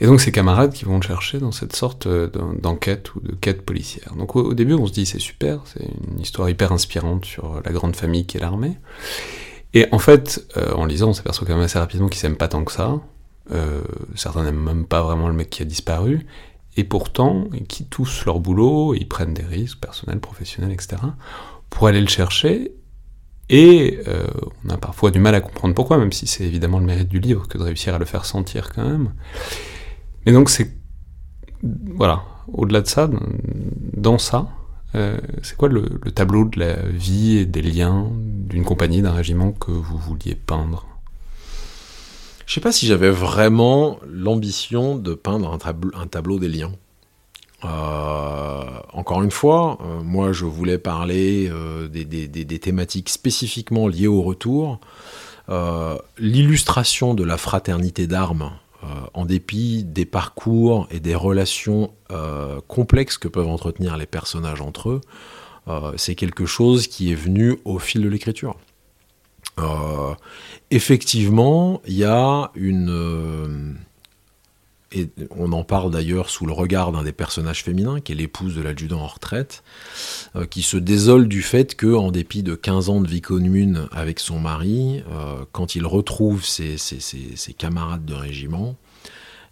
Et 0.00 0.06
donc 0.06 0.20
ses 0.20 0.32
camarades 0.32 0.72
qui 0.72 0.84
vont 0.84 0.96
le 0.96 1.02
chercher 1.02 1.38
dans 1.38 1.52
cette 1.52 1.76
sorte 1.76 2.06
euh, 2.06 2.28
d'enquête 2.60 3.14
ou 3.14 3.20
de 3.20 3.32
quête 3.36 3.62
policière. 3.62 4.14
Donc 4.16 4.34
au, 4.34 4.52
début 4.52 4.74
on 4.74 4.86
se 4.86 4.92
dit 4.92 5.06
c'est 5.06 5.20
super, 5.20 5.60
c'est 5.66 5.84
une 6.10 6.20
histoire 6.20 6.50
hyper 6.50 6.72
inspirante 6.72 7.24
sur 7.24 7.60
la 7.64 7.72
grande 7.72 7.94
famille 7.94 8.26
qui 8.26 8.36
est 8.36 8.40
l'armée. 8.40 8.78
Et 9.74 9.86
en 9.92 9.98
fait, 9.98 10.44
euh, 10.56 10.74
en 10.74 10.84
lisant, 10.84 11.10
on 11.10 11.12
s'aperçoit 11.12 11.46
quand 11.46 11.54
même 11.54 11.64
assez 11.64 11.78
rapidement 11.78 12.08
qu'ils 12.08 12.20
s'aiment 12.20 12.36
pas 12.36 12.48
tant 12.48 12.64
que 12.64 12.72
ça. 12.72 13.00
Euh, 13.52 13.82
certains 14.16 14.42
n'aiment 14.42 14.62
même 14.62 14.86
pas 14.86 15.02
vraiment 15.02 15.28
le 15.28 15.34
mec 15.34 15.50
qui 15.50 15.62
a 15.62 15.64
disparu. 15.64 16.26
Et 16.76 16.84
pourtant, 16.84 17.46
ils 17.54 17.66
quittent 17.66 17.90
tous 17.90 18.24
leur 18.26 18.40
boulot, 18.40 18.94
ils 18.94 19.06
prennent 19.06 19.34
des 19.34 19.44
risques 19.44 19.78
personnels, 19.78 20.20
professionnels, 20.20 20.72
etc. 20.72 20.96
pour 21.70 21.86
aller 21.86 22.00
le 22.00 22.08
chercher. 22.08 22.72
Et 23.50 23.98
on 24.64 24.70
a 24.70 24.78
parfois 24.78 25.10
du 25.10 25.18
mal 25.18 25.34
à 25.34 25.40
comprendre 25.42 25.74
pourquoi, 25.74 25.98
même 25.98 26.12
si 26.12 26.26
c'est 26.26 26.44
évidemment 26.44 26.78
le 26.78 26.86
mérite 26.86 27.08
du 27.08 27.20
livre 27.20 27.46
que 27.46 27.58
de 27.58 27.62
réussir 27.62 27.94
à 27.94 27.98
le 27.98 28.06
faire 28.06 28.24
sentir 28.24 28.72
quand 28.74 28.88
même. 28.88 29.12
Mais 30.26 30.32
donc 30.32 30.50
c'est 30.50 30.70
voilà, 31.62 32.24
au-delà 32.52 32.80
de 32.80 32.88
ça, 32.88 33.08
dans 33.96 34.18
ça, 34.18 34.48
euh, 34.94 35.16
c'est 35.42 35.56
quoi 35.56 35.68
le, 35.68 35.82
tableau 36.14 36.44
de 36.44 36.58
la 36.58 36.74
vie 36.88 37.38
et 37.38 37.46
des 37.46 37.62
liens 37.62 38.10
d'une 38.12 38.64
compagnie, 38.64 39.00
d'un 39.00 39.12
régiment 39.12 39.52
que 39.52 39.70
vous 39.70 39.96
vouliez 39.96 40.34
peindre? 40.34 40.86
Je 42.46 42.54
sais 42.54 42.60
pas 42.60 42.72
si 42.72 42.86
j'avais 42.86 43.10
vraiment 43.10 43.98
l'ambition 44.06 44.96
de 44.96 45.14
peindre 45.14 45.56
un, 45.94 46.06
tableau 46.06 46.38
des 46.38 46.48
liens. 46.48 46.72
Euh, 47.64 48.64
encore 48.92 49.22
une 49.22 49.30
fois, 49.30 49.78
euh, 49.80 50.02
moi 50.02 50.32
je 50.32 50.44
voulais 50.44 50.78
parler 50.78 51.50
des, 51.90 52.58
thématiques 52.58 53.08
spécifiquement 53.08 53.86
liées 53.86 54.08
au 54.08 54.22
retour. 54.22 54.80
L'illustration 56.18 57.14
de 57.14 57.24
la 57.24 57.36
fraternité 57.36 58.06
d'armes 58.06 58.52
en 59.14 59.24
dépit 59.24 59.84
des 59.84 60.04
parcours 60.04 60.88
et 60.90 61.00
des 61.00 61.14
relations 61.14 61.92
euh, 62.10 62.60
complexes 62.66 63.18
que 63.18 63.28
peuvent 63.28 63.48
entretenir 63.48 63.96
les 63.96 64.06
personnages 64.06 64.60
entre 64.60 64.90
eux, 64.90 65.00
euh, 65.68 65.92
c'est 65.96 66.14
quelque 66.14 66.46
chose 66.46 66.86
qui 66.88 67.12
est 67.12 67.16
venu 67.16 67.58
au 67.64 67.78
fil 67.78 68.02
de 68.02 68.08
l'écriture. 68.08 68.56
effectivement, 70.70 71.82
il 71.86 71.94
y 71.94 72.04
a 72.04 72.50
une 72.54 73.76
et 74.92 75.10
on 75.30 75.52
en 75.52 75.64
parle 75.64 75.90
d'ailleurs 75.90 76.30
sous 76.30 76.46
le 76.46 76.52
regard 76.52 76.92
d'un 76.92 77.02
des 77.02 77.12
personnages 77.12 77.62
féminins, 77.62 78.00
qui 78.00 78.12
est 78.12 78.14
l'épouse 78.14 78.54
de 78.54 78.62
l'adjudant 78.62 79.00
en 79.00 79.06
retraite, 79.06 79.62
euh, 80.36 80.46
qui 80.46 80.62
se 80.62 80.76
désole 80.76 81.28
du 81.28 81.42
fait 81.42 81.74
que, 81.74 81.94
en 81.94 82.10
dépit 82.10 82.42
de 82.42 82.54
15 82.54 82.88
ans 82.90 83.00
de 83.00 83.08
vie 83.08 83.20
commune 83.20 83.88
avec 83.92 84.20
son 84.20 84.38
mari, 84.38 85.02
euh, 85.10 85.44
quand 85.52 85.74
il 85.74 85.86
retrouve 85.86 86.44
ses, 86.44 86.76
camarades 87.56 88.04
de 88.04 88.14
régiment, 88.14 88.76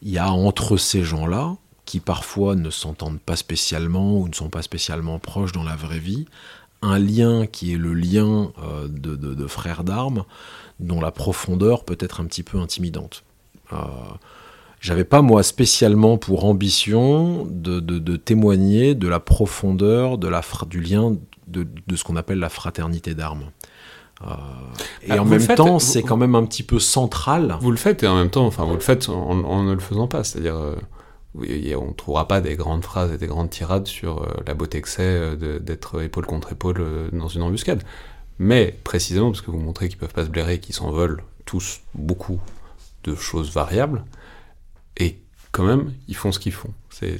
il 0.03 0.11
y 0.11 0.19
a 0.19 0.31
entre 0.31 0.77
ces 0.77 1.03
gens-là, 1.03 1.57
qui 1.87 2.01
parfois 2.01 2.55
ne 2.55 2.71
s'entendent 2.71 3.21
pas 3.21 3.37
spécialement 3.37 4.19
ou 4.19 4.29
ne 4.29 4.35
sont 4.35 4.51
pas 4.51 4.63
spécialement 4.63 5.19
proches 5.19 5.53
dans 5.53 5.65
la 5.65 5.77
vraie 5.77 5.99
vie, 5.99 6.27
un 6.83 6.99
lien 6.99 7.47
qui 7.47 7.73
est 7.73 7.79
le 7.79 7.95
lien 7.95 8.53
euh, 8.63 8.89
de, 8.89 9.47
frères 9.47 9.85
d'armes, 9.85 10.25
dont 10.79 11.01
la 11.01 11.11
profondeur 11.11 11.85
peut 11.85 11.99
être 12.01 12.21
un 12.21 12.27
petit 12.27 12.43
peu 12.43 12.59
intimidante. 12.59 13.25
J'avais 14.81 15.05
pas 15.05 15.21
moi 15.21 15.43
spécialement 15.43 16.17
pour 16.17 16.47
ambition 16.47 17.47
de, 17.51 18.17
témoigner 18.17 18.95
de 18.95 19.09
la 19.09 19.21
profondeur 19.21 20.17
de 20.17 20.27
la, 20.27 20.41
du 20.67 20.81
lien 20.81 21.17
de, 21.47 21.67
ce 21.95 22.03
qu'on 22.03 22.17
appelle 22.17 22.39
la 22.39 22.49
fraternité 22.49 23.15
d'armes. 23.15 23.51
Euh, 24.23 24.35
et 25.03 25.13
ah, 25.13 25.23
en 25.23 25.27
même 25.27 25.47
temps, 25.47 25.79
c'est 25.79 26.03
quand 26.03 26.17
même 26.17 26.35
un 26.35 26.45
petit 26.45 26.63
peu 26.63 26.79
central. 26.79 27.59
Vous 27.61 27.71
le 27.71 27.77
faites 27.77 28.03
et 28.03 28.07
en 28.07 28.17
même 28.17 28.31
temps, 28.31 28.47
enfin, 28.47 28.65
vous 28.65 28.75
le 28.75 28.81
faites 28.81 29.11
en, 29.11 29.63
ne 29.63 29.73
le 29.73 29.81
faisant 29.81 30.09
pas. 30.09 30.25
C'est-à-dire, 30.25 30.57
euh, 30.57 30.77
on 31.35 31.89
ne 31.89 31.95
trouvera 31.95 32.27
pas 32.27 32.41
des 32.41 32.57
grandes 32.57 32.85
phrases 32.85 33.13
et 33.13 33.19
des 33.19 33.27
grandes 33.27 33.51
tirades 33.51 33.87
sur 33.87 34.23
euh, 34.23 34.29
la 34.47 34.55
beauté 34.55 34.81
que 34.81 34.89
c'est 34.89 35.37
d'être 35.37 36.03
épaule 36.03 36.25
contre 36.25 36.53
épaule 36.53 36.83
dans 37.13 37.29
une 37.29 37.43
embuscade. 37.43 37.83
Mais 38.39 38.75
précisément 38.85 39.31
parce 39.31 39.43
que 39.43 39.51
vous 39.51 39.61
montrez 39.61 39.91
qu'ils 39.91 39.99
peuvent 39.99 40.15
pas 40.15 40.25
se 40.25 40.31
blairer, 40.31 40.59
qu'ils 40.59 40.75
s'en 40.75 40.91
veulent 40.91 41.23
tous 41.45 41.81
beaucoup 41.95 42.41
de 43.05 43.15
choses 43.15 43.53
variables, 43.53 44.05
et 44.97 45.19
quand 45.53 45.65
même, 45.65 45.93
ils 46.09 46.17
font 46.17 46.33
ce 46.33 46.39
qu'ils 46.39 46.53
font. 46.53 46.73
C'est 46.91 47.19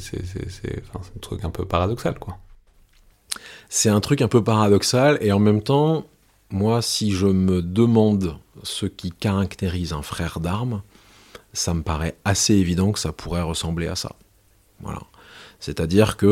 un 0.95 1.19
truc 1.21 1.45
un 1.45 1.51
peu 1.51 1.65
paradoxal, 1.65 2.19
quoi. 2.19 2.39
C'est 3.69 3.89
un 3.89 4.01
truc 4.01 4.23
un 4.23 4.29
peu 4.29 4.43
paradoxal, 4.43 5.19
et 5.21 5.33
en 5.33 5.39
même 5.39 5.63
temps, 5.63 6.07
moi, 6.51 6.83
si 6.83 7.13
je 7.13 7.27
me 7.27 7.63
demande 7.63 8.37
ce 8.63 8.87
qui 8.87 9.11
caractérise 9.11 9.93
un 9.93 10.03
frère 10.03 10.41
d'armes, 10.41 10.83
ça 11.53 11.75
me 11.75 11.83
paraît 11.83 12.17
assez 12.25 12.55
évident 12.55 12.93
que 12.93 12.99
ça 12.99 13.13
pourrait 13.13 13.43
ressembler 13.43 13.87
à 13.87 13.97
ça. 13.97 14.17
Voilà. 14.81 15.01
C'est-à-dire 15.61 16.17
que 16.17 16.27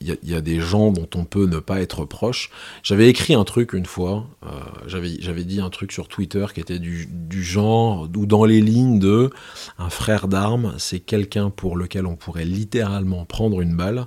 il 0.00 0.10
euh, 0.10 0.16
y, 0.22 0.34
a 0.34 0.40
des 0.40 0.60
gens 0.60 0.90
dont 0.90 1.08
on 1.14 1.24
peut 1.24 1.46
ne 1.46 1.58
pas 1.58 1.80
être 1.80 2.04
proche. 2.04 2.50
J'avais 2.82 3.08
écrit 3.08 3.34
un 3.34 3.44
truc 3.44 3.72
une 3.72 3.86
fois, 3.86 4.26
euh, 4.44 4.48
j'avais 4.86 5.44
dit 5.44 5.60
un 5.60 5.70
truc 5.70 5.92
sur 5.92 6.08
Twitter 6.08 6.44
qui 6.52 6.60
était 6.60 6.80
du, 6.80 7.08
du, 7.10 7.44
genre 7.44 8.08
ou 8.16 8.26
dans 8.26 8.44
les 8.44 8.60
lignes 8.60 8.98
de 8.98 9.30
un 9.78 9.88
frère 9.88 10.26
d'armes, 10.26 10.74
c'est 10.78 11.00
quelqu'un 11.00 11.50
pour 11.50 11.76
lequel 11.76 12.06
on 12.06 12.16
pourrait 12.16 12.44
littéralement 12.44 13.24
prendre 13.24 13.60
une 13.60 13.76
balle, 13.76 14.04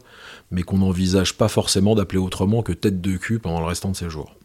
mais 0.52 0.64
qu'on 0.64 0.80
n'envisage 0.80 1.38
pas 1.38 1.48
forcément 1.48 1.96
d'appeler 1.96 2.20
autrement 2.20 2.62
que 2.64 2.74
tête 2.74 3.00
de 3.00 3.16
cul 3.16 3.40
pendant 3.40 3.62
le 3.62 3.66
restant 3.66 3.92
de 3.92 3.96
ses 3.96 4.10
jours. 4.10 4.36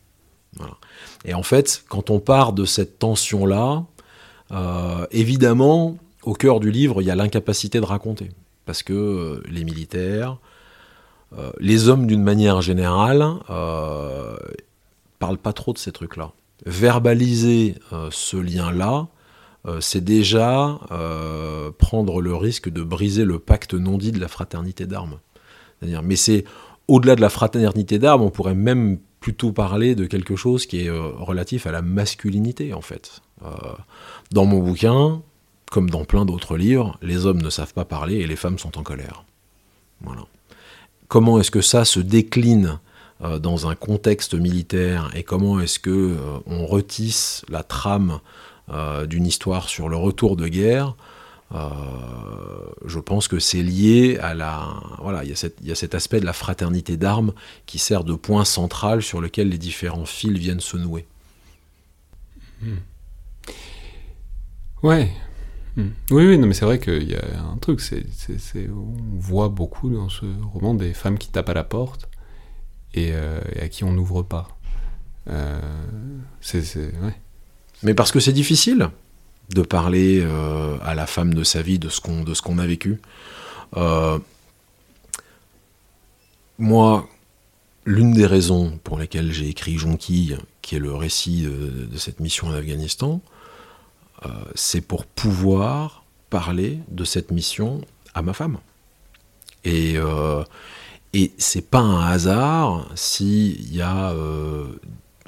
Et 1.24 1.34
en 1.34 1.42
fait, 1.42 1.84
quand 1.88 2.10
on 2.10 2.20
part 2.20 2.52
de 2.52 2.64
cette 2.64 2.98
tension-là, 2.98 3.84
euh, 4.52 5.06
évidemment, 5.10 5.98
au 6.22 6.34
cœur 6.34 6.60
du 6.60 6.70
livre, 6.70 7.02
il 7.02 7.06
y 7.06 7.10
a 7.10 7.16
l'incapacité 7.16 7.80
de 7.80 7.84
raconter. 7.84 8.30
Parce 8.66 8.82
que 8.82 8.92
euh, 8.92 9.42
les 9.48 9.64
militaires, 9.64 10.38
euh, 11.36 11.50
les 11.58 11.88
hommes 11.88 12.06
d'une 12.06 12.22
manière 12.22 12.60
générale, 12.60 13.24
parlent 15.18 15.38
pas 15.38 15.54
trop 15.54 15.72
de 15.72 15.78
ces 15.78 15.92
trucs-là. 15.92 16.32
Verbaliser 16.66 17.76
ce 18.10 18.36
lien-là, 18.36 19.08
c'est 19.80 20.04
déjà 20.04 20.78
prendre 21.78 22.20
le 22.20 22.34
risque 22.34 22.68
de 22.68 22.82
briser 22.82 23.24
le 23.24 23.38
pacte 23.38 23.74
non 23.74 23.98
dit 23.98 24.12
de 24.12 24.20
la 24.20 24.28
fraternité 24.28 24.86
d'armes. 24.86 25.18
Mais 25.80 26.16
c'est 26.16 26.44
au-delà 26.88 27.16
de 27.16 27.20
la 27.20 27.30
fraternité 27.30 27.98
d'armes, 27.98 28.22
on 28.22 28.30
pourrait 28.30 28.54
même 28.54 28.98
plutôt 29.20 29.52
parler 29.52 29.94
de 29.94 30.06
quelque 30.06 30.36
chose 30.36 30.66
qui 30.66 30.82
est 30.82 30.88
euh, 30.88 31.08
relatif 31.16 31.66
à 31.66 31.72
la 31.72 31.82
masculinité, 31.82 32.72
en 32.74 32.80
fait. 32.80 33.22
Euh, 33.44 33.48
dans 34.30 34.44
mon 34.44 34.60
bouquin, 34.60 35.22
comme 35.70 35.90
dans 35.90 36.04
plein 36.04 36.24
d'autres 36.24 36.56
livres, 36.56 36.98
les 37.02 37.26
hommes 37.26 37.42
ne 37.42 37.50
savent 37.50 37.74
pas 37.74 37.84
parler 37.84 38.16
et 38.16 38.26
les 38.26 38.36
femmes 38.36 38.58
sont 38.58 38.78
en 38.78 38.82
colère. 38.82 39.24
Voilà. 40.00 40.22
Comment 41.08 41.40
est-ce 41.40 41.50
que 41.50 41.60
ça 41.60 41.84
se 41.84 42.00
décline 42.00 42.78
euh, 43.22 43.38
dans 43.38 43.68
un 43.68 43.74
contexte 43.74 44.34
militaire 44.34 45.10
et 45.14 45.22
comment 45.22 45.60
est-ce 45.60 45.78
que 45.78 46.16
on 46.46 46.66
retisse 46.66 47.44
la 47.48 47.62
trame 47.62 48.20
d'une 49.08 49.26
histoire 49.26 49.68
sur 49.68 49.88
le 49.88 49.96
retour 49.96 50.34
de 50.34 50.48
guerre 50.48 50.96
euh, 51.54 51.70
je 52.84 52.98
pense 52.98 53.28
que 53.28 53.38
c'est 53.38 53.62
lié 53.62 54.18
à 54.20 54.34
la. 54.34 54.66
Voilà, 55.00 55.24
il 55.24 55.30
y, 55.30 55.72
a 55.72 55.74
cet 55.74 55.94
aspect 55.94 56.20
de 56.20 56.26
la 56.26 56.32
fraternité 56.32 56.96
d'armes 56.96 57.32
qui 57.66 57.78
sert 57.78 58.02
de 58.02 58.14
point 58.14 58.44
central 58.44 59.02
sur 59.02 59.20
lequel 59.20 59.50
les 59.50 59.58
différents 59.58 60.06
fils 60.06 60.36
viennent 60.38 60.60
se 60.60 60.76
nouer. 60.76 61.06
Hmm. 62.60 62.78
Ouais. 64.82 65.12
Hmm. 65.76 65.88
Oui, 66.10 66.26
oui, 66.26 66.38
non, 66.38 66.46
mais 66.46 66.54
c'est 66.54 66.64
vrai 66.64 66.78
qu'il 66.78 67.08
y 67.08 67.14
a 67.14 67.42
un 67.52 67.58
truc, 67.58 67.80
on 68.70 69.18
voit 69.18 69.50
beaucoup 69.50 69.90
dans 69.90 70.08
ce 70.08 70.24
roman 70.52 70.74
des 70.74 70.94
femmes 70.94 71.18
qui 71.18 71.28
tapent 71.28 71.50
à 71.50 71.54
la 71.54 71.64
porte 71.64 72.08
et, 72.94 73.10
euh, 73.12 73.40
à 73.60 73.68
qui 73.68 73.84
on 73.84 73.92
n'ouvre 73.92 74.22
pas. 74.22 74.48
Euh. 75.28 75.60
Mais 77.82 77.94
parce 77.94 78.10
que 78.10 78.20
c'est 78.20 78.32
difficile 78.32 78.88
de 79.50 79.62
parler 79.62 80.20
euh, 80.22 80.78
à 80.82 80.94
la 80.94 81.06
femme 81.06 81.34
de 81.34 81.44
sa 81.44 81.60
vie 81.60 81.78
de 81.78 81.88
ce 81.88 82.00
qu'on 82.00 82.58
a 82.58 82.66
vécu. 82.66 83.00
Moi, 86.58 87.06
l'une 87.84 88.12
des 88.12 88.24
raisons 88.24 88.78
pour 88.82 88.98
lesquelles 88.98 89.30
j'ai 89.30 89.48
écrit 89.48 89.76
Jonquille, 89.76 90.38
qui 90.62 90.76
est 90.76 90.78
le 90.78 90.94
récit 90.94 91.42
de, 91.42 91.96
cette 91.98 92.20
mission 92.20 92.48
en 92.48 92.52
Afghanistan, 92.52 93.20
euh, 94.24 94.28
c'est 94.54 94.80
pour 94.80 95.04
pouvoir 95.06 96.04
parler 96.30 96.80
de 96.90 97.04
cette 97.04 97.30
mission 97.30 97.80
à 98.14 98.22
ma 98.22 98.32
femme. 98.32 98.58
Et, 99.64 99.96
et 101.12 101.32
c'est 101.38 101.68
pas 101.68 101.80
un 101.80 102.06
hasard 102.06 102.86
s'il 102.94 103.74
y 103.74 103.82
a 103.82 104.14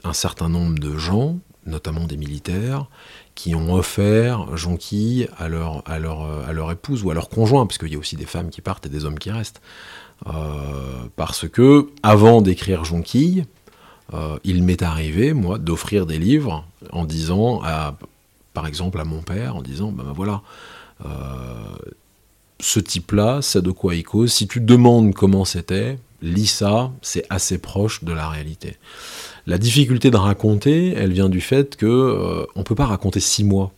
un 0.05 0.13
certain 0.13 0.49
nombre 0.49 0.79
de 0.79 0.97
gens, 0.97 1.39
notamment 1.67 2.05
des 2.05 2.17
militaires, 2.17 2.87
qui 3.35 3.57
ont 3.57 3.75
offert 3.75 4.57
jonquille 4.57 5.29
à 5.39 5.49
leur, 5.49 5.83
à, 5.91 5.99
leur, 5.99 6.23
à 6.49 6.53
leur 6.53 6.71
épouse 6.71 7.03
ou 7.03 7.11
à 7.11 7.15
leur 7.15 7.29
conjoint, 7.29 7.67
parce 7.67 7.79
qu'il 7.79 7.93
y 7.93 7.97
a 7.97 7.99
aussi 7.99 8.15
des 8.15 8.27
femmes 8.27 8.51
qui 8.51 8.61
partent 8.61 8.87
et 8.87 8.89
des 8.89 9.05
hommes 9.05 9.19
qui 9.19 9.33
restent. 9.33 9.61
Euh, 10.27 11.07
parce 11.17 11.49
que, 11.49 11.91
avant 12.03 12.43
d'écrire 12.43 12.85
jonquille, 12.85 13.45
euh, 14.15 14.39
il 14.45 14.63
m'est 14.63 14.83
arrivé, 14.83 15.33
moi, 15.33 15.59
d'offrir 15.59 16.07
des 16.07 16.19
livres 16.19 16.65
en 16.93 17.05
disant, 17.05 17.61
à, 17.63 17.97
par 18.59 18.67
exemple, 18.67 18.99
à 18.99 19.05
mon 19.05 19.23
père, 19.23 19.55
en 19.55 19.63
disant, 19.63 19.93
ben, 19.93 20.03
ben 20.03 20.13
voilà, 20.13 20.43
euh, 21.07 21.09
ce 22.59 22.81
type-là, 22.81 23.39
c'est 23.41 23.63
de 23.63 23.71
quoi 23.71 23.95
il 23.95 24.03
cause. 24.03 24.33
Si 24.33 24.49
tu 24.49 24.61
demandes 24.61 25.15
comment 25.15 25.45
c'était, 25.45 25.97
lis 26.23 26.49
ça, 26.49 26.91
c'est 27.01 27.25
assez 27.31 27.59
proche 27.59 28.03
de 28.03 28.13
la 28.13 28.29
réalité. 28.29 28.75
La 29.47 29.59
difficulté 29.59 30.11
de 30.11 30.17
raconter, 30.17 30.93
elle 30.93 31.13
vient 31.13 31.29
du 31.29 31.41
fait 31.41 31.77
que 31.77 31.87
euh, 31.87 32.47
on 32.57 32.65
peut 32.65 32.75
pas 32.75 32.87
raconter 32.87 33.21
six 33.21 33.45
mois, 33.45 33.71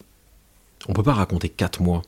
on 0.88 0.94
peut 0.94 1.02
pas 1.02 1.12
raconter 1.12 1.50
quatre 1.50 1.82
mois, 1.82 2.00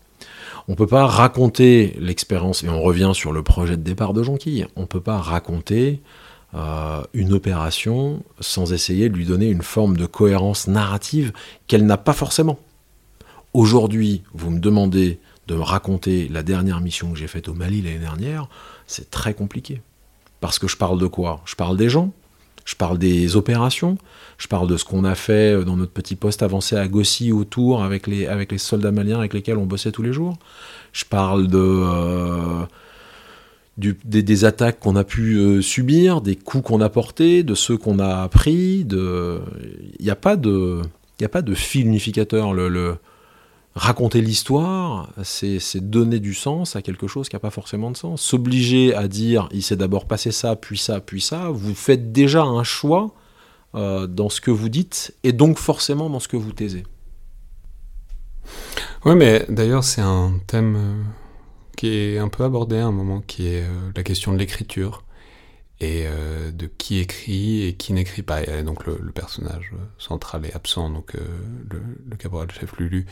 on 0.66 0.74
peut 0.74 0.87
pas 0.87 1.06
raconter 1.06 1.94
l'expérience 2.00 2.64
et 2.64 2.70
on 2.70 2.80
revient 2.80 3.11
sur 3.12 3.32
le 3.32 3.42
projet 3.42 3.76
de 3.76 3.82
départ 3.82 4.14
de 4.14 4.22
Jonquille. 4.22 4.66
On 4.76 4.87
peut 4.87 5.02
pas 5.02 5.18
raconter 5.18 6.00
une 6.54 7.32
opération 7.32 8.22
sans 8.40 8.72
essayer 8.72 9.08
de 9.08 9.16
lui 9.16 9.24
donner 9.24 9.48
une 9.48 9.62
forme 9.62 9.96
de 9.96 10.06
cohérence 10.06 10.68
narrative 10.68 11.32
qu'elle 11.66 11.86
n'a 11.86 11.96
pas 11.96 12.12
forcément. 12.12 12.58
Aujourd'hui, 13.54 14.22
vous 14.34 14.50
me 14.50 14.58
demandez 14.58 15.18
de 15.48 15.54
raconter 15.54 16.28
la 16.28 16.42
dernière 16.42 16.80
mission 16.80 17.12
que 17.12 17.18
j'ai 17.18 17.26
faite 17.26 17.48
au 17.48 17.54
Mali 17.54 17.82
l'année 17.82 17.98
dernière, 17.98 18.48
c'est 18.86 19.10
très 19.10 19.34
compliqué. 19.34 19.80
Parce 20.40 20.58
que 20.58 20.68
je 20.68 20.76
parle 20.76 20.98
de 20.98 21.06
quoi? 21.06 21.40
Je 21.44 21.54
parle 21.54 21.76
des 21.76 21.88
gens, 21.88 22.12
je 22.64 22.74
parle 22.74 22.98
des 22.98 23.36
opérations, 23.36 23.98
je 24.38 24.48
parle 24.48 24.68
de 24.68 24.76
ce 24.76 24.84
qu'on 24.84 25.04
a 25.04 25.14
fait 25.14 25.64
dans 25.64 25.76
notre 25.76 25.92
petit 25.92 26.16
poste 26.16 26.42
avancé 26.42 26.76
à 26.76 26.86
Gossi 26.88 27.32
autour 27.32 27.82
avec 27.82 28.06
les, 28.06 28.26
avec 28.26 28.52
les 28.52 28.58
soldats 28.58 28.92
maliens 28.92 29.18
avec 29.18 29.34
lesquels 29.34 29.58
on 29.58 29.66
bossait 29.66 29.92
tous 29.92 30.02
les 30.02 30.12
jours. 30.12 30.38
Je 30.92 31.04
parle 31.04 31.48
de, 31.48 31.58
euh, 31.58 32.64
des, 33.78 34.44
attaques 34.44 34.80
qu'on 34.80 34.96
a 34.96 35.04
pu 35.04 35.37
euh, 35.37 35.62
subir, 35.62 36.20
des 36.20 36.37
coups 36.37 36.64
qu'on 36.64 36.80
a 36.80 36.88
portés, 36.88 37.42
de 37.42 37.54
ceux 37.54 37.76
qu'on 37.76 37.98
a 37.98 38.28
pris. 38.28 38.87
Il 38.90 39.44
n'y 40.00 40.11
a, 40.11 40.16
pas 40.16 40.37
de, 40.37 40.82
a 41.22 41.28
pas 41.28 41.42
de 41.42 41.54
fil. 41.54 41.90
Le, 41.90 42.96
raconter 43.74 44.20
l'histoire, 44.20 45.11
c'est 45.22 45.88
donner 45.88 46.20
du 46.20 46.35
sens 46.35 46.76
à 46.76 46.82
quelque 46.82 47.06
chose 47.06 47.28
qui 47.28 47.37
n'a 47.37 47.40
pas 47.40 47.50
forcément 47.50 47.90
de 47.90 47.96
sens. 47.96 48.20
S'obliger 48.20 48.94
à 48.94 49.08
dire 49.08 49.48
il 49.52 49.62
s'est 49.62 49.76
d'abord 49.76 50.06
passé 50.06 50.30
ça, 50.30 50.56
puis 50.56 50.76
ça, 50.76 51.00
puis 51.00 51.20
ça, 51.20 51.48
vous 51.50 51.74
faites 51.74 52.12
déjà 52.12 52.42
un 52.42 52.64
choix 52.64 53.14
euh, 53.74 54.06
dans 54.06 54.28
ce 54.28 54.42
que 54.42 54.50
vous 54.50 54.68
dites 54.68 55.14
et 55.22 55.32
donc 55.32 55.56
forcément 55.56 56.11
dans 56.11 56.20
ce 56.20 56.28
que 56.28 56.37
vous 56.37 56.52
taisez. 56.52 56.85
Oui, 59.04 59.14
mais 59.14 59.46
d'ailleurs, 59.48 59.83
c'est 59.83 60.02
un 60.02 60.35
thème 60.46 60.77
euh, 60.77 61.02
qui 61.77 61.88
est 61.88 62.18
un 62.18 62.29
peu 62.29 62.44
abordé 62.44 62.77
à 62.79 62.87
un 62.87 62.92
moment, 62.92 63.20
qui 63.20 63.48
est 63.48 63.62
euh, 63.62 63.90
la 63.96 64.02
question 64.02 64.33
de 64.33 64.38
l'écriture 64.38 65.04
et 65.81 66.06
de 66.52 66.70
qui 66.79 67.00
écrit 67.00 67.66
et 67.66 67.75
qui 67.75 67.92
n'écrit 67.92 68.23
pas. 68.23 68.40
Et 68.44 68.62
donc 68.62 68.87
le, 68.87 68.94
personnage 69.10 69.73
central 69.98 70.46
est 70.46 70.54
absent, 70.54 70.90
donc 70.90 71.14
le, 71.14 71.81
le 72.08 72.16
caporal 72.16 72.48
chef 72.52 72.77
Lulu 72.79 73.04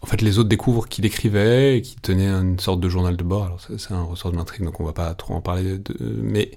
en 0.00 0.06
fait, 0.06 0.22
les 0.22 0.38
autres 0.38 0.48
découvrent 0.48 0.88
qu'il 0.88 1.06
écrivait 1.06 1.78
et 1.78 1.82
qu'il 1.82 2.00
tenait 2.00 2.28
une 2.28 2.58
sorte 2.58 2.80
de 2.80 2.88
journal 2.88 3.16
de 3.16 3.24
bord. 3.24 3.44
Alors, 3.44 3.60
c'est 3.60 3.92
un 3.92 4.02
ressort 4.02 4.32
de 4.32 4.36
l'intrigue, 4.36 4.64
donc 4.64 4.80
on 4.80 4.84
va 4.84 4.92
pas 4.92 5.12
trop 5.14 5.34
en 5.34 5.40
parler. 5.40 5.78
Mais, 6.00 6.52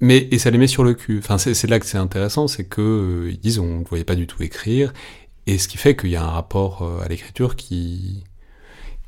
mais 0.00 0.28
et 0.30 0.38
ça 0.38 0.50
les 0.50 0.58
met 0.58 0.66
sur 0.66 0.84
le 0.84 0.94
cul. 0.94 1.18
Enfin, 1.18 1.38
c'est 1.38 1.66
là 1.66 1.78
que 1.78 1.86
c'est 1.86 1.98
intéressant, 1.98 2.48
c'est 2.48 2.64
que 2.64 3.28
ils 3.30 3.38
disent 3.38 3.58
on 3.58 3.80
ne 3.80 3.84
voyait 3.84 4.04
pas 4.04 4.16
du 4.16 4.26
tout 4.26 4.42
écrire, 4.42 4.92
et 5.46 5.58
ce 5.58 5.68
qui 5.68 5.76
fait 5.76 5.96
qu'il 5.96 6.10
y 6.10 6.16
a 6.16 6.22
un 6.22 6.30
rapport 6.30 7.00
à 7.02 7.08
l'écriture 7.08 7.56
qui 7.56 8.24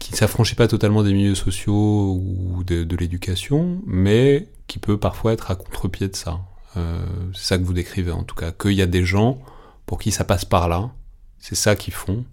qui 0.03 0.11
ne 0.11 0.17
s'affranchit 0.17 0.57
pas 0.57 0.67
totalement 0.67 1.05
des 1.05 1.13
milieux 1.13 1.37
sociaux 1.37 2.21
ou 2.21 2.65
de, 2.65 2.83
de 2.83 2.97
l'éducation, 2.97 3.81
mais 3.87 4.49
qui 4.67 4.81
peut 4.81 4.99
parfois 4.99 5.33
être 5.33 5.53
à 5.53 5.55
contre-pied 5.55 6.09
de 6.09 6.17
ça. 6.17 6.41
Euh, 6.77 7.07
c'est 7.35 7.45
ça 7.45 7.59
que 7.59 7.63
vous 7.63 7.73
décrivez 7.73 8.11
en 8.11 8.25
tout 8.25 8.35
cas, 8.35 8.51
qu'il 8.51 8.73
y 8.73 8.83
a 8.83 8.87
des 8.87 9.05
gens 9.05 9.39
pour 9.87 10.01
qui 10.01 10.11
ça 10.11 10.25
passe 10.25 10.45
par 10.45 10.69
là, 10.69 10.91
c'est 11.39 11.55
ça 11.55 11.77
qu'ils 11.77 11.95
font, 11.95 12.25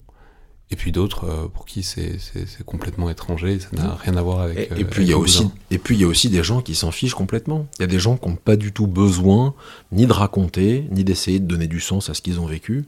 et 0.71 0.75
puis 0.75 0.91
d'autres 0.91 1.25
euh, 1.25 1.47
pour 1.47 1.65
qui 1.65 1.83
c'est 1.83 2.17
complètement 2.65 3.07
étranger, 3.07 3.59
ça 3.59 3.69
n'a 3.73 3.93
rien 3.93 4.17
à 4.17 4.21
voir 4.23 4.39
avec. 4.39 4.71
Et, 4.71 4.81
et 4.81 4.85
puis 4.85 5.03
il 5.03 5.09
y 5.09 5.13
a 5.13 5.17
aussi, 5.19 5.47
et 5.69 5.77
puis 5.77 5.95
il 5.95 6.01
y 6.01 6.05
a 6.05 6.07
aussi 6.07 6.29
des 6.29 6.41
gens 6.41 6.61
qui 6.61 6.73
s'en 6.73 6.89
fichent 6.89 7.13
complètement. 7.13 7.67
Il 7.77 7.83
y 7.83 7.85
a 7.85 7.87
des 7.87 7.99
gens 7.99 8.17
qui 8.17 8.27
n'ont 8.27 8.35
pas 8.35 8.55
du 8.55 8.71
tout 8.71 8.87
besoin 8.87 9.53
ni 9.91 10.07
de 10.07 10.13
raconter, 10.13 10.87
ni 10.89 11.03
d'essayer 11.03 11.39
de 11.39 11.45
donner 11.45 11.67
du 11.67 11.79
sens 11.79 12.09
à 12.09 12.15
ce 12.15 12.23
qu'ils 12.23 12.39
ont 12.39 12.47
vécu. 12.47 12.83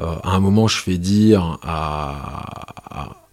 Euh, 0.00 0.16
à 0.22 0.30
un 0.30 0.40
moment, 0.40 0.68
je 0.68 0.80
fais 0.80 0.96
dire 0.96 1.58
à 1.62 2.76
à 2.88 3.25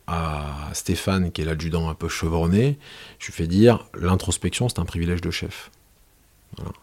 Stéphane, 0.74 1.32
qui 1.32 1.42
est 1.42 1.46
l'adjudant 1.46 1.90
un 1.90 1.96
peu 1.96 2.10
chevronné, 2.10 2.78
je 3.20 3.28
lui 3.28 3.34
fais 3.34 3.48
dire 3.48 3.88
l'introspection, 4.00 4.70
c'est 4.70 4.80
un 4.80 4.86
privilège 4.86 5.22
de 5.22 5.32
chef. 5.32 5.72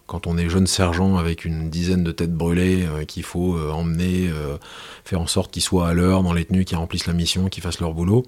Quand 0.07 0.27
on 0.27 0.37
est 0.37 0.49
jeune 0.49 0.67
sergent 0.67 1.17
avec 1.17 1.45
une 1.45 1.71
dizaine 1.71 2.03
de 2.03 2.11
têtes 2.11 2.35
brûlées 2.35 2.85
euh, 2.87 3.05
qu'il 3.05 3.23
faut 3.23 3.57
euh, 3.57 3.71
emmener, 3.71 4.29
euh, 4.29 4.57
faire 5.05 5.21
en 5.21 5.27
sorte 5.27 5.53
qu'ils 5.53 5.63
soient 5.63 5.89
à 5.89 5.95
l'heure 5.95 6.23
dans 6.23 6.33
les 6.33 6.45
tenues, 6.45 6.65
qu'ils 6.65 6.77
remplissent 6.77 7.07
la 7.07 7.13
mission, 7.13 7.49
qu'ils 7.49 7.63
fassent 7.63 7.81
leur 7.81 7.95
boulot, 7.95 8.25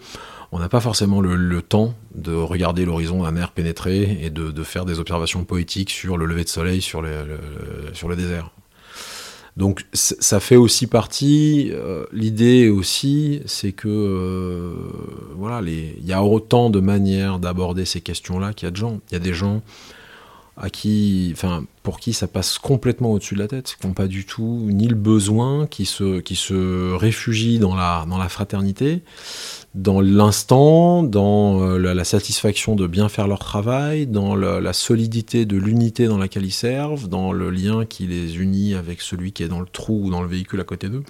on 0.52 0.58
n'a 0.58 0.68
pas 0.68 0.80
forcément 0.80 1.20
le, 1.20 1.62
temps 1.62 1.94
de 2.14 2.32
regarder 2.32 2.84
l'horizon 2.84 3.22
d'un 3.22 3.36
air 3.36 3.52
pénétré 3.52 4.18
et 4.22 4.30
de, 4.30 4.62
faire 4.62 4.84
des 4.84 5.00
observations 5.00 5.44
poétiques 5.44 5.90
sur 5.90 6.16
le 6.16 6.26
lever 6.26 6.44
de 6.44 6.48
soleil 6.48 6.80
sur 6.80 7.02
le 7.02 8.16
désert. 8.16 8.50
Donc 9.56 9.84
ça 9.92 10.40
fait 10.40 10.56
aussi 10.56 10.86
partie. 10.86 11.70
Euh, 11.72 12.06
l'idée 12.12 12.70
aussi, 12.70 13.42
c'est 13.44 13.72
que 13.72 13.88
euh, 13.88 14.74
voilà, 15.36 15.60
il 15.68 16.06
y 16.06 16.12
a 16.12 16.22
autant 16.24 16.70
de 16.70 16.80
manières 16.80 17.38
d'aborder 17.38 17.84
ces 17.84 18.00
questions-là 18.00 18.54
qu'il 18.54 18.66
y 18.66 18.68
a 18.68 18.70
de 18.70 18.76
gens. 18.76 19.00
Il 19.10 19.14
y 19.14 19.16
a 19.16 19.20
des 19.20 19.34
gens 19.34 19.62
à 20.56 20.70
qui, 20.70 21.30
enfin, 21.32 21.64
pour 21.82 21.98
qui 21.98 22.12
ça 22.12 22.28
passe 22.28 22.58
complètement 22.58 23.12
au-dessus 23.12 23.34
de 23.34 23.40
la 23.40 23.48
tête, 23.48 23.76
qui 23.78 23.86
n'ont 23.86 23.94
pas 23.94 24.06
du 24.06 24.24
tout 24.24 24.66
ni 24.68 24.86
le 24.86 24.94
besoin, 24.94 25.66
qui 25.66 25.86
se, 25.86 26.20
qui 26.20 26.36
se 26.36 26.92
réfugient 26.94 27.58
dans 27.58 27.74
la, 27.74 28.06
dans 28.08 28.18
la 28.18 28.28
fraternité, 28.28 29.02
dans 29.74 30.00
l'instant, 30.00 31.02
dans 31.02 31.62
euh, 31.62 31.78
la, 31.78 32.04
satisfaction 32.04 32.74
de 32.74 32.86
bien 32.86 33.08
faire 33.08 33.26
leur 33.26 33.38
travail, 33.38 34.06
dans 34.06 34.34
la 34.34 34.72
solidité 34.72 35.46
de 35.46 35.56
l'unité 35.56 36.06
dans 36.06 36.18
laquelle 36.18 36.44
ils 36.44 36.52
servent, 36.52 37.08
dans 37.08 37.32
le 37.32 37.50
lien 37.50 37.86
qui 37.86 38.06
les 38.06 38.38
unit 38.38 38.74
avec 38.74 39.00
celui 39.00 39.32
qui 39.32 39.42
est 39.42 39.48
dans 39.48 39.60
le 39.60 39.66
trou 39.66 40.06
ou 40.06 40.10
dans 40.10 40.22
le 40.22 40.28
véhicule 40.28 40.60
à 40.60 40.64
côté 40.64 40.88
d'eux. 40.88 41.04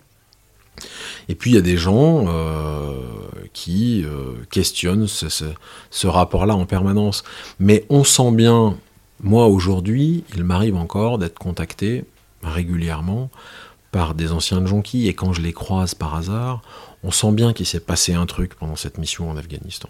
Et 1.28 1.34
puis 1.34 1.50
il 1.50 1.54
y 1.54 1.58
a 1.58 1.62
des 1.62 1.76
gens 1.76 2.26
euh, 2.28 2.92
qui 3.52 4.04
euh, 4.04 4.34
questionnent 4.50 5.06
ce, 5.06 6.06
rapport-là 6.06 6.54
en 6.54 6.66
permanence. 6.66 7.22
Mais 7.58 7.84
on 7.88 8.04
sent 8.04 8.32
bien, 8.32 8.76
moi 9.20 9.46
aujourd'hui, 9.46 10.24
il 10.34 10.44
m'arrive 10.44 10.76
encore 10.76 11.18
d'être 11.18 11.38
contacté 11.38 12.04
régulièrement 12.42 13.30
par 13.92 14.14
des 14.14 14.32
anciens 14.32 14.64
jonquilles, 14.64 15.08
et 15.08 15.14
quand 15.14 15.34
je 15.34 15.42
les 15.42 15.52
croise 15.52 15.94
par 15.94 16.14
hasard, 16.14 16.62
on 17.02 17.10
sent 17.10 17.32
bien 17.32 17.52
qu'il 17.52 17.66
s'est 17.66 17.80
passé 17.80 18.14
un 18.14 18.26
truc 18.26 18.54
pendant 18.54 18.76
cette 18.76 18.98
mission 18.98 19.30
en 19.30 19.36
Afghanistan. 19.36 19.88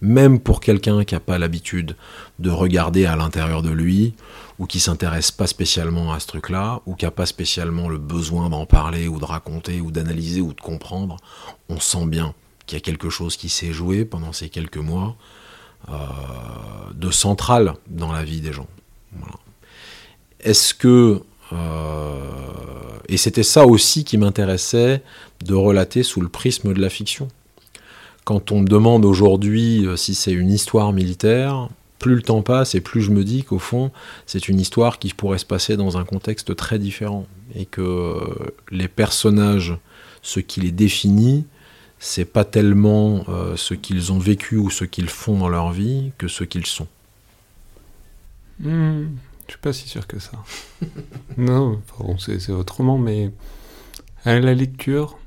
Même 0.00 0.40
pour 0.40 0.60
quelqu'un 0.60 1.04
qui 1.04 1.14
n'a 1.14 1.20
pas 1.20 1.38
l'habitude 1.38 1.96
de 2.40 2.50
regarder 2.50 3.06
à 3.06 3.14
l'intérieur 3.14 3.62
de 3.62 3.70
lui, 3.70 4.14
ou 4.58 4.66
qui 4.66 4.80
s'intéresse 4.80 5.30
pas 5.30 5.46
spécialement 5.46 6.12
à 6.12 6.20
ce 6.20 6.26
truc-là, 6.26 6.82
ou 6.86 6.94
qui 6.94 7.04
n'a 7.04 7.10
pas 7.12 7.26
spécialement 7.26 7.88
le 7.88 7.98
besoin 7.98 8.50
d'en 8.50 8.66
parler, 8.66 9.08
ou 9.08 9.18
de 9.18 9.24
raconter, 9.24 9.80
ou 9.80 9.90
d'analyser, 9.90 10.40
ou 10.40 10.52
de 10.52 10.60
comprendre, 10.60 11.16
on 11.68 11.78
sent 11.78 12.06
bien 12.06 12.34
qu'il 12.66 12.76
y 12.76 12.80
a 12.80 12.82
quelque 12.82 13.10
chose 13.10 13.36
qui 13.36 13.48
s'est 13.48 13.72
joué 13.72 14.04
pendant 14.04 14.32
ces 14.32 14.48
quelques 14.48 14.76
mois 14.76 15.16
euh, 15.88 15.94
de 16.94 17.10
central 17.10 17.74
dans 17.88 18.12
la 18.12 18.24
vie 18.24 18.40
des 18.40 18.52
gens. 18.52 18.68
Est-ce 20.40 20.74
que 20.74 21.22
et 23.12 23.18
c'était 23.18 23.42
ça 23.42 23.66
aussi 23.66 24.04
qui 24.04 24.16
m'intéressait 24.16 25.02
de 25.44 25.54
relater 25.54 26.02
sous 26.02 26.20
le 26.20 26.28
prisme 26.28 26.72
de 26.72 26.80
la 26.80 26.88
fiction. 26.88 27.28
Quand 28.24 28.52
on 28.52 28.60
me 28.60 28.66
demande 28.66 29.04
aujourd'hui 29.04 29.86
euh, 29.86 29.96
si 29.96 30.14
c'est 30.14 30.32
une 30.32 30.50
histoire 30.50 30.92
militaire, 30.92 31.68
plus 31.98 32.14
le 32.14 32.22
temps 32.22 32.42
passe 32.42 32.74
et 32.74 32.80
plus 32.80 33.02
je 33.02 33.10
me 33.10 33.22
dis 33.22 33.44
qu'au 33.44 33.58
fond, 33.58 33.90
c'est 34.26 34.48
une 34.48 34.60
histoire 34.60 34.98
qui 34.98 35.12
pourrait 35.12 35.38
se 35.38 35.44
passer 35.44 35.76
dans 35.76 35.98
un 35.98 36.04
contexte 36.04 36.56
très 36.56 36.78
différent. 36.78 37.26
Et 37.54 37.66
que 37.66 37.82
euh, 37.82 38.54
les 38.70 38.88
personnages, 38.88 39.76
ce 40.22 40.40
qui 40.40 40.60
les 40.60 40.72
définit, 40.72 41.44
c'est 41.98 42.24
pas 42.24 42.44
tellement 42.44 43.24
ce 43.54 43.74
qu'ils 43.74 44.10
ont 44.10 44.18
vécu 44.18 44.56
ou 44.56 44.70
ce 44.70 44.84
qu'ils 44.84 45.08
font 45.08 45.38
dans 45.38 45.48
leur 45.48 45.70
vie 45.70 46.10
que 46.18 46.26
ce 46.26 46.42
qu'ils 46.42 46.66
sont. 46.66 46.88
Hmm. 48.58 49.04
Je 49.52 49.58
suis 49.58 49.60
pas 49.60 49.74
si 49.74 49.86
sûr 49.86 50.06
que 50.06 50.18
ça. 50.18 50.32
non, 51.36 51.82
c'est 52.18 52.52
autrement, 52.52 52.96
mais 52.96 53.30
la 54.24 54.54
lecture, 54.54 55.18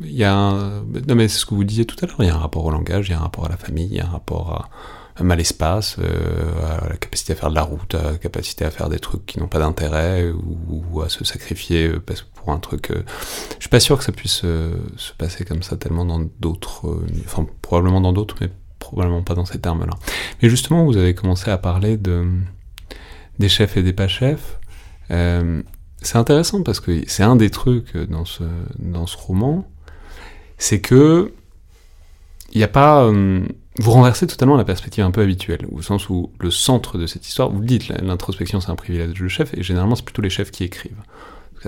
il 0.00 0.12
y 0.12 0.24
a 0.24 0.34
un... 0.34 0.82
Non, 0.82 1.14
mais 1.14 1.26
c'est 1.26 1.38
ce 1.38 1.46
que 1.46 1.54
vous 1.54 1.64
disiez 1.64 1.86
tout 1.86 1.96
à 2.02 2.06
l'heure, 2.06 2.16
il 2.18 2.26
y 2.26 2.28
a 2.28 2.34
un 2.34 2.38
rapport 2.38 2.66
au 2.66 2.70
langage, 2.70 3.08
il 3.08 3.12
y 3.12 3.14
a 3.14 3.18
un 3.18 3.22
rapport 3.22 3.46
à 3.46 3.48
la 3.48 3.56
famille, 3.56 3.86
il 3.86 3.94
y 3.94 4.00
a 4.00 4.04
un 4.04 4.10
rapport 4.10 4.68
à, 5.16 5.22
à 5.22 5.36
l'espace, 5.36 5.96
euh, 6.00 6.82
à 6.82 6.86
la 6.90 6.96
capacité 6.98 7.32
à 7.32 7.36
faire 7.36 7.48
de 7.48 7.54
la 7.54 7.62
route, 7.62 7.94
à 7.94 8.12
la 8.12 8.18
capacité 8.18 8.66
à 8.66 8.70
faire 8.70 8.90
des 8.90 8.98
trucs 8.98 9.24
qui 9.24 9.40
n'ont 9.40 9.48
pas 9.48 9.58
d'intérêt, 9.58 10.30
ou, 10.30 11.00
à 11.00 11.08
se 11.08 11.24
sacrifier 11.24 11.86
euh, 11.86 12.02
pour 12.34 12.52
un 12.52 12.58
truc... 12.58 12.90
Euh, 12.90 13.02
je 13.54 13.60
suis 13.60 13.70
pas 13.70 13.80
sûr 13.80 13.96
que 13.96 14.04
ça 14.04 14.12
puisse 14.12 14.42
se 14.42 15.12
passer 15.16 15.46
comme 15.46 15.62
ça 15.62 15.78
tellement 15.78 16.04
dans 16.04 16.20
d'autres... 16.40 17.02
enfin, 17.24 17.46
probablement 17.62 18.02
dans 18.02 18.12
d'autres, 18.12 18.36
mais 18.42 18.50
probablement 18.78 19.22
pas 19.22 19.34
dans 19.34 19.46
ces 19.46 19.60
termes-là. 19.60 19.94
Mais 20.42 20.50
justement, 20.50 20.84
vous 20.84 20.98
avez 20.98 21.14
commencé 21.14 21.50
à 21.50 21.56
parler 21.56 21.96
de 21.96 22.26
des 23.38 23.48
chefs 23.48 23.76
et 23.76 23.82
des 23.82 23.92
pas 23.92 24.08
chefs. 24.08 24.58
Euh, 25.10 25.62
c'est 26.00 26.18
intéressant 26.18 26.62
parce 26.62 26.80
que 26.80 27.02
c'est 27.06 27.22
un 27.22 27.36
des 27.36 27.50
trucs 27.50 27.96
dans 27.96 28.24
ce, 28.24 28.44
dans 28.78 29.06
ce 29.06 29.16
roman, 29.16 29.68
c'est 30.58 30.80
que 30.80 31.32
il 32.52 32.58
n'y 32.58 32.64
a 32.64 32.68
pas. 32.68 33.04
Euh, 33.04 33.46
vous 33.78 33.90
renversez 33.90 34.26
totalement 34.26 34.56
la 34.56 34.64
perspective 34.64 35.02
un 35.02 35.10
peu 35.10 35.22
habituelle, 35.22 35.66
au 35.72 35.80
sens 35.80 36.10
où 36.10 36.30
le 36.38 36.50
centre 36.50 36.98
de 36.98 37.06
cette 37.06 37.26
histoire, 37.26 37.48
vous 37.48 37.60
le 37.60 37.66
dites, 37.66 37.88
l'introspection 37.88 38.60
c'est 38.60 38.70
un 38.70 38.76
privilège 38.76 39.14
du 39.14 39.28
chef, 39.30 39.54
et 39.54 39.62
généralement 39.62 39.96
c'est 39.96 40.04
plutôt 40.04 40.20
les 40.20 40.30
chefs 40.30 40.50
qui 40.50 40.64
écrivent. 40.64 41.02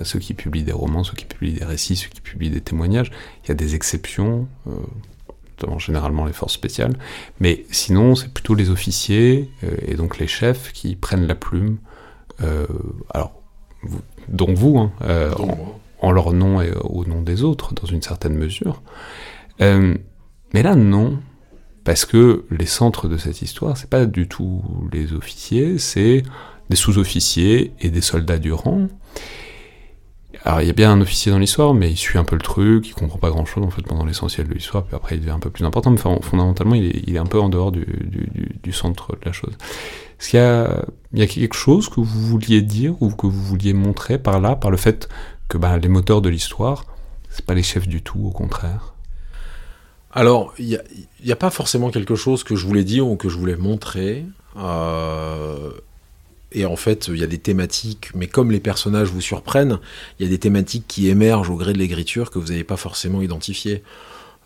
Ceux 0.02 0.18
qui 0.18 0.34
publient 0.34 0.64
des 0.64 0.72
romans, 0.72 1.04
ceux 1.04 1.14
qui 1.14 1.24
publient 1.24 1.54
des 1.54 1.64
récits, 1.64 1.96
ceux 1.96 2.08
qui 2.08 2.20
publient 2.20 2.50
des 2.50 2.60
témoignages, 2.60 3.10
il 3.44 3.48
y 3.48 3.52
a 3.52 3.54
des 3.54 3.74
exceptions, 3.74 4.48
euh, 4.66 4.72
notamment 5.56 5.78
généralement 5.78 6.26
les 6.26 6.32
forces 6.32 6.54
spéciales, 6.54 6.94
mais 7.40 7.64
sinon 7.70 8.14
c'est 8.14 8.32
plutôt 8.32 8.54
les 8.54 8.70
officiers 8.70 9.50
euh, 9.62 9.76
et 9.86 9.94
donc 9.94 10.18
les 10.18 10.26
chefs 10.26 10.72
qui 10.72 10.96
prennent 10.96 11.26
la 11.26 11.34
plume, 11.34 11.78
euh, 12.42 12.66
alors, 13.10 13.40
dont 14.28 14.52
vous, 14.54 14.78
hein, 14.78 14.92
euh, 15.02 15.32
en, 16.00 16.10
leur 16.10 16.32
nom 16.32 16.60
et 16.60 16.72
au 16.82 17.04
nom 17.04 17.22
des 17.22 17.42
autres, 17.42 17.74
dans 17.74 17.86
une 17.86 18.02
certaine 18.02 18.34
mesure. 18.34 18.82
mais 19.60 20.62
là, 20.62 20.74
non, 20.74 21.18
parce 21.84 22.04
que 22.04 22.44
les 22.50 22.66
centres 22.66 23.08
de 23.08 23.16
cette 23.16 23.42
histoire, 23.42 23.76
c'est 23.76 23.90
pas 23.90 24.06
du 24.06 24.26
tout 24.26 24.62
les 24.92 25.12
officiers, 25.12 25.78
c'est 25.78 26.22
des 26.70 26.76
sous-officiers 26.76 27.72
et 27.80 27.90
des 27.90 28.00
soldats 28.00 28.38
du 28.38 28.52
rang. 28.52 28.88
Alors 30.46 30.60
il 30.60 30.66
y 30.66 30.70
a 30.70 30.74
bien 30.74 30.92
un 30.92 31.00
officier 31.00 31.32
dans 31.32 31.38
l'histoire, 31.38 31.72
mais 31.72 31.90
il 31.90 31.96
suit 31.96 32.18
un 32.18 32.24
peu 32.24 32.36
le 32.36 32.42
truc, 32.42 32.86
il 32.86 32.94
comprend 32.94 33.18
pas 33.18 33.30
grand 33.30 33.46
chose 33.46 33.64
en 33.64 33.70
fait 33.70 33.80
pendant 33.80 34.04
l'essentiel 34.04 34.46
de 34.46 34.52
l'histoire, 34.52 34.84
puis 34.84 34.94
après 34.94 35.16
il 35.16 35.20
devient 35.20 35.32
un 35.32 35.38
peu 35.38 35.48
plus 35.48 35.64
important, 35.64 35.90
mais 35.90 35.96
fondamentalement 35.96 36.74
il 36.74 37.14
est, 37.14 37.18
un 37.18 37.24
peu 37.24 37.40
en 37.40 37.48
dehors 37.48 37.72
du, 37.72 38.72
centre 38.72 39.12
de 39.12 39.24
la 39.24 39.32
chose. 39.32 39.54
Est-ce 40.20 40.30
qu'il 40.30 40.38
y 40.38 40.42
a, 40.42 40.84
il 41.14 41.18
y 41.18 41.22
a 41.22 41.26
quelque 41.26 41.56
chose 41.56 41.88
que 41.88 42.00
vous 42.00 42.26
vouliez 42.26 42.60
dire 42.60 42.94
ou 43.00 43.10
que 43.10 43.26
vous 43.26 43.42
vouliez 43.42 43.72
montrer 43.72 44.18
par 44.18 44.38
là, 44.38 44.54
par 44.54 44.70
le 44.70 44.76
fait 44.76 45.08
que 45.48 45.56
bah, 45.56 45.78
les 45.78 45.88
moteurs 45.88 46.20
de 46.20 46.28
l'histoire, 46.28 46.84
c'est 47.30 47.46
pas 47.46 47.54
les 47.54 47.62
chefs 47.62 47.88
du 47.88 48.02
tout, 48.02 48.20
au 48.26 48.30
contraire? 48.30 48.94
Alors, 50.12 50.54
il 50.58 50.66
n'y 50.66 50.76
a, 50.76 51.32
a, 51.32 51.36
pas 51.36 51.50
forcément 51.50 51.90
quelque 51.90 52.14
chose 52.14 52.44
que 52.44 52.54
je 52.54 52.66
voulais 52.66 52.84
dire 52.84 53.08
ou 53.08 53.16
que 53.16 53.28
je 53.28 53.36
voulais 53.36 53.56
montrer. 53.56 54.24
Euh, 54.56 55.70
et 56.54 56.66
en 56.66 56.76
fait, 56.76 57.08
il 57.08 57.18
y 57.18 57.24
a 57.24 57.26
des 57.26 57.38
thématiques, 57.38 58.10
mais 58.14 58.28
comme 58.28 58.52
les 58.52 58.60
personnages 58.60 59.08
vous 59.08 59.20
surprennent, 59.20 59.80
il 60.18 60.24
y 60.24 60.26
a 60.26 60.30
des 60.30 60.38
thématiques 60.38 60.84
qui 60.86 61.08
émergent 61.08 61.50
au 61.50 61.56
gré 61.56 61.72
de 61.72 61.78
l'écriture 61.78 62.30
que 62.30 62.38
vous 62.38 62.48
n'avez 62.48 62.64
pas 62.64 62.76
forcément 62.76 63.20
identifiées. 63.20 63.82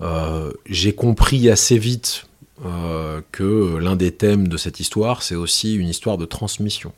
Euh, 0.00 0.52
j'ai 0.66 0.94
compris 0.94 1.50
assez 1.50 1.76
vite 1.78 2.24
euh, 2.64 3.20
que 3.30 3.76
l'un 3.76 3.94
des 3.94 4.10
thèmes 4.10 4.48
de 4.48 4.56
cette 4.56 4.80
histoire, 4.80 5.22
c'est 5.22 5.34
aussi 5.34 5.74
une 5.74 5.88
histoire 5.88 6.16
de 6.16 6.24
transmission, 6.24 6.92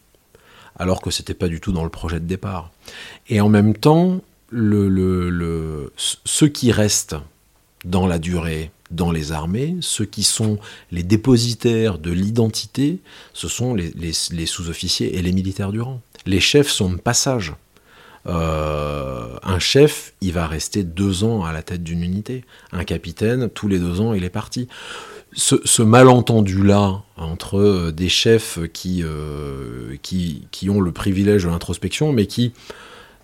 alors 0.79 1.03
que 1.03 1.11
c'était 1.11 1.35
pas 1.35 1.49
du 1.49 1.61
tout 1.61 1.73
dans 1.73 1.85
le 1.85 1.91
projet 1.91 2.21
de 2.21 2.27
départ. 2.27 2.71
Et 3.29 3.41
en 3.41 3.49
même 3.49 3.75
temps, 3.75 4.21
le, 4.51 5.93
qui 6.55 6.73
restent 6.73 7.17
dans 7.85 8.07
la 8.07 8.19
durée, 8.19 8.71
dans 8.91 9.13
les 9.13 9.33
armées, 9.33 9.77
ceux 9.81 10.05
qui 10.05 10.23
sont 10.23 10.59
les 10.91 11.03
dépositaires 11.03 11.99
de 11.99 12.11
l'identité, 12.11 12.99
ce 13.33 13.49
sont 13.49 13.75
les, 13.75 14.13
sous-officiers 14.47 15.17
et 15.17 15.23
les 15.23 15.33
militaires 15.33 15.73
du 15.73 15.81
rang. 15.81 16.01
Les 16.27 16.41
chefs 16.41 16.69
sont 16.69 16.91
de 16.91 16.97
passage. 16.97 17.55
Euh, 18.27 19.39
un 19.43 19.59
chef, 19.59 20.13
il 20.21 20.33
va 20.33 20.47
rester 20.47 20.83
deux 20.83 21.25
ans 21.25 21.45
à 21.45 21.53
la 21.53 21.63
tête 21.63 21.83
d'une 21.83 22.03
unité. 22.03 22.45
Un 22.73 22.85
capitaine, 22.85 23.49
tous 23.49 23.69
les 23.69 23.79
deux 23.79 24.01
ans, 24.01 24.13
il 24.13 24.25
est 24.25 24.31
parti. 24.31 24.69
Ce, 25.33 25.83
malentendu-là 25.83 27.03
entre 27.17 27.59
euh, 27.59 27.93
des 27.93 28.09
chefs 28.09 28.59
qui, 28.73 29.03
euh, 29.05 29.97
qui, 30.03 30.49
qui, 30.51 30.69
ont 30.69 30.81
le 30.81 30.91
privilège 30.91 31.45
de 31.45 31.49
l'introspection, 31.49 32.13
mais 32.13 32.27
qui 32.27 32.53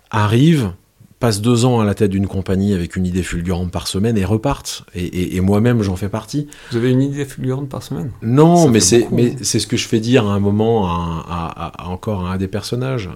arrivent, 0.09 0.71
passent 1.19 1.41
deux 1.41 1.65
ans 1.65 1.79
à 1.79 1.85
la 1.85 1.95
tête 1.95 2.11
d'une 2.11 2.27
compagnie 2.27 2.73
avec 2.73 2.95
une 2.95 3.05
idée 3.05 3.23
fulgurante 3.23 3.71
par 3.71 3.87
semaine 3.87 4.17
et 4.17 4.25
repartent. 4.25 4.85
Et, 4.95 5.39
moi-même, 5.41 5.81
j'en 5.81 5.95
fais 5.95 6.09
partie. 6.09 6.47
Vous 6.71 6.77
avez 6.77 6.91
une 6.91 7.01
idée 7.01 7.25
fulgurante 7.25 7.69
par 7.69 7.83
semaine? 7.83 8.11
Non, 8.21 8.69
mais 8.69 8.79
c'est, 8.79 9.07
mais 9.11 9.31
hein. 9.31 9.39
c'est 9.41 9.59
ce 9.59 9.67
que 9.67 9.77
je 9.77 9.87
fais 9.87 9.99
dire 9.99 10.27
à 10.27 10.33
un 10.33 10.39
moment 10.39 10.87
à, 10.87 11.73
encore 11.85 12.25
à 12.25 12.33
un 12.33 12.37
des 12.37 12.47
personnages. 12.47 13.09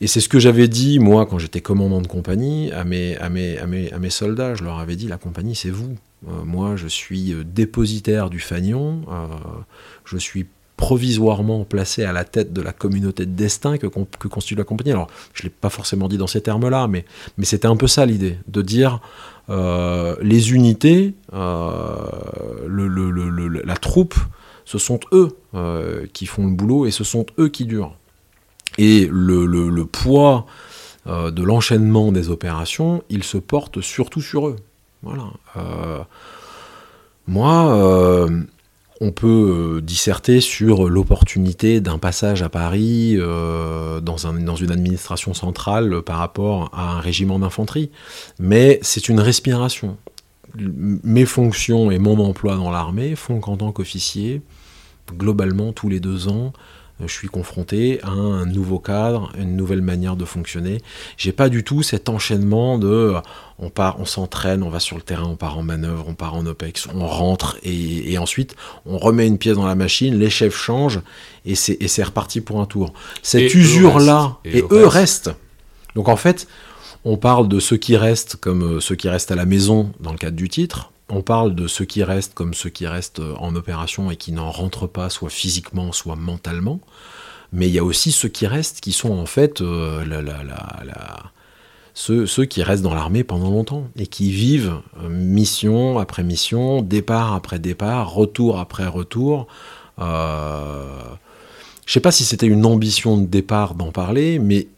Et 0.00 0.06
c'est 0.06 0.20
ce 0.20 0.28
que 0.28 0.38
j'avais 0.38 0.68
dit, 0.68 1.00
moi, 1.00 1.26
quand 1.26 1.38
j'étais 1.38 1.60
commandant 1.60 2.00
de 2.00 2.06
compagnie, 2.06 2.70
à 2.72 2.84
mes, 2.84 3.16
à 3.16 3.28
mes, 3.28 3.58
à 3.58 3.66
mes, 3.66 3.92
à 3.92 3.98
mes 3.98 4.10
soldats. 4.10 4.54
Je 4.54 4.62
leur 4.62 4.78
avais 4.78 4.94
dit, 4.94 5.08
la 5.08 5.18
compagnie, 5.18 5.56
c'est 5.56 5.70
vous. 5.70 5.96
Euh, 6.28 6.44
moi, 6.44 6.76
je 6.76 6.86
suis 6.86 7.32
euh, 7.32 7.42
dépositaire 7.44 8.30
du 8.30 8.38
fanion. 8.38 9.02
Euh, 9.10 9.26
je 10.04 10.16
suis 10.16 10.46
provisoirement 10.78 11.64
placé 11.64 12.04
à 12.04 12.12
la 12.12 12.24
tête 12.24 12.54
de 12.54 12.62
la 12.62 12.72
communauté 12.72 13.26
de 13.26 13.32
destin 13.32 13.76
que, 13.76 13.86
que 13.86 14.28
constitue 14.28 14.54
la 14.54 14.64
compagnie. 14.64 14.92
Alors, 14.92 15.08
je 15.34 15.42
ne 15.42 15.48
l'ai 15.48 15.54
pas 15.54 15.68
forcément 15.68 16.08
dit 16.08 16.16
dans 16.16 16.26
ces 16.26 16.40
termes-là, 16.40 16.88
mais, 16.88 17.04
mais 17.36 17.44
c'était 17.44 17.68
un 17.68 17.76
peu 17.76 17.86
ça 17.86 18.06
l'idée, 18.06 18.38
de 18.46 18.62
dire 18.62 19.00
les 19.50 20.52
unités, 20.52 21.14
le, 21.32 22.58
le, 22.66 23.10
le, 23.10 23.48
la 23.48 23.76
troupe, 23.76 24.14
ce 24.64 24.78
sont 24.78 25.00
eux 25.12 25.36
qui 26.12 26.26
font 26.26 26.46
le 26.46 26.52
boulot 26.52 26.86
et 26.86 26.90
ce 26.90 27.04
sont 27.04 27.26
eux 27.38 27.48
qui 27.48 27.64
durent. 27.64 27.96
Et 28.78 29.08
le, 29.10 29.84
poids 29.84 30.46
euh, 31.06 31.30
de 31.30 31.42
l'enchaînement 31.42 32.12
des 32.12 32.30
opérations, 32.30 33.02
il 33.08 33.24
se 33.24 33.38
porte 33.38 33.80
surtout 33.80 34.20
sur 34.20 34.48
eux. 34.48 34.56
Voilà. 35.02 35.24
Euh, 35.56 36.00
moi, 37.26 37.74
euh, 37.74 38.42
on 39.00 39.12
peut 39.12 39.80
disserter 39.82 40.40
sur 40.40 40.88
l'opportunité 40.88 41.80
d'un 41.80 41.98
passage 41.98 42.42
à 42.42 42.48
Paris 42.48 43.16
dans, 43.16 44.26
un, 44.26 44.32
dans, 44.40 44.56
une 44.56 44.70
administration 44.72 45.34
centrale 45.34 46.02
par 46.02 46.18
rapport 46.18 46.70
à 46.72 46.96
un 46.96 47.00
régiment 47.00 47.38
d'infanterie, 47.38 47.90
mais 48.40 48.80
c'est 48.82 49.08
une 49.08 49.20
respiration. 49.20 49.96
Mes 50.56 51.26
fonctions 51.26 51.90
et 51.90 51.98
mon 51.98 52.18
emploi 52.18 52.56
dans 52.56 52.70
l'armée 52.70 53.14
font 53.14 53.38
qu'en 53.38 53.56
tant 53.56 53.70
qu'officier, 53.70 54.42
globalement, 55.16 55.72
tous 55.72 55.88
les 55.88 56.00
deux 56.00 56.28
ans, 56.28 56.52
je 57.06 57.12
suis 57.12 57.28
confronté 57.28 58.00
à 58.02 58.10
un 58.10 58.44
nouveau 58.44 58.78
cadre, 58.78 59.30
une 59.38 59.56
nouvelle 59.56 59.82
manière 59.82 60.16
de 60.16 60.24
fonctionner. 60.24 60.80
J'ai 61.16 61.32
pas 61.32 61.48
du 61.48 61.62
tout 61.62 61.82
cet 61.82 62.08
enchaînement 62.08 62.78
de 62.78 62.88
euh, 62.88 63.20
on 63.58 63.70
part, 63.70 64.00
on 64.00 64.04
s'entraîne, 64.04 64.62
on 64.62 64.68
va 64.68 64.80
sur 64.80 64.96
le 64.96 65.02
terrain, 65.02 65.26
on 65.26 65.36
part 65.36 65.58
en 65.58 65.62
manœuvre, 65.62 66.06
on 66.08 66.14
part 66.14 66.34
en 66.34 66.44
OPEX, 66.46 66.88
on 66.94 67.06
rentre 67.06 67.58
et, 67.62 68.18
ensuite 68.18 68.56
on 68.86 68.98
remet 68.98 69.26
une 69.26 69.38
pièce 69.38 69.56
dans 69.56 69.66
la 69.66 69.74
machine, 69.74 70.18
les 70.18 70.30
chefs 70.30 70.56
changent 70.56 71.00
et 71.44 71.54
c'est 71.54 72.02
reparti 72.02 72.40
pour 72.40 72.60
un 72.60 72.66
tour. 72.66 72.92
Cette 73.22 73.54
usure-là, 73.54 74.38
et, 74.44 74.64
eux 74.70 74.86
restent. 74.86 75.30
Donc 75.94 76.08
en 76.08 76.16
fait, 76.16 76.46
on 77.04 77.16
parle 77.16 77.48
de 77.48 77.60
ceux 77.60 77.76
qui 77.76 77.96
restent 77.96 78.36
comme 78.36 78.76
euh, 78.76 78.80
ceux 78.80 78.96
qui 78.96 79.08
restent 79.08 79.30
à 79.30 79.36
la 79.36 79.46
maison 79.46 79.92
dans 80.00 80.12
le 80.12 80.18
cadre 80.18 80.36
du 80.36 80.48
titre, 80.48 80.90
on 81.08 81.22
parle 81.22 81.54
de 81.54 81.66
ceux 81.66 81.84
qui 81.84 82.02
restent 82.02 82.34
comme 82.34 82.54
ceux 82.54 82.70
qui 82.70 82.86
restent 82.86 83.22
en 83.38 83.54
opération 83.54 84.10
et 84.10 84.16
qui 84.16 84.32
n'en 84.32 84.50
rentrent 84.50 84.86
pas, 84.86 85.10
soit 85.10 85.30
physiquement, 85.30 85.92
soit 85.92 86.16
mentalement. 86.16 86.80
Mais 87.52 87.68
il 87.68 87.74
y 87.74 87.78
a 87.78 87.84
aussi 87.84 88.12
ceux 88.12 88.28
qui 88.28 88.46
restent, 88.46 88.80
qui 88.80 88.92
sont 88.92 89.10
en 89.10 89.26
fait 89.26 89.60
euh, 89.62 90.04
ceux, 91.94 92.44
qui 92.44 92.62
restent 92.62 92.82
dans 92.82 92.94
l'armée 92.94 93.24
pendant 93.24 93.50
longtemps 93.50 93.88
et 93.96 94.06
qui 94.06 94.30
vivent 94.30 94.80
euh, 95.02 95.08
mission 95.08 95.98
après 95.98 96.22
mission, 96.22 96.82
départ 96.82 97.34
après 97.34 97.58
départ, 97.58 98.12
retour 98.12 98.58
après 98.58 98.86
retour. 98.86 99.46
Euh, 99.98 100.84
je 101.86 101.90
ne 101.90 101.94
sais 101.94 102.00
pas 102.00 102.12
si 102.12 102.24
c'était 102.24 102.46
une 102.46 102.66
ambition 102.66 103.16
de 103.16 103.26
départ 103.26 103.74
d'en 103.74 103.92
parler, 103.92 104.38
mais 104.38 104.68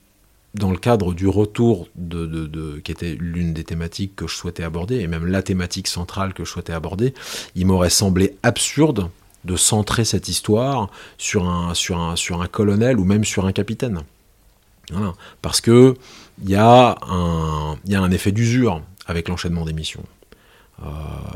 dans 0.55 0.71
le 0.71 0.77
cadre 0.79 1.15
du 1.15 1.29
retour 1.29 1.89
de, 1.95 2.81
qui 2.81 2.91
était 2.93 3.17
l'une 3.19 3.55
des 3.55 3.65
thématiques 3.65 4.17
que 4.17 4.27
je 4.27 4.35
souhaitais 4.35 4.65
aborder, 4.65 5.01
et 5.01 5.07
même 5.07 5.27
la 5.27 5.43
thématique 5.43 5.87
centrale 5.87 6.35
que 6.35 6.45
je 6.45 6.51
souhaitais 6.51 6.73
aborder, 6.73 7.15
il 7.55 7.67
m'aurait 7.67 7.91
semblé 7.91 8.37
absurde 8.43 9.11
de 9.45 9.57
centrer 9.57 10.05
cette 10.05 10.29
histoire 10.29 10.91
sur 11.17 11.49
un, 11.49 11.75
sur 11.75 11.99
un, 11.99 12.17
sur 12.17 12.43
un 12.43 12.47
colonel 12.49 12.99
ou 12.99 13.05
même 13.05 13.25
sur 13.25 13.47
un 13.47 13.53
capitaine. 13.53 14.03
Parce 15.41 15.61
que 15.61 15.95
il 16.43 16.51
y, 16.51 16.57
a 16.57 16.97
un, 17.09 17.77
y 17.87 17.95
a 17.95 18.01
un 18.01 18.11
effet 18.11 18.33
d'usure 18.33 18.83
avec 19.07 19.29
l'enchaînement 19.29 19.65
des 19.65 19.73
missions. 19.73 20.05
Euh, 20.83 20.89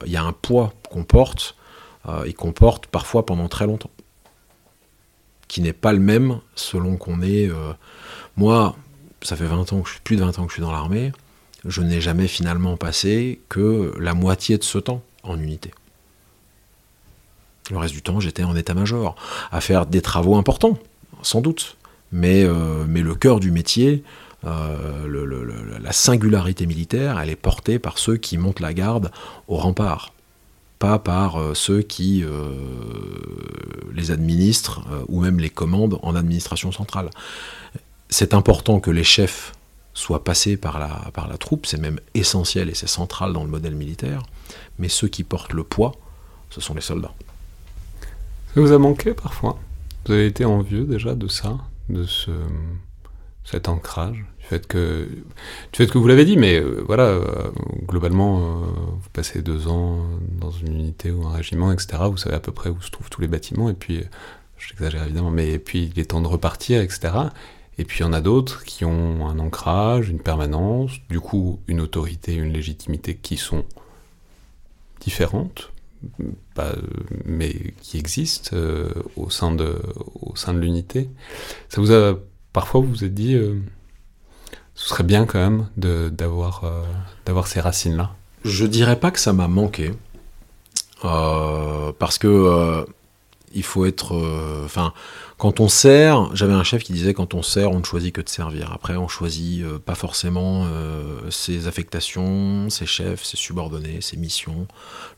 il 0.07 0.13
y 0.13 0.17
a 0.17 0.25
un 0.25 0.33
poids 0.33 0.73
qu'on 0.91 1.05
porte 1.05 1.57
euh, 2.09 2.25
et 2.25 2.33
qu'on 2.33 2.53
porte 2.53 2.87
parfois 2.87 3.27
pendant 3.27 3.49
très 3.49 3.67
longtemps, 3.67 3.91
qui 5.47 5.61
n'est 5.61 5.73
pas 5.75 5.93
le 5.93 6.01
même 6.01 6.41
selon 6.55 6.97
qu'on 6.97 7.23
est... 7.23 7.49
Euh, 7.49 7.73
moi, 8.37 8.77
ça 9.25 9.37
fait 9.37 9.47
20 9.47 9.73
ans 9.73 9.81
que 9.81 9.89
je, 9.89 9.95
plus 10.05 10.17
de 10.17 10.23
20 10.23 10.39
ans 10.39 10.45
que 10.45 10.51
je 10.51 10.55
suis 10.55 10.63
dans 10.63 10.71
l'armée, 10.71 11.13
je 11.65 11.81
n'ai 11.83 12.01
jamais 12.01 12.29
finalement 12.29 12.77
passé 12.77 13.41
que 13.49 13.95
la 13.99 14.15
moitié 14.15 14.59
de 14.59 14.65
ce 14.65 14.79
temps 14.79 15.03
en 15.23 15.39
unité. 15.39 15.71
Le 17.71 17.79
reste 17.79 17.95
du 17.95 18.03
temps, 18.03 18.21
j'étais 18.21 18.45
en 18.45 18.55
état-major, 18.55 19.17
à 19.51 19.61
faire 19.63 19.87
des 19.87 20.03
travaux 20.03 20.37
importants, 20.37 20.79
sans 21.23 21.41
doute. 21.41 21.77
Mais, 22.13 22.45
euh, 22.45 22.85
le 22.87 23.15
cœur 23.15 23.41
du 23.41 23.51
métier, 23.51 24.05
euh, 24.45 25.79
la 25.83 25.93
singularité 25.93 26.67
militaire, 26.67 27.19
elle 27.19 27.31
est 27.31 27.37
portée 27.37 27.79
par 27.79 27.99
ceux 27.99 28.19
qui 28.19 28.37
montent 28.37 28.61
la 28.61 28.75
garde 28.75 29.11
au 29.49 29.57
rempart, 29.57 30.13
pas 30.79 30.99
par 30.99 31.41
euh, 31.41 31.55
ceux 31.55 31.81
qui 31.81 32.23
les 33.95 34.11
administrent 34.11 34.83
ou 35.09 35.21
même 35.21 35.39
les 35.39 35.51
commandent 35.51 35.99
en 36.03 36.15
administration 36.15 36.71
centrale 36.71 37.09
c'est 38.09 38.35
important 38.35 38.81
que 38.81 38.91
les 38.91 39.05
chefs 39.05 39.53
soient 39.95 40.25
passés 40.25 40.57
par 40.57 40.79
la, 40.79 41.11
par 41.13 41.29
la 41.29 41.39
troupe, 41.39 41.67
c'est 41.67 41.81
même 41.81 42.01
essentiel 42.15 42.69
et 42.69 42.75
c'est 42.75 42.89
central 42.89 43.33
dans 43.33 43.45
le 43.45 43.51
modèle 43.51 43.75
militaire, 43.75 44.23
mais 44.79 44.89
ceux 44.89 45.09
qui 45.09 45.23
portent 45.23 45.53
le 45.53 45.65
poids, 45.65 45.93
ce 46.51 46.61
sont 46.61 46.75
les 46.75 46.81
soldats. 46.81 47.15
Ça 48.55 48.61
vous 48.61 48.73
a 48.73 48.79
manqué 48.79 49.15
parfois? 49.15 49.59
Vous 50.07 50.13
avez 50.13 50.27
été 50.27 50.45
envieux 50.45 50.85
déjà 50.85 51.15
de 51.15 51.29
ça, 51.29 51.59
de 51.89 52.05
ce, 52.05 52.31
cet 53.45 53.69
ancrage 53.69 54.25
du 54.39 54.47
fait 54.47 54.67
que, 54.67 55.09
du 55.73 55.77
fait 55.77 55.87
que 55.87 55.99
vous 55.99 56.07
l'avez 56.09 56.25
dit, 56.25 56.37
mais 56.37 56.61
euh, 56.61 56.83
voilà, 56.87 57.05
euh, 57.05 57.51
globalement, 57.87 58.39
euh, 58.39 58.67
vous 59.01 59.09
passez 59.13 59.43
deux 59.43 59.69
ans 59.69 60.05
dans 60.41 60.51
une 60.51 60.75
unité 60.75 61.11
ou 61.11 61.27
un 61.27 61.33
régiment, 61.33 61.73
etc. 61.73 62.03
Vous 62.11 62.17
savez 62.17 62.37
à 62.37 62.41
peu 62.41 62.53
près 62.53 62.71
où 62.71 62.81
se 62.81 62.91
trouvent 62.91 63.11
tous 63.11 63.21
les 63.21 63.29
bâtiments, 63.29 63.71
et 63.71 63.75
puis, 63.75 64.03
j'exagère 64.59 65.05
évidemment, 65.05 65.31
mais 65.31 65.59
puis 65.59 65.91
il 65.95 66.01
est 66.01 66.07
temps 66.07 66.21
de 66.21 66.27
repartir, 66.27 66.81
etc. 66.81 67.13
Et 67.79 67.85
puis 67.85 68.01
il 68.01 68.03
y 68.03 68.07
en 68.07 68.13
a 68.13 68.21
d'autres 68.21 68.65
qui 68.65 68.85
ont 68.85 69.27
un 69.27 69.39
ancrage, 69.39 70.09
une 70.09 70.21
permanence, 70.21 70.93
du 71.09 71.21
coup 71.21 71.61
une 71.67 71.81
autorité, 71.81 72.35
une 72.35 72.53
légitimité 72.53 73.17
qui 73.17 73.37
sont 73.37 73.65
différentes, 75.01 75.73
mais 77.25 77.75
qui 77.81 77.99
existent 77.99 78.51
euh, 78.55 78.91
au 79.17 79.31
sein 79.31 79.53
de, 79.53 79.77
l'unité. 80.53 81.11
Ça 81.69 81.81
vous 81.81 81.93
a 81.93 82.15
parfois 82.53 82.81
vous 82.81 82.89
vous 82.89 83.05
êtes 83.05 83.15
dit, 83.15 83.35
euh, 83.35 83.61
ce 84.75 84.89
serait 84.89 85.05
bien 85.05 85.27
quand 85.27 85.39
même 85.39 85.69
d'avoir 85.77 86.65
euh, 86.65 86.83
d'avoir 87.27 87.47
ces 87.47 87.61
racines 87.61 87.97
là. 87.97 88.15
Je 88.45 88.67
dirais 88.67 89.01
pas 89.01 89.11
que 89.11 89.19
ça 89.19 89.33
m'a 89.33 89.49
manqué, 89.49 89.93
parce 91.01 92.19
que 92.19 92.87
il 93.55 93.63
faut 93.63 93.87
être, 93.87 94.15
enfin 94.65 94.93
quand 95.37 95.59
on 95.59 95.69
sert, 95.69 96.35
j'avais 96.35 96.53
un 96.53 96.63
chef 96.63 96.85
qui 96.85 96.93
disait 96.93 97.13
quand 97.13 97.35
on 97.35 97.43
sert, 97.43 97.73
on 97.73 97.81
ne 97.81 97.85
choisit 97.85 98.15
que 98.15 98.21
de 98.21 98.29
servir. 98.29 98.73
Après, 98.73 98.97
on 98.97 99.09
choisit 99.09 99.65
euh, 99.65 99.79
pas 99.79 99.97
forcément 99.97 100.65
euh, 100.67 101.29
ses 101.31 101.67
affectations, 101.67 102.71
ses 102.71 102.87
chefs, 102.87 103.25
ses 103.25 103.37
subordonnés, 103.37 104.01
ses 104.01 104.17
missions. 104.17 104.67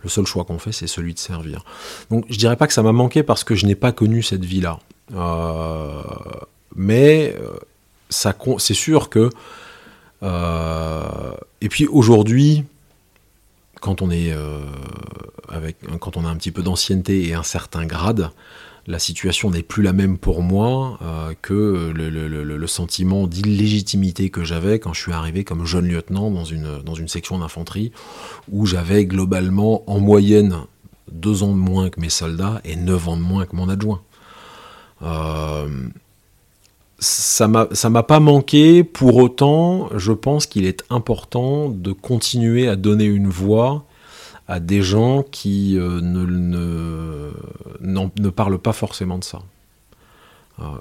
Le 0.02 0.08
seul 0.08 0.24
choix 0.24 0.44
qu'on 0.44 0.58
fait, 0.58 0.72
c'est 0.72 0.86
celui 0.86 1.12
de 1.12 1.18
servir. 1.18 1.64
Donc, 2.10 2.24
je 2.30 2.38
dirais 2.38 2.56
pas 2.56 2.66
que 2.66 2.72
ça 2.72 2.82
m'a 2.82 2.92
manqué 2.92 3.22
parce 3.22 3.44
que 3.44 3.54
je 3.54 3.66
n'ai 3.66 3.74
pas 3.74 3.92
connu 3.92 4.22
cette 4.22 4.44
vie-là. 4.44 4.78
Euh, 5.14 6.02
mais 6.74 7.36
ça, 8.08 8.34
c'est 8.58 8.74
sûr 8.74 9.10
que. 9.10 9.30
et 10.22 11.68
puis 11.68 11.86
aujourd'hui, 11.86 12.64
quand 13.80 14.02
on 14.02 14.10
est 14.10 14.32
avec, 15.48 15.76
quand 16.00 16.16
on 16.16 16.24
a 16.24 16.28
un 16.28 16.36
petit 16.36 16.50
peu 16.50 16.62
d'ancienneté 16.62 17.28
et 17.28 17.34
un 17.34 17.42
certain 17.42 17.86
grade, 17.86 18.30
la 18.86 18.98
situation 18.98 19.50
n'est 19.50 19.62
plus 19.62 19.82
la 19.82 19.92
même 19.92 20.18
pour 20.18 20.42
moi 20.42 20.98
euh, 21.02 21.34
que 21.42 21.92
le, 21.94 22.66
sentiment 22.66 23.28
d'illégitimité 23.28 24.28
que 24.28 24.44
j'avais 24.44 24.80
quand 24.80 24.92
je 24.92 25.00
suis 25.00 25.12
arrivé 25.12 25.44
comme 25.44 25.64
jeune 25.64 25.86
lieutenant 25.86 26.32
dans 26.32 26.44
une, 26.44 26.82
dans 26.82 26.94
une 26.94 27.06
section 27.06 27.38
d'infanterie 27.38 27.92
où 28.50 28.66
j'avais 28.66 29.06
globalement 29.06 29.88
en 29.88 30.00
moyenne 30.00 30.62
deux 31.12 31.44
ans 31.44 31.52
de 31.52 31.58
moins 31.58 31.90
que 31.90 32.00
mes 32.00 32.08
soldats 32.08 32.60
et 32.64 32.74
neuf 32.74 33.06
ans 33.08 33.16
de 33.16 33.22
moins 33.22 33.46
que 33.46 33.54
mon 33.54 33.68
adjoint. 33.68 34.02
Euh, 35.02 35.68
ça 36.98 37.48
m'a 37.48 38.02
pas 38.02 38.20
manqué, 38.20 38.82
pour 38.84 39.16
autant, 39.16 39.90
je 39.96 40.12
pense 40.12 40.46
qu'il 40.46 40.64
est 40.64 40.82
important 40.90 41.68
de 41.68 41.92
continuer 41.92 42.68
à 42.68 42.76
donner 42.76 43.04
une 43.04 43.28
voix 43.28 43.84
à 44.48 44.60
des 44.60 44.82
gens 44.82 45.22
qui 45.22 45.78
euh, 45.78 46.00
ne, 46.00 46.24
ne, 46.24 47.30
ne, 47.80 48.28
parlent 48.30 48.58
pas 48.58 48.72
forcément 48.72 49.18
de 49.18 49.24
ça. 49.24 49.42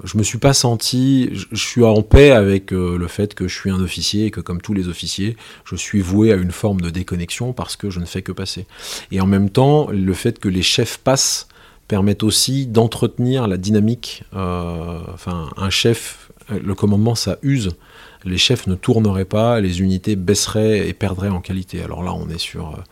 Je 0.04 0.16
me 0.16 0.22
suis 0.22 0.38
pas 0.38 0.54
senti, 0.54 1.28
je, 1.32 1.54
suis 1.54 1.84
en 1.84 2.00
paix 2.00 2.30
avec 2.30 2.72
euh, 2.72 2.96
le 2.96 3.08
fait 3.08 3.34
que 3.34 3.46
je 3.46 3.54
suis 3.54 3.70
un 3.70 3.80
officier 3.80 4.24
et 4.24 4.30
que 4.30 4.40
comme 4.40 4.62
tous 4.62 4.72
les 4.72 4.88
officiers, 4.88 5.36
je 5.66 5.76
suis 5.76 6.00
voué 6.00 6.32
à 6.32 6.36
une 6.36 6.50
forme 6.50 6.80
de 6.80 6.88
déconnexion 6.88 7.52
parce 7.52 7.76
que 7.76 7.90
je 7.90 8.00
ne 8.00 8.06
fais 8.06 8.22
que 8.22 8.32
passer. 8.32 8.66
Et 9.10 9.20
en 9.20 9.26
même 9.26 9.50
temps, 9.50 9.88
le 9.90 10.14
fait 10.14 10.38
que 10.38 10.48
les 10.48 10.62
chefs 10.62 10.96
passent 10.96 11.46
permet 11.88 12.24
aussi 12.24 12.66
d'entretenir 12.66 13.46
la 13.46 13.56
dynamique. 13.56 14.24
enfin, 14.32 15.48
un 15.56 15.70
chef, 15.70 16.30
le 16.48 16.74
commandement, 16.74 17.14
ça 17.14 17.38
use 17.42 17.76
les 18.26 18.38
chefs 18.38 18.66
ne 18.66 18.74
tourneraient 18.74 19.24
pas, 19.24 19.60
les 19.60 19.80
unités 19.80 20.16
baisseraient 20.16 20.88
et 20.88 20.92
perdraient 20.92 21.28
en 21.28 21.40
qualité. 21.40 21.82
Alors 21.82 22.02
là, 22.02 22.12
on 22.12 22.28
est 22.28 22.38
sur 22.38 22.70
euh, 22.70 22.82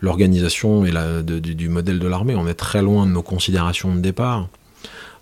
l'organisation 0.00 0.84
et 0.84 0.90
la, 0.90 1.22
du, 1.22 1.68
modèle 1.68 1.98
de 1.98 2.06
l'armée, 2.06 2.34
on 2.34 2.46
est 2.46 2.54
très 2.54 2.82
loin 2.82 3.06
de 3.06 3.12
nos 3.12 3.22
considérations 3.22 3.94
de 3.94 4.00
départ. 4.00 4.48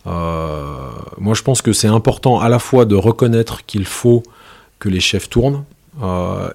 Euh, 0.07 0.91
moi, 1.19 1.35
je 1.35 1.43
pense 1.43 1.63
que 1.63 1.73
c'est 1.73 1.89
important 1.89 2.41
à 2.41 2.49
la 2.49 2.59
fois 2.59 2.85
de 2.85 2.97
reconnaître 2.97 3.65
qu'il 3.65 3.85
faut 3.85 4.23
que 4.79 4.89
les 4.89 5.01
chefs 5.01 5.31
tournent, 5.31 5.57
euh, 5.57 5.63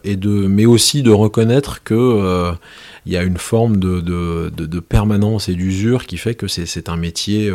et 0.03 0.15
de, 0.15 0.29
mais 0.29 0.65
aussi 0.65 1.03
de 1.03 1.11
reconnaître 1.11 1.83
que 1.83 2.53
il 3.05 3.13
y 3.13 3.17
a 3.17 3.23
une 3.23 3.37
forme 3.37 3.77
de, 3.77 4.79
permanence 4.79 5.49
et 5.49 5.55
d'usure 5.55 6.05
qui 6.05 6.17
fait 6.17 6.35
que 6.35 6.47
c'est 6.47 6.89
un 6.89 6.97
métier 6.97 7.51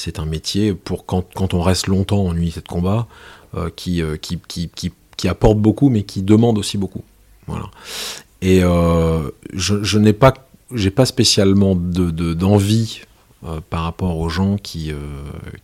c'est 0.00 0.18
un 0.18 0.24
métier 0.24 0.72
pour 0.72 1.04
quand, 1.04 1.26
quand, 1.34 1.54
on 1.54 1.60
reste 1.60 1.86
longtemps 1.86 2.26
en 2.26 2.36
unité 2.36 2.60
de 2.60 2.68
combat, 2.68 3.06
euh, 3.54 3.66
euh, 3.66 3.70
qui, 3.70 4.02
qui, 4.20 4.68
qui, 4.74 4.92
qui, 5.16 5.28
apporte 5.28 5.58
beaucoup, 5.58 5.90
mais 5.90 6.04
qui 6.04 6.22
demande 6.22 6.56
aussi 6.58 6.78
beaucoup. 6.78 7.02
Voilà. 7.46 7.70
Et 8.40 8.62
euh, 8.62 9.30
je, 9.52 9.82
je 9.82 9.98
n'ai 9.98 10.14
pas, 10.14 10.32
j'ai 10.74 10.90
pas 10.90 11.04
spécialement 11.04 11.74
d'envie 11.74 13.02
de, 13.44 13.60
par 13.60 13.84
rapport 13.84 14.18
aux 14.18 14.28
gens 14.28 14.56
qui, 14.56 14.92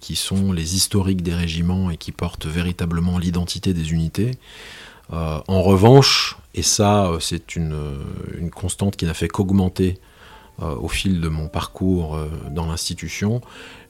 qui 0.01 0.16
sont 0.16 0.53
les 0.53 0.74
historiques 0.77 1.22
des 1.22 1.35
régiments 1.35 1.91
et 1.91 1.97
qui 1.97 2.12
portent 2.12 2.47
véritablement 2.47 3.18
l'identité 3.18 3.74
des 3.74 3.93
unités. 3.93 4.33
en 5.11 5.62
revanche, 5.62 6.37
et 6.55 6.62
ça 6.62 7.11
c'est 7.20 7.57
une, 7.57 7.77
constante 8.55 8.97
qui 8.97 9.05
n'a 9.05 9.14
fait 9.14 9.29
qu'augmenter 9.29 9.99
au 10.59 10.89
fil 10.89 11.20
de 11.20 11.29
mon 11.29 11.49
parcours 11.49 12.18
dans 12.51 12.66
l'institution, 12.66 13.43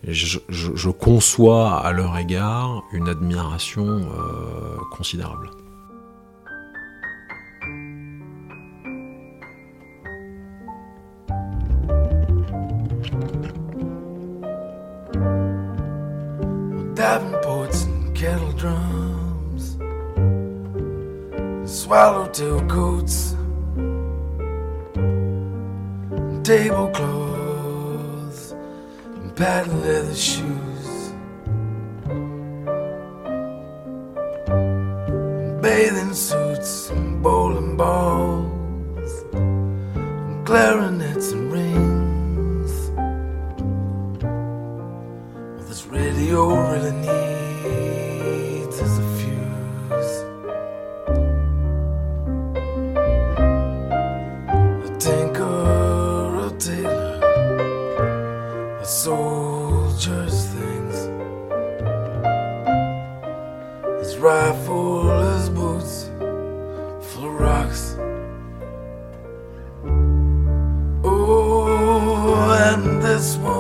je, 0.09 0.91
conçois 0.91 1.78
à 1.78 1.93
leur 1.93 2.16
égard 2.18 2.82
une 2.93 3.09
admiration 3.09 3.87
euh, 3.87 4.76
considérable. 4.91 5.51
Davenports 16.97 17.84
and 17.84 18.16
kettle 18.16 18.53
drums, 18.53 19.76
swallowtail 21.70 22.61
coats, 22.66 23.36
tablecloths. 26.42 27.36
And 29.05 29.36
patent 29.36 29.82
leather 29.84 30.14
shoes, 30.14 31.12
and 34.47 35.61
bathing 35.61 36.14
suits 36.14 36.88
and 36.88 37.22
bowling 37.22 37.76
balls, 37.76 39.24
and 39.34 40.47
clarinets 40.47 41.32
and 41.32 41.53
rings. 41.53 41.95
Radio 45.97 46.40
really 46.70 46.92
needs 47.07 48.76
is 48.86 48.99
a 48.99 49.07
fuse. 49.16 50.14
A 54.86 54.90
tinker, 54.99 56.47
a 56.47 56.51
tailor 56.59 57.16
a 58.80 58.84
soldier's 58.84 60.38
things. 60.55 60.97
His 64.01 64.12
rifle, 64.18 64.94
his 65.32 65.49
boots, 65.49 65.94
full 67.09 67.26
of 67.26 67.40
rocks. 67.40 67.84
Oh, 71.05 72.53
and 72.70 73.03
this 73.03 73.36
one 73.36 73.56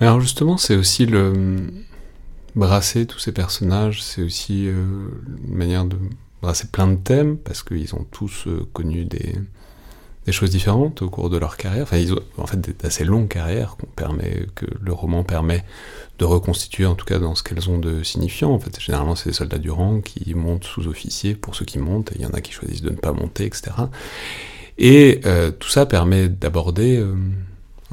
alors 0.00 0.20
justement, 0.20 0.56
c'est 0.56 0.76
aussi 0.76 1.06
le, 1.06 1.32
brasser 2.54 3.06
tous 3.06 3.18
ces 3.18 3.32
personnages, 3.32 4.02
c'est 4.02 4.22
aussi 4.22 4.66
une 4.66 5.10
manière 5.56 5.84
de 5.84 5.96
brasser 6.42 6.68
plein 6.68 6.88
de 6.88 6.96
thèmes, 6.96 7.36
parce 7.36 7.62
qu'ils 7.62 7.94
ont 7.94 8.06
tous 8.10 8.46
connu 8.72 9.04
des, 9.04 9.34
des 10.26 10.32
choses 10.32 10.50
différentes 10.50 11.02
au 11.02 11.10
cours 11.10 11.30
de 11.30 11.36
leur 11.36 11.56
carrière. 11.56 11.82
Enfin, 11.82 11.98
ils 11.98 12.12
ont 12.12 12.20
en 12.38 12.46
fait 12.46 12.58
d'assez 12.80 13.04
longues 13.04 13.28
carrières 13.28 13.76
qu'on 13.76 13.86
permet, 13.86 14.46
que 14.54 14.66
le 14.80 14.92
roman 14.92 15.22
permet 15.22 15.64
de 16.18 16.24
reconstituer, 16.24 16.86
en 16.86 16.94
tout 16.94 17.04
cas 17.04 17.18
dans 17.18 17.34
ce 17.34 17.42
qu'elles 17.42 17.68
ont 17.68 17.78
de 17.78 18.02
signifiant. 18.02 18.50
En 18.50 18.58
fait, 18.58 18.78
généralement, 18.80 19.16
c'est 19.16 19.30
des 19.30 19.34
soldats 19.34 19.58
du 19.58 19.70
rang 19.70 20.00
qui 20.00 20.34
montent 20.34 20.64
sous-officiers 20.64 21.34
pour 21.34 21.54
ceux 21.54 21.64
qui 21.64 21.78
montent, 21.78 22.12
et 22.12 22.16
il 22.16 22.22
y 22.22 22.26
en 22.26 22.30
a 22.30 22.40
qui 22.40 22.52
choisissent 22.52 22.82
de 22.82 22.90
ne 22.90 22.96
pas 22.96 23.12
monter, 23.12 23.44
etc. 23.44 23.72
Et 24.78 25.20
euh, 25.26 25.50
tout 25.50 25.68
ça 25.68 25.86
permet 25.86 26.28
d'aborder 26.28 26.96
euh, 26.96 27.14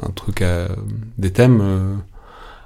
un 0.02 0.12
truc 0.12 0.42
à, 0.42 0.70
des 1.18 1.32
thèmes 1.32 1.62
euh, 1.62 1.96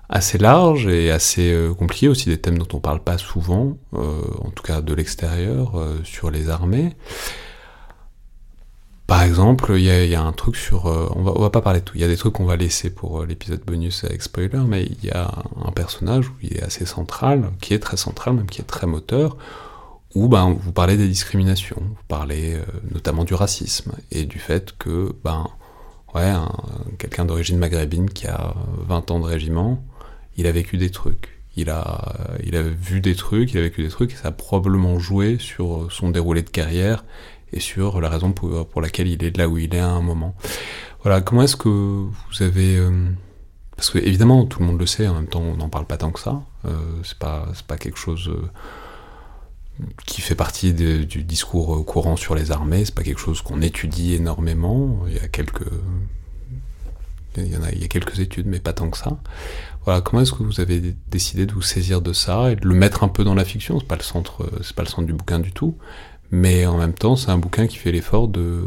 assez 0.10 0.38
larges 0.38 0.88
et 0.88 1.12
assez 1.12 1.58
compliqués, 1.78 2.08
aussi 2.08 2.30
des 2.30 2.40
thèmes 2.40 2.58
dont 2.58 2.68
on 2.74 2.80
parle 2.80 3.00
pas 3.00 3.18
souvent, 3.18 3.78
en 3.94 4.52
tout 4.52 4.62
cas 4.62 4.82
de 4.82 4.94
l'extérieur, 4.94 5.84
sur 6.04 6.30
les 6.30 6.50
armées. 6.50 6.96
Par 9.08 9.22
exemple, 9.22 9.74
il 9.78 9.84
y, 9.84 10.16
a 10.16 10.24
un 10.24 10.32
truc 10.32 10.56
sur... 10.56 10.88
Euh, 10.88 11.08
on, 11.16 11.22
va, 11.22 11.32
va 11.34 11.50
pas 11.52 11.62
parler 11.62 11.80
de 11.80 11.86
tout. 11.86 11.94
Il 11.96 12.02
y 12.02 12.04
a 12.04 12.08
des 12.08 12.18
trucs 12.18 12.34
qu'on 12.34 12.46
va 12.46 12.56
laisser 12.56 12.90
pour 12.90 13.22
euh, 13.22 13.26
l'épisode 13.28 13.62
bonus 13.64 14.04
avec 14.04 14.24
spoiler, 14.24 14.62
mais 14.68 14.84
il 14.84 15.06
y 15.06 15.12
a 15.12 15.32
un 15.64 15.72
personnage 15.72 16.28
où 16.30 16.34
il 16.42 16.58
est 16.58 16.64
assez 16.64 16.86
central, 16.86 17.52
qui 17.62 17.76
est 17.76 17.80
très 17.80 17.98
central, 17.98 18.34
même 18.34 18.48
qui 18.48 18.62
est 18.62 18.66
très 18.66 18.88
moteur, 18.88 19.38
où 20.16 20.28
ben, 20.28 20.58
vous 20.60 20.72
parlez 20.72 20.98
des 20.98 21.08
discriminations, 21.08 21.78
vous 21.80 22.04
parlez 22.08 22.56
euh, 22.56 22.66
notamment 22.92 23.26
du 23.26 23.36
racisme, 23.36 23.92
et 24.12 24.26
du 24.26 24.40
fait 24.40 24.76
que 24.80 25.16
ben, 25.24 25.50
ouais, 26.16 26.34
quelqu'un 26.98 27.26
d'origine 27.26 27.58
maghrébine 27.58 28.10
qui 28.10 28.28
a 28.28 28.56
20 28.88 29.12
ans 29.12 29.20
de 29.20 29.26
régiment, 29.26 29.84
il 30.38 30.48
a 30.48 30.52
vécu 30.52 30.78
des 30.78 30.90
trucs. 30.90 31.30
Il 31.58 31.70
a, 31.70 32.16
il 32.44 32.58
a 32.58 32.62
vu 32.62 33.00
des 33.00 33.16
trucs, 33.16 33.54
il 33.54 33.58
a 33.58 33.62
vécu 33.62 33.82
des 33.84 33.90
trucs, 33.90 34.12
et 34.12 34.16
ça 34.16 34.28
a 34.30 34.32
probablement 34.32 35.00
joué 35.00 35.38
sur 35.40 35.90
son 35.92 36.10
déroulé 36.10 36.42
de 36.42 36.50
carrière 36.50 37.06
et 37.54 37.60
sur 37.60 38.02
la 38.02 38.10
raison 38.10 38.34
pour, 38.34 38.82
laquelle 38.82 39.08
il 39.08 39.24
est 39.24 39.36
là 39.38 39.48
où 39.48 39.58
il 39.58 39.74
est 39.74 39.80
à 39.80 39.90
un 39.90 40.02
moment. 40.02 40.36
Voilà, 41.04 41.22
comment 41.22 41.44
est-ce 41.44 41.56
que 41.56 41.70
vous 41.70 42.12
avez... 42.42 42.78
Euh, 42.78 43.10
parce 43.78 43.90
que 43.90 44.00
évidemment, 44.00 44.46
tout 44.46 44.60
le 44.60 44.66
monde 44.66 44.80
le 44.80 44.86
sait, 44.86 45.08
en 45.08 45.16
même 45.16 45.28
temps, 45.28 45.42
on 45.42 45.56
n'en 45.56 45.70
parle 45.70 45.86
pas 45.86 45.98
tant 45.98 46.12
que 46.12 46.20
ça. 46.20 46.42
Euh, 46.66 46.72
c'est 47.04 47.18
pas, 47.18 47.48
pas 47.68 47.78
quelque 47.78 47.98
chose 47.98 48.30
euh, 48.30 48.50
qui 50.06 50.22
fait 50.22 50.36
partie 50.36 50.74
du 50.74 51.24
discours 51.24 51.86
courant 51.86 52.16
sur 52.16 52.36
les 52.36 52.52
armées. 52.52 52.86
C'est 52.86 52.96
pas 52.96 53.04
quelque 53.04 53.20
chose 53.20 53.42
qu'on 53.42 53.62
étudie 53.62 54.14
énormément. 54.14 55.00
Il 55.08 55.16
y 55.16 55.20
a 55.20 55.28
quelques, 55.28 55.70
il 57.38 57.52
y 57.52 57.84
a, 57.84 57.88
quelques 57.88 58.20
études, 58.20 58.48
mais 58.48 58.60
pas 58.60 58.74
tant 58.74 58.90
que 58.90 58.98
ça. 58.98 59.18
Voilà, 59.84 60.02
comment 60.02 60.22
est-ce 60.22 60.32
que 60.32 60.44
vous 60.44 60.60
avez 60.60 60.96
décidé 61.10 61.46
de 61.46 61.54
vous 61.54 61.62
saisir 61.62 62.02
de 62.02 62.14
ça 62.14 62.52
et 62.52 62.56
de 62.56 62.68
le 62.68 62.76
mettre 62.76 63.04
un 63.04 63.08
peu 63.08 63.24
dans 63.24 63.36
la 63.36 63.46
fiction? 63.46 63.80
C'est 63.80 63.88
pas 63.88 63.98
le 63.98 64.04
centre, 64.04 64.50
c'est 64.64 64.76
pas 64.76 64.84
le 64.84 64.90
centre 64.90 65.06
du 65.08 65.14
bouquin 65.14 65.40
du 65.40 65.52
tout, 65.52 65.78
mais 66.32 66.66
en 66.66 66.78
même 66.78 66.94
temps, 66.94 67.16
c'est 67.16 67.30
un 67.30 67.38
bouquin 67.38 67.68
qui 67.68 67.78
fait 67.78 67.92
l'effort 67.92 68.28
de, 68.28 68.64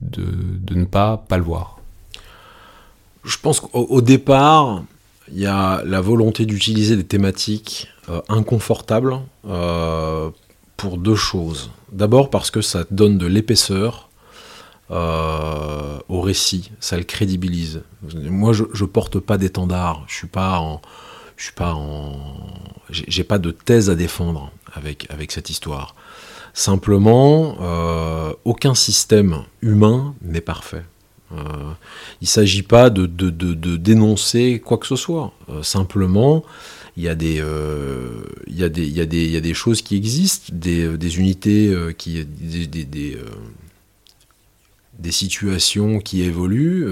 de, 0.00 0.74
ne 0.74 0.84
pas, 0.84 1.18
pas 1.28 1.36
le 1.36 1.44
voir. 1.44 1.78
Je 3.24 3.36
pense 3.38 3.60
qu'au 3.60 4.00
départ, 4.00 4.84
il 5.32 5.38
y 5.38 5.46
a 5.46 5.82
la 5.84 6.00
volonté 6.00 6.46
d'utiliser 6.46 6.96
des 6.96 7.04
thématiques 7.04 7.88
euh, 8.08 8.20
inconfortables 8.28 9.18
euh, 9.46 10.30
pour 10.76 10.98
deux 10.98 11.16
choses. 11.16 11.70
D'abord 11.92 12.30
parce 12.30 12.50
que 12.50 12.60
ça 12.60 12.84
donne 12.90 13.18
de 13.18 13.26
l'épaisseur 13.26 14.08
euh, 14.90 15.98
au 16.08 16.20
récit, 16.20 16.70
ça 16.78 16.96
le 16.96 17.04
crédibilise. 17.04 17.82
Moi, 18.02 18.52
je, 18.52 18.64
je 18.72 18.84
porte 18.84 19.18
pas 19.18 19.38
d'étendard, 19.38 20.04
je 20.06 20.14
suis 20.14 20.28
pas 20.28 20.80
je 21.36 21.44
suis 21.44 21.52
pas 21.52 21.76
j'ai 22.90 23.24
pas 23.24 23.38
de 23.38 23.50
thèse 23.50 23.90
à 23.90 23.94
défendre 23.94 24.52
avec 24.74 25.32
cette 25.32 25.50
histoire. 25.50 25.94
Simplement, 26.54 27.56
aucun 28.44 28.74
système 28.74 29.42
humain 29.60 30.14
n'est 30.22 30.40
parfait. 30.40 30.84
Euh, 31.32 31.72
il 32.20 32.24
ne 32.24 32.28
s'agit 32.28 32.62
pas 32.62 32.90
de, 32.90 33.06
dénoncer 33.76 34.60
quoi 34.64 34.78
que 34.78 34.86
ce 34.86 34.96
soit. 34.96 35.32
Euh, 35.48 35.62
simplement, 35.62 36.44
il 36.96 37.04
y, 37.04 37.08
a 37.08 37.14
des, 37.14 37.42
il, 38.46 38.60
y 38.60 38.70
des, 38.70 38.86
y 38.86 39.06
des, 39.06 39.28
y 39.28 39.36
a 39.36 39.40
des 39.40 39.54
choses 39.54 39.82
qui 39.82 39.96
existent, 39.96 40.52
des, 40.52 41.18
unités, 41.18 41.74
qui, 41.98 42.24
des, 42.24 42.66
des, 44.98 45.12
situations 45.12 45.98
qui 45.98 46.22
évoluent. 46.22 46.86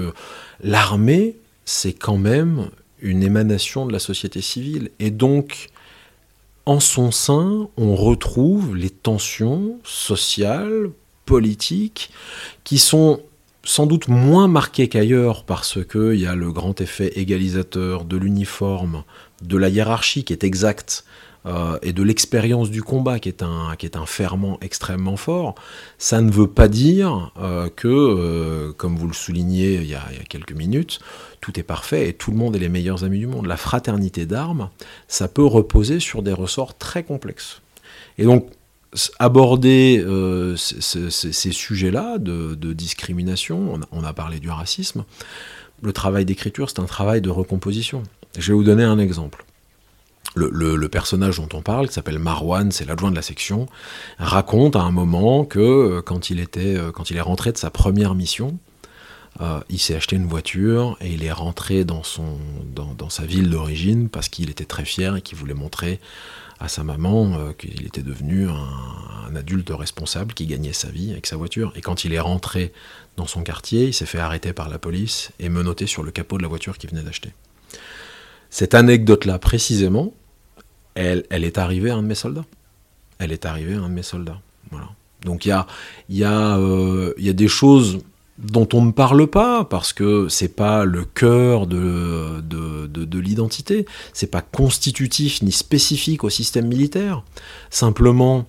L'armée, 0.61 1.37
c'est 1.65 1.93
quand 1.93 2.17
même 2.17 2.69
une 3.01 3.23
émanation 3.23 3.85
de 3.85 3.91
la 3.91 3.99
société 3.99 4.41
civile. 4.41 4.91
Et 4.99 5.09
donc, 5.09 5.69
en 6.65 6.79
son 6.79 7.11
sein, 7.11 7.67
on 7.77 7.95
retrouve 7.95 8.75
les 8.75 8.89
tensions 8.89 9.79
sociales, 9.83 10.89
politiques, 11.25 12.11
qui 12.63 12.77
sont 12.77 13.21
sans 13.65 13.87
doute 13.87 14.07
moins 14.07 14.47
marquées 14.47 14.87
qu'ailleurs 14.87 15.43
parce 15.43 15.83
qu'il 15.85 16.15
y 16.15 16.25
a 16.25 16.35
le 16.35 16.51
grand 16.51 16.79
effet 16.79 17.11
égalisateur 17.19 18.05
de 18.05 18.15
l'uniforme, 18.15 19.03
de 19.41 19.57
la 19.57 19.69
hiérarchie 19.69 20.23
qui 20.23 20.33
est 20.33 20.43
exacte, 20.43 21.03
euh, 21.45 21.77
et 21.83 21.93
de 21.93 22.01
l'expérience 22.01 22.71
du 22.71 22.81
combat 22.81 23.19
qui 23.19 23.29
est, 23.29 23.43
un, 23.43 23.75
qui 23.77 23.85
est 23.85 23.97
un 23.97 24.07
ferment 24.07 24.57
extrêmement 24.61 25.15
fort, 25.15 25.53
ça 25.99 26.21
ne 26.21 26.31
veut 26.31 26.47
pas 26.47 26.67
dire 26.67 27.31
euh, 27.39 27.69
que, 27.69 27.87
euh, 27.87 28.73
comme 28.73 28.95
vous 28.95 29.07
le 29.07 29.13
soulignez 29.13 29.75
il 29.75 29.85
y, 29.85 29.93
a, 29.93 30.01
il 30.11 30.17
y, 30.17 30.21
a, 30.21 30.23
quelques 30.23 30.53
minutes, 30.53 30.99
tout 31.41 31.59
est 31.59 31.63
parfait 31.63 32.09
et 32.09 32.13
tout 32.13 32.31
le 32.31 32.37
monde 32.37 32.55
est 32.55 32.59
les 32.59 32.69
meilleurs 32.69 33.03
amis 33.03 33.19
du 33.19 33.27
monde. 33.27 33.45
La 33.45 33.57
fraternité 33.57 34.25
d'armes, 34.25 34.69
ça 35.07 35.27
peut 35.27 35.45
reposer 35.45 35.99
sur 35.99 36.23
des 36.23 36.33
ressorts 36.33 36.79
très 36.79 37.03
complexes. 37.03 37.61
Et 38.17 38.23
donc, 38.23 38.49
aborder 39.19 40.03
ces, 40.57 41.51
sujets-là 41.51 42.17
de, 42.17 42.73
discrimination, 42.73 43.79
on 43.91 44.03
a, 44.03 44.13
parlé 44.13 44.39
du 44.39 44.49
racisme, 44.49 45.03
le 45.81 45.93
travail 45.93 46.25
d'écriture, 46.25 46.69
c'est 46.69 46.79
un 46.79 46.85
travail 46.85 47.21
de 47.21 47.29
recomposition. 47.29 48.03
Je 48.37 48.51
vais 48.51 48.57
vous 48.57 48.63
donner 48.63 48.83
un 48.83 48.99
exemple 48.99 49.45
le, 50.35 50.87
personnage 50.87 51.37
dont 51.37 51.49
on 51.53 51.61
parle, 51.61 51.87
qui 51.87 51.93
s'appelle 51.93 52.19
Marwan, 52.19 52.71
c'est 52.71 52.85
l'adjoint 52.85 53.11
de 53.11 53.15
la 53.15 53.21
section, 53.21 53.67
raconte 54.17 54.75
à 54.75 54.81
un 54.81 54.91
moment 54.91 55.45
que 55.45 55.59
euh, 55.59 56.01
quand 56.01 56.29
il, 56.29 56.39
était, 56.39 56.75
euh, 56.75 56.91
quand 56.91 57.09
il 57.09 57.17
est 57.17 57.21
rentré 57.21 57.51
de 57.51 57.57
sa 57.57 57.69
première 57.69 58.15
mission, 58.15 58.57
euh, 59.41 59.59
il 59.69 59.79
s'est 59.79 59.95
acheté 59.95 60.15
une 60.15 60.27
voiture 60.27 60.97
et 61.01 61.13
il 61.13 61.23
est 61.23 61.31
rentré 61.31 61.83
dans, 61.83 62.03
son, 62.03 62.37
dans, 62.73 63.09
sa 63.09 63.25
ville 63.25 63.49
d'origine 63.49 64.09
parce 64.09 64.29
qu'il 64.29 64.49
était 64.49 64.65
très 64.65 64.85
fier 64.85 65.15
et 65.15 65.21
qu'il 65.21 65.37
voulait 65.37 65.53
montrer 65.53 65.99
à 66.59 66.67
sa 66.67 66.83
maman 66.83 67.53
qu'il 67.57 67.85
était 67.85 68.01
devenu 68.01 68.47
un, 68.49 69.35
adulte 69.35 69.71
responsable 69.71 70.33
qui 70.33 70.45
gagnait 70.45 70.71
sa 70.71 70.87
vie 70.87 71.11
avec 71.11 71.25
sa 71.25 71.35
voiture. 71.35 71.73
Et 71.75 71.81
quand 71.81 72.05
il 72.05 72.13
est 72.13 72.19
rentré 72.21 72.71
dans 73.17 73.25
son 73.25 73.43
quartier, 73.43 73.87
il 73.87 73.93
s'est 73.93 74.05
fait 74.05 74.19
arrêter 74.19 74.53
par 74.53 74.69
la 74.69 74.79
police 74.79 75.31
et 75.39 75.49
menotté 75.49 75.87
sur 75.87 76.03
le 76.03 76.11
capot 76.11 76.37
de 76.37 76.43
la 76.43 76.47
voiture 76.47 76.77
qu'il 76.77 76.89
venait 76.89 77.01
d'acheter. 77.01 77.33
Cette 78.49 78.73
anecdote-là, 78.73 79.37
précisément, 79.37 80.13
elle, 80.93 81.25
est 81.29 81.57
arrivée 81.57 81.89
à 81.89 81.95
un 81.95 82.01
de 82.01 82.07
mes 82.07 82.15
soldats. 82.15 82.45
Elle 83.19 83.33
est 83.33 83.45
arrivée 83.45 83.73
à 83.73 83.79
un 83.79 83.89
de 83.89 83.93
mes 83.93 84.03
soldats. 84.03 84.39
Voilà. 84.71 84.89
Donc 85.23 85.45
il 85.45 85.49
y 85.49 85.51
a, 85.51 85.67
y, 86.09 86.23
a, 86.23 86.57
euh, 86.57 87.13
y 87.17 87.29
a 87.29 87.33
des 87.33 87.49
choses 87.49 87.99
dont 88.37 88.67
on 88.73 88.83
ne 88.83 88.91
parle 88.91 89.27
pas 89.27 89.63
parce 89.63 89.93
que 89.93 90.27
c'est 90.27 90.55
pas 90.55 90.83
le 90.83 91.05
cœur 91.05 91.67
de, 91.67 92.41
de, 92.41 92.87
de, 92.87 93.05
de 93.05 93.19
l'identité, 93.19 93.85
c'est 94.13 94.27
pas 94.27 94.41
constitutif 94.41 95.41
ni 95.41 95.51
spécifique 95.51 96.23
au 96.23 96.29
système 96.29 96.67
militaire. 96.67 97.23
Simplement, 97.69 98.45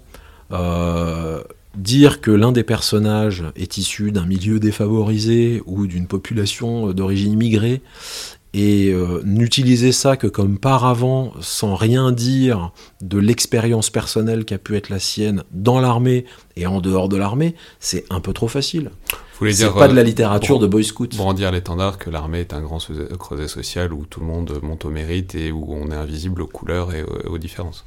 euh, 0.52 1.42
dire 1.76 2.20
que 2.20 2.30
l'un 2.30 2.52
des 2.52 2.64
personnages 2.64 3.44
est 3.54 3.76
issu 3.76 4.10
d'un 4.10 4.26
milieu 4.26 4.58
défavorisé 4.58 5.62
ou 5.66 5.86
d'une 5.86 6.06
population 6.06 6.92
d'origine 6.92 7.34
immigrée 7.34 7.82
et 8.54 8.90
euh, 8.90 9.20
n'utiliser 9.24 9.92
ça 9.92 10.16
que 10.16 10.26
comme 10.26 10.58
paravent 10.58 11.34
sans 11.42 11.74
rien 11.74 12.10
dire 12.10 12.72
de 13.02 13.18
l'expérience 13.18 13.90
personnelle 13.90 14.46
qui 14.46 14.54
a 14.54 14.58
pu 14.58 14.76
être 14.76 14.88
la 14.88 14.98
sienne 14.98 15.44
dans 15.50 15.78
l'armée 15.78 16.24
et 16.56 16.66
en 16.66 16.80
dehors 16.80 17.10
de 17.10 17.18
l'armée, 17.18 17.54
c'est 17.80 18.06
un 18.08 18.20
peu 18.20 18.32
trop 18.32 18.48
facile. 18.48 18.90
C'est 19.38 19.74
pas 19.74 19.88
de 19.88 19.94
la 19.94 20.00
euh, 20.00 20.04
littérature 20.04 20.58
de 20.58 20.66
Boy 20.66 20.84
Scout. 20.84 21.14
Brandir 21.16 21.52
l'étendard 21.52 21.98
que 21.98 22.10
l'armée 22.10 22.40
est 22.40 22.54
un 22.54 22.60
grand 22.60 22.78
creuset 23.18 23.48
social 23.48 23.92
où 23.92 24.06
tout 24.06 24.20
le 24.20 24.26
monde 24.26 24.58
monte 24.62 24.84
au 24.84 24.90
mérite 24.90 25.34
et 25.34 25.52
où 25.52 25.74
on 25.74 25.90
est 25.90 25.96
invisible 25.96 26.42
aux 26.42 26.46
couleurs 26.46 26.94
et 26.94 27.02
aux 27.02 27.38
différences. 27.38 27.84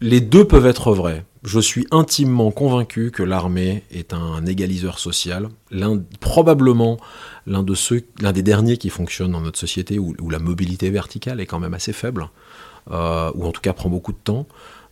Les 0.00 0.20
deux 0.20 0.44
peuvent 0.46 0.66
être 0.66 0.92
vrais. 0.92 1.24
Je 1.42 1.58
suis 1.58 1.86
intimement 1.90 2.52
convaincu 2.52 3.10
que 3.10 3.24
l'armée 3.24 3.82
est 3.90 4.12
un 4.12 4.46
égaliseur 4.46 4.98
social, 4.98 5.48
l'un 5.70 6.00
probablement 6.20 6.98
l'un 7.46 7.64
de 7.64 7.74
ceux, 7.74 8.04
l'un 8.20 8.32
des 8.32 8.42
derniers 8.42 8.76
qui 8.76 8.90
fonctionne 8.90 9.32
dans 9.32 9.40
notre 9.40 9.58
société 9.58 9.98
où, 9.98 10.14
la 10.30 10.38
mobilité 10.38 10.90
verticale 10.90 11.40
est 11.40 11.46
quand 11.46 11.58
même 11.58 11.74
assez 11.74 11.92
faible, 11.92 12.28
euh, 12.92 13.32
ou 13.34 13.46
en 13.46 13.52
tout 13.52 13.60
cas 13.60 13.72
prend 13.72 13.88
beaucoup 13.88 14.12
de 14.12 14.18
temps. 14.22 14.46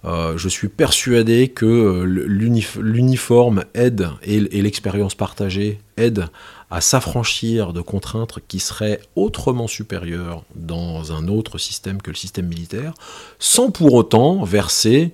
Euh, 0.07 0.39
je 0.39 0.49
suis 0.49 0.69
persuadé 0.69 1.49
que 1.49 1.67
euh, 1.67 2.05
l'uniforme 2.05 3.65
aide 3.75 4.09
et, 4.23 4.41
l'expérience 4.41 5.17
partagée 5.17 5.81
aide 5.97 6.27
à 6.71 6.81
s'affranchir 6.81 7.73
de 7.73 7.81
contraintes 7.81 8.39
qui 8.47 8.61
seraient 8.61 9.01
autrement 9.17 9.67
supérieures 9.67 10.45
dans 10.55 11.13
un 11.13 11.27
autre 11.27 11.59
système 11.59 12.01
que 12.01 12.11
le 12.11 12.17
système 12.17 12.47
militaire, 12.47 12.95
sans 13.41 13.71
pour 13.71 13.95
autant 13.95 14.45
verser 14.45 15.13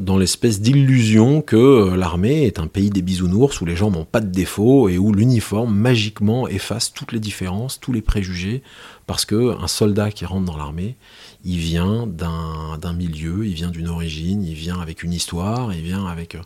dans 0.00 0.16
l'espèce 0.16 0.60
d'illusion 0.60 1.40
que 1.40 1.56
euh, 1.56 1.96
l'armée 1.96 2.44
est 2.44 2.58
un 2.58 2.66
pays 2.66 2.90
des 2.90 3.02
bisounours 3.02 3.60
où 3.60 3.64
les 3.64 3.76
gens 3.76 3.92
n'ont 3.92 4.04
pas 4.04 4.20
de 4.20 4.32
défauts 4.32 4.88
et 4.88 4.98
où 4.98 5.12
l'uniforme 5.12 5.72
magiquement 5.72 6.48
efface 6.48 6.92
toutes 6.92 7.12
les 7.12 7.20
différences, 7.20 7.78
tous 7.78 7.92
les 7.92 8.02
préjugés, 8.02 8.62
parce 9.06 9.24
que 9.24 9.56
un 9.62 9.68
soldat 9.68 10.10
qui 10.10 10.24
rentre 10.24 10.46
dans 10.46 10.56
l'armée, 10.56 10.96
il 11.44 11.58
vient 11.58 12.06
d'un 12.06 12.92
milieu, 12.92 13.46
il 13.46 13.54
vient 13.54 13.70
d'une 13.70 13.88
origine, 13.88 14.44
il 14.44 14.54
vient 14.54 14.80
avec 14.80 15.02
une 15.02 15.12
histoire, 15.12 15.72
il 15.74 15.82
vient 15.82 16.06
avec... 16.06 16.34
Euh, 16.34 16.42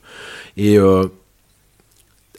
et 0.56 0.78
euh, 0.78 1.06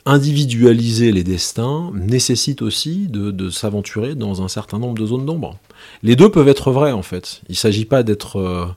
individualiser 0.05 1.12
les 1.12 1.24
destins 1.24 1.91
nécessite 1.93 2.62
aussi 2.62 3.08
de, 3.08 3.49
s'aventurer 3.49 4.16
dans 4.16 4.41
un 4.41 4.47
certain 4.47 4.80
nombre 4.80 4.97
de 4.97 5.05
zones 5.05 5.26
d'ombre. 5.26 5.58
Les 6.01 6.16
deux 6.16 6.32
peuvent 6.32 6.47
être 6.47 6.72
vrais 6.72 6.93
en 6.93 7.01
fait. 7.01 7.41
Il 7.49 7.53
ne 7.53 7.58
s'agit 7.58 7.86
pas 7.86 8.03
d'être... 8.03 8.76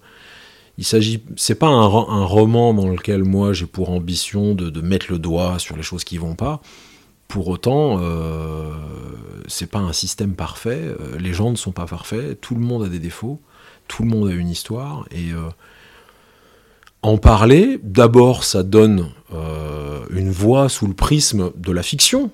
Il 0.81 0.85
s'agit, 0.85 1.23
c'est 1.37 1.57
pas 1.57 1.69
un, 1.69 1.85
roman 1.85 2.73
dans 2.73 2.89
lequel 2.89 3.23
moi 3.23 3.53
j'ai 3.53 3.67
pour 3.67 3.91
ambition 3.91 4.55
de, 4.55 4.81
mettre 4.81 5.13
le 5.13 5.19
doigt 5.19 5.59
sur 5.59 5.77
les 5.77 5.83
choses 5.83 6.05
qui 6.05 6.17
vont 6.17 6.35
pas. 6.35 6.63
Pour 7.29 7.49
autant, 7.49 7.99
euh, 8.01 8.73
c'est 9.47 9.71
pas 9.71 9.79
un 9.79 9.93
système 9.93 10.35
parfait. 10.35 10.81
Euh, 10.83 11.19
les 11.19 11.35
gens 11.35 11.51
ne 11.51 11.57
sont 11.57 11.71
pas 11.71 11.85
parfaits. 11.85 12.41
Tout 12.41 12.55
le 12.55 12.63
monde 12.63 12.83
a 12.83 12.89
des 12.89 12.99
défauts. 12.99 13.41
Tout 13.91 14.05
le 14.05 14.09
monde 14.09 14.29
a 14.29 14.33
une 14.33 14.49
histoire. 14.49 15.07
Et 15.11 15.33
euh, 15.33 15.49
en 17.03 17.19
parler, 17.19 17.81
d'abord, 17.83 18.45
ça 18.45 18.63
donne 18.63 19.11
euh, 19.35 20.05
une 20.11 20.31
voix 20.31 20.69
sous 20.69 20.87
le 20.87 20.95
prisme 20.95 21.51
de 21.57 21.73
la 21.73 21.83
fiction, 21.83 22.31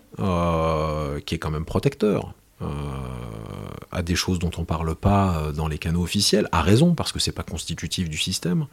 qui 1.24 1.34
est 1.34 1.38
quand 1.38 1.50
même 1.50 1.64
protecteur 1.64 2.34
à 3.96 4.02
des 4.02 4.14
choses 4.14 4.38
dont 4.38 4.50
on 4.58 4.60
ne 4.60 4.66
parle 4.66 4.94
pas 4.94 5.38
euh, 5.38 5.52
dans 5.52 5.68
les 5.68 5.78
canaux 5.78 6.02
officiels, 6.02 6.48
à 6.52 6.60
raison, 6.62 6.94
parce 6.94 7.12
que 7.12 7.18
c'est 7.18 7.32
pas 7.32 7.42
constitutif 7.42 8.10
du 8.10 8.18
système, 8.18 8.66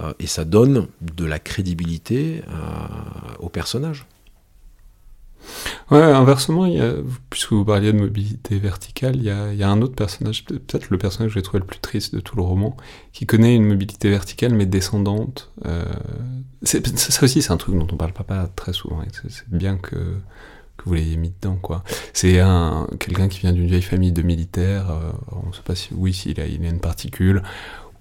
euh, 0.00 0.12
et 0.18 0.26
ça 0.26 0.44
donne 0.44 0.88
de 1.00 1.24
la 1.24 1.38
crédibilité 1.38 2.42
euh, 2.48 3.34
au 3.38 3.48
personnage. 3.48 4.06
Ouais, 5.90 6.00
inversement, 6.00 6.66
il 6.66 6.74
y 6.74 6.80
a, 6.80 6.94
puisque 7.30 7.52
vous 7.52 7.64
parliez 7.64 7.92
de 7.92 7.98
mobilité 7.98 8.58
verticale, 8.58 9.16
il 9.16 9.24
y 9.24 9.30
a, 9.30 9.52
il 9.52 9.58
y 9.58 9.64
a 9.64 9.68
un 9.68 9.82
autre 9.82 9.96
personnage, 9.96 10.44
peut-être 10.44 10.90
le 10.90 10.98
personnage 10.98 11.32
que 11.32 11.34
j'ai 11.34 11.42
trouvé 11.42 11.58
le 11.58 11.66
plus 11.66 11.80
triste 11.80 12.14
de 12.14 12.20
tout 12.20 12.36
le 12.36 12.42
roman, 12.42 12.76
qui 13.12 13.26
connaît 13.26 13.56
une 13.56 13.64
mobilité 13.64 14.08
verticale 14.08 14.54
mais 14.54 14.66
descendante. 14.66 15.50
Euh, 15.66 15.84
ça 16.62 17.24
aussi, 17.24 17.42
c'est 17.42 17.52
un 17.52 17.56
truc 17.56 17.76
dont 17.76 17.88
on 17.90 17.96
parle 17.96 18.12
pas, 18.12 18.46
très 18.54 18.72
souvent. 18.72 19.02
C'est 19.28 19.48
bien 19.50 19.76
que 19.76 20.16
que 20.80 20.88
vous 20.88 20.94
l'ayez 20.94 21.16
mis 21.16 21.30
dedans, 21.30 21.56
quoi. 21.56 21.84
C'est 22.14 22.40
un 22.40 22.86
quelqu'un 22.98 23.28
qui 23.28 23.40
vient 23.40 23.52
d'une 23.52 23.66
vieille 23.66 23.82
famille 23.82 24.12
de 24.12 24.22
militaires. 24.22 24.90
Euh, 24.90 25.12
on 25.32 25.52
sait 25.52 25.62
pas 25.62 25.74
si 25.74 25.90
oui, 25.92 26.14
s'il 26.14 26.40
a, 26.40 26.46
il 26.46 26.64
a 26.64 26.68
une 26.68 26.80
particule 26.80 27.42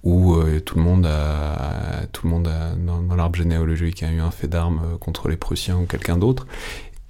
où 0.03 0.35
euh, 0.35 0.59
tout 0.61 0.77
le 0.77 0.83
monde 0.83 1.05
a, 1.05 2.05
tout 2.13 2.25
le 2.25 2.31
monde 2.31 2.47
a, 2.47 2.73
dans, 2.75 3.15
l'arbre 3.15 3.35
généalogique 3.35 4.01
a 4.03 4.09
eu 4.09 4.19
un 4.19 4.31
fait 4.31 4.47
d'armes 4.47 4.81
euh, 4.93 4.97
contre 4.97 5.27
les 5.27 5.35
Prussiens 5.35 5.77
ou 5.77 5.85
quelqu'un 5.85 6.17
d'autre, 6.17 6.47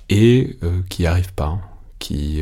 et 0.10 0.58
qui 0.90 1.04
n'y 1.04 1.08
arrive 1.08 1.34
pas, 1.34 1.60
qui 2.00 2.42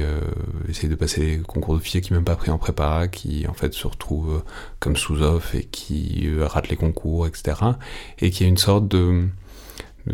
essaye 0.69 0.89
de 0.89 0.95
passer 0.95 1.21
les 1.21 1.37
concours 1.39 1.75
d'officier, 1.75 2.01
qui 2.01 2.13
même 2.13 2.23
pas 2.23 2.35
pris 2.35 2.51
en 2.51 2.57
prépa, 2.57 3.07
qui 3.07 3.45
en 3.47 3.53
fait 3.53 3.73
se 3.73 3.87
retrouve 3.87 4.43
comme 4.79 4.95
sous-off 4.95 5.55
et 5.55 5.63
qui 5.63 6.29
rate 6.39 6.69
les 6.69 6.75
concours, 6.75 7.27
etc. 7.27 7.57
Et 8.19 8.31
qui 8.31 8.43
a 8.43 8.47
une 8.47 8.57
sorte 8.57 8.87
de 8.87 9.27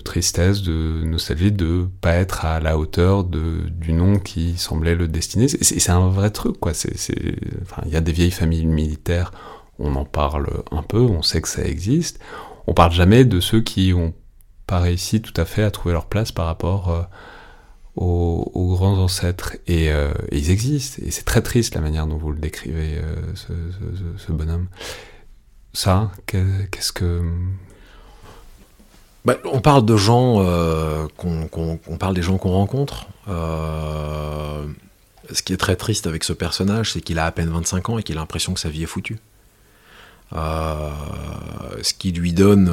tristesse, 0.04 0.64
de 0.64 1.04
nostalgie, 1.06 1.52
de 1.52 1.88
pas 2.02 2.14
être 2.14 2.46
à 2.46 2.60
la 2.60 2.78
hauteur 2.78 3.24
de, 3.24 3.70
du 3.70 3.94
nom 3.94 4.18
qui 4.18 4.58
semblait 4.58 4.96
le 4.96 5.08
destiner. 5.08 5.48
C'est 5.48 5.92
un 5.92 6.10
vrai 6.10 6.32
truc, 6.32 6.60
quoi. 6.60 6.72
Il 7.86 7.92
y 7.92 7.96
a 7.96 8.02
des 8.02 8.12
vieilles 8.12 8.32
familles 8.32 8.66
militaires, 8.66 9.32
on 9.80 9.96
en 9.96 10.06
parle 10.06 10.48
un 10.72 10.82
peu, 10.82 11.02
on 11.02 11.22
sait 11.22 11.42
que 11.42 11.48
ça 11.48 11.64
existe. 11.64 12.20
On 12.66 12.74
parle 12.74 12.92
jamais 12.92 13.26
de 13.26 13.40
ceux 13.40 13.62
qui 13.62 13.94
ont 13.94 14.14
pas 14.66 14.80
réussi 14.80 15.22
tout 15.22 15.34
à 15.36 15.46
fait 15.46 15.64
à 15.64 15.72
trouver 15.72 15.94
leur 15.94 16.06
place 16.06 16.32
par 16.32 16.46
rapport 16.46 17.08
euh, 17.98 18.02
aux, 18.02 18.76
grands 18.76 18.98
ancêtres. 18.98 19.58
Euh, 19.70 20.14
et, 20.32 20.38
ils 20.38 20.52
existent. 20.52 21.02
Et 21.06 21.12
c'est 21.12 21.26
très 21.26 21.42
triste 21.42 21.76
la 21.76 21.82
manière 21.82 22.08
dont 22.08 22.18
vous 22.18 22.32
le 22.32 22.40
décrivez, 22.40 22.98
euh, 22.98 23.16
ce, 24.18 24.32
bonhomme. 24.32 24.68
Ça, 25.74 26.12
qu'est-ce 26.28 26.94
que 26.94 27.22
bah, 29.26 29.38
on 29.46 29.62
parle 29.62 29.86
de 29.86 29.96
gens 29.96 30.42
euh, 30.42 31.08
qu'on 31.18 31.98
parle 31.98 32.14
des 32.14 32.22
gens 32.22 32.38
qu'on 32.38 32.52
rencontre. 32.52 33.08
Euh, 33.30 34.66
ce 35.32 35.42
qui 35.42 35.54
est 35.54 35.58
très 35.58 35.78
triste 35.78 36.08
avec 36.08 36.26
ce 36.26 36.34
personnage, 36.34 36.92
c'est 36.92 37.02
qu'il 37.02 37.20
a 37.20 37.26
à 37.26 37.32
peine 37.32 37.50
25 37.50 37.90
ans 37.90 37.98
et 37.98 38.04
qu'il 38.04 38.18
a 38.18 38.20
l'impression 38.20 38.54
que 38.54 38.60
sa 38.60 38.70
vie 38.70 38.84
est 38.84 38.88
foutue. 38.88 39.20
Euh, 40.34 40.90
ce 41.82 41.94
qui 41.94 42.12
lui 42.12 42.34
donne 42.34 42.70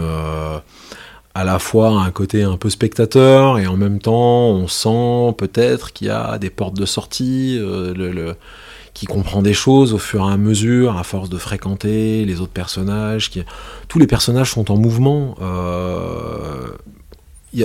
à 1.34 1.44
la 1.44 1.58
fois 1.58 1.90
un 1.90 2.10
côté 2.10 2.42
un 2.42 2.56
peu 2.56 2.70
spectateur 2.70 3.58
et 3.58 3.66
en 3.66 3.76
même 3.76 4.00
temps 4.00 4.48
on 4.48 4.66
sent 4.66 5.34
peut-être 5.38 5.92
qu'il 5.92 6.08
y 6.08 6.10
a 6.10 6.38
des 6.38 6.50
portes 6.50 6.74
de 6.74 6.86
sortie. 6.86 7.58
le 7.58 8.34
qui 8.94 9.06
comprend 9.06 9.40
des 9.40 9.54
choses 9.54 9.94
au 9.94 9.98
fur 9.98 10.28
et 10.28 10.32
à 10.32 10.36
mesure, 10.36 10.98
à 10.98 11.04
force 11.04 11.30
de 11.30 11.38
fréquenter 11.38 12.24
les 12.24 12.40
autres 12.40 12.52
personnages. 12.52 13.30
Qui... 13.30 13.42
Tous 13.88 13.98
les 13.98 14.06
personnages 14.06 14.50
sont 14.50 14.70
en 14.70 14.76
mouvement. 14.76 15.36
Euh, 15.40 16.68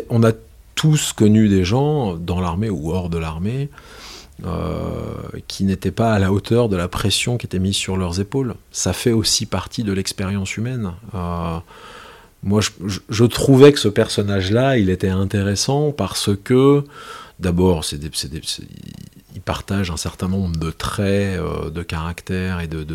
on 0.10 0.24
a 0.24 0.32
tous 0.76 1.14
connu 1.14 1.50
des 1.50 1.64
gens 1.64 2.16
dans 2.16 2.42
l'armée 2.42 2.70
ou 2.70 2.92
hors 2.92 3.10
de 3.10 3.18
l'armée 3.18 3.70
euh, 4.46 5.16
qui 5.48 5.64
n'étaient 5.64 5.92
pas 5.92 6.14
à 6.14 6.20
la 6.20 6.32
hauteur 6.32 6.70
de 6.70 6.76
la 6.76 6.88
pression 6.88 7.38
qui 7.38 7.46
était 7.46 7.60
mise 7.60 7.76
sur 7.76 7.98
leurs 7.98 8.20
épaules. 8.20 8.56
Ça 8.72 8.94
fait 8.94 9.12
aussi 9.12 9.46
partie 9.46 9.84
de 9.84 9.94
l'expérience 9.94 10.58
humaine. 10.58 10.94
Euh, 11.16 11.58
moi, 12.46 12.62
je, 12.62 13.24
trouvais 13.26 13.74
que 13.74 13.80
ce 13.80 13.88
personnage-là, 13.88 14.78
il 14.78 14.92
était 14.92 15.10
intéressant 15.10 15.92
parce 15.92 16.30
que, 16.44 16.84
d'abord, 17.40 17.84
c'est 17.84 18.00
il 19.34 19.42
partage 19.42 19.90
un 19.90 19.98
certain 19.98 20.28
nombre 20.28 20.56
de 20.56 20.70
traits, 20.70 21.40
euh, 21.40 21.72
de 21.72 21.82
caractères 21.82 22.62
et 22.62 22.68
de, 22.68 22.86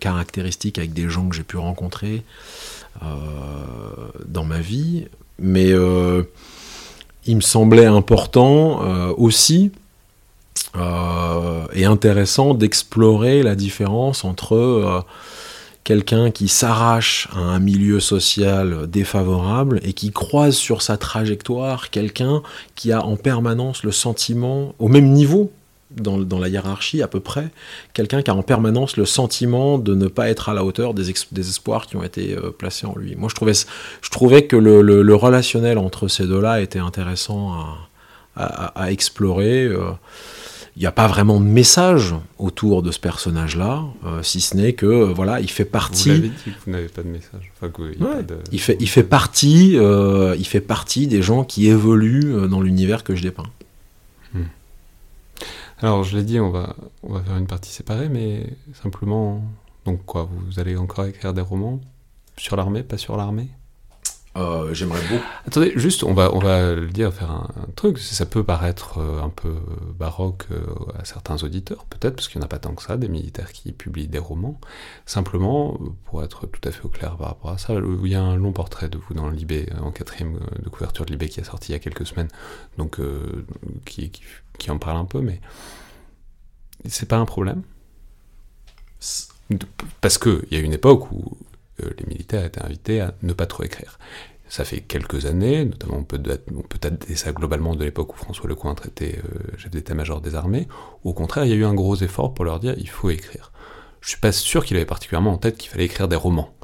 caractéristiques 0.00 0.78
avec 0.78 0.92
des 0.92 1.08
gens 1.08 1.28
que 1.28 1.34
j'ai 1.36 1.44
pu 1.44 1.56
rencontrer 1.56 2.22
euh, 3.02 3.06
dans 4.26 4.44
ma 4.44 4.58
vie. 4.58 5.06
Mais 5.38 5.72
euh, 5.72 6.24
il 7.24 7.36
me 7.36 7.40
semblait 7.40 7.86
important 7.86 8.80
aussi 9.16 9.70
et 11.74 11.84
intéressant 11.84 12.54
d'explorer 12.54 13.42
la 13.42 13.54
différence 13.54 14.24
entre 14.24 15.04
quelqu'un 15.88 16.30
qui 16.30 16.48
s'arrache 16.48 17.28
à 17.32 17.38
un 17.38 17.60
milieu 17.60 17.98
social 17.98 18.86
défavorable 18.88 19.80
et 19.82 19.94
qui 19.94 20.10
croise 20.10 20.54
sur 20.54 20.82
sa 20.82 20.98
trajectoire 20.98 21.88
quelqu'un 21.88 22.42
qui 22.74 22.92
a 22.92 23.02
en 23.02 23.16
permanence 23.16 23.84
le 23.84 23.90
sentiment, 23.90 24.74
au 24.78 24.88
même 24.88 25.10
niveau 25.10 25.50
dans, 25.90 26.38
la 26.38 26.48
hiérarchie 26.48 27.00
à 27.00 27.08
peu 27.08 27.20
près, 27.20 27.48
quelqu'un 27.94 28.20
qui 28.20 28.30
a 28.30 28.34
en 28.34 28.42
permanence 28.42 28.98
le 28.98 29.06
sentiment 29.06 29.78
de 29.78 29.94
ne 29.94 30.08
pas 30.08 30.28
être 30.28 30.50
à 30.50 30.52
la 30.52 30.62
hauteur 30.62 30.92
des, 30.92 31.08
espoirs 31.08 31.86
qui 31.86 31.96
ont 31.96 32.02
été 32.02 32.36
euh, 32.36 32.50
placés 32.50 32.86
en 32.86 32.94
lui. 32.94 33.16
Moi 33.16 33.30
je 33.30 34.10
trouvais, 34.10 34.46
que 34.46 34.56
le, 34.56 35.14
relationnel 35.14 35.78
entre 35.78 36.06
ces 36.08 36.26
deux-là 36.26 36.60
était 36.60 36.80
intéressant 36.80 37.64
à, 38.36 38.92
explorer. 38.92 39.64
Euh, 39.64 39.92
il 40.76 40.80
n'y 40.80 40.86
a 40.86 40.92
pas 40.92 41.06
vraiment 41.06 41.40
de 41.40 41.44
message 41.44 42.14
autour 42.38 42.82
de 42.82 42.90
ce 42.90 43.00
personnage-là, 43.00 43.84
euh, 44.04 44.22
si 44.22 44.40
ce 44.40 44.56
n'est 44.56 44.74
que 44.74 44.86
euh, 44.86 45.12
voilà, 45.12 45.40
il 45.40 45.50
fait 45.50 45.64
partie. 45.64 46.10
Vous 46.10 46.14
l'avez 46.14 46.28
dit 46.28 46.44
que 46.44 46.64
vous 46.64 46.70
n'avez 46.70 46.88
pas 46.88 47.02
de 47.02 47.08
message. 47.08 47.52
il, 48.52 48.60
fait, 48.60 48.76
il 48.80 48.88
fait 48.88 49.02
partie, 49.02 49.76
euh, 49.76 50.36
il 50.38 50.46
fait 50.46 50.60
partie 50.60 51.06
des 51.06 51.22
gens 51.22 51.44
qui 51.44 51.66
évoluent 51.68 52.48
dans 52.48 52.60
l'univers 52.60 53.04
que 53.04 53.14
je 53.14 53.22
dépeins. 53.22 53.50
Hmm. 54.34 54.44
Alors, 55.80 56.04
je 56.04 56.16
l'ai 56.16 56.24
dit, 56.24 56.40
on 56.40 56.50
va, 56.50 56.76
on 57.02 57.12
va 57.12 57.20
faire 57.20 57.36
une 57.36 57.46
partie 57.46 57.70
séparée, 57.70 58.08
mais 58.08 58.46
simplement, 58.82 59.44
donc 59.84 60.04
quoi, 60.04 60.28
vous 60.30 60.60
allez 60.60 60.76
encore 60.76 61.06
écrire 61.06 61.32
des 61.32 61.40
romans 61.40 61.80
sur 62.36 62.56
l'armée, 62.56 62.82
pas 62.82 62.98
sur 62.98 63.16
l'armée? 63.16 63.48
Euh, 64.38 64.72
j'aimerais 64.72 65.00
beaucoup. 65.08 65.24
Attendez, 65.46 65.72
juste, 65.76 66.04
on 66.04 66.14
va, 66.14 66.32
on 66.34 66.38
va 66.38 66.74
le 66.74 66.88
dire, 66.88 67.12
faire 67.12 67.30
un, 67.30 67.48
truc. 67.74 67.98
Ça 67.98 68.26
peut 68.26 68.44
paraître 68.44 68.98
euh, 68.98 69.20
un 69.22 69.28
peu 69.28 69.54
baroque 69.98 70.46
euh, 70.50 70.64
à 70.98 71.04
certains 71.04 71.42
auditeurs, 71.42 71.84
peut-être, 71.86 72.16
parce 72.16 72.28
qu'il 72.28 72.38
n'y 72.38 72.44
en 72.44 72.46
a 72.46 72.48
pas 72.48 72.58
tant 72.58 72.74
que 72.74 72.82
ça, 72.82 72.96
des 72.96 73.08
militaires 73.08 73.52
qui 73.52 73.72
publient 73.72 74.08
des 74.08 74.18
romans. 74.18 74.60
Simplement, 75.06 75.78
pour 76.04 76.22
être 76.22 76.46
tout 76.46 76.60
à 76.68 76.70
fait 76.70 76.84
au 76.84 76.88
clair 76.88 77.16
par 77.16 77.28
rapport 77.28 77.50
à 77.50 77.58
ça, 77.58 77.74
il 77.74 78.10
y 78.10 78.14
a 78.14 78.22
un 78.22 78.36
long 78.36 78.52
portrait 78.52 78.88
de 78.88 78.98
vous 78.98 79.14
dans 79.14 79.28
Libé, 79.28 79.68
en 79.80 79.90
quatrième 79.90 80.38
de 80.62 80.68
couverture 80.68 81.04
de 81.04 81.10
Libé 81.10 81.28
qui 81.28 81.40
est 81.40 81.44
sorti 81.44 81.72
il 81.72 81.72
y 81.72 81.76
a 81.76 81.80
quelques 81.80 82.06
semaines, 82.06 82.28
donc 82.76 82.98
qui, 83.84 84.12
qui, 84.58 84.70
en 84.70 84.78
parle 84.78 84.98
un 84.98 85.04
peu, 85.04 85.20
mais 85.20 85.40
c'est 86.86 87.08
pas 87.08 87.16
un 87.16 87.24
problème. 87.26 87.62
Parce 90.00 90.18
qu'il 90.18 90.46
y 90.50 90.56
a 90.56 90.60
une 90.60 90.72
époque 90.72 91.10
où 91.10 91.36
les 91.78 92.06
militaires 92.06 92.44
étaient 92.44 92.62
invités 92.62 93.00
à 93.00 93.14
ne 93.22 93.32
pas 93.32 93.46
trop 93.46 93.62
écrire. 93.62 93.98
Ça 94.48 94.64
fait 94.64 94.80
quelques 94.80 95.26
années, 95.26 95.64
notamment 95.64 95.98
on 95.98 96.04
peut, 96.04 96.20
on 96.56 96.62
peut 96.62 96.78
ça 97.14 97.32
globalement 97.32 97.74
de 97.76 97.84
l'époque 97.84 98.14
où 98.14 98.16
François 98.16 98.48
Lecointre 98.48 98.86
était 98.86 99.20
chef 99.56 99.70
d'état-major 99.70 100.20
des 100.20 100.34
armées. 100.34 100.68
Au 101.04 101.12
contraire, 101.12 101.44
il 101.44 101.50
y 101.50 101.52
a 101.52 101.56
eu 101.56 101.64
un 101.64 101.74
gros 101.74 101.96
effort 101.96 102.34
pour 102.34 102.44
leur 102.44 102.60
dire 102.60 102.74
il 102.78 102.88
faut 102.88 103.10
écrire. 103.10 103.52
Je 104.00 104.10
suis 104.10 104.20
pas 104.20 104.32
sûr 104.32 104.64
qu'il 104.64 104.76
avait 104.76 104.86
particulièrement 104.86 105.32
en 105.32 105.38
tête 105.38 105.58
qu'il 105.58 105.70
fallait 105.70 105.84
écrire 105.84 106.08
des 106.08 106.16
romans. 106.16 106.54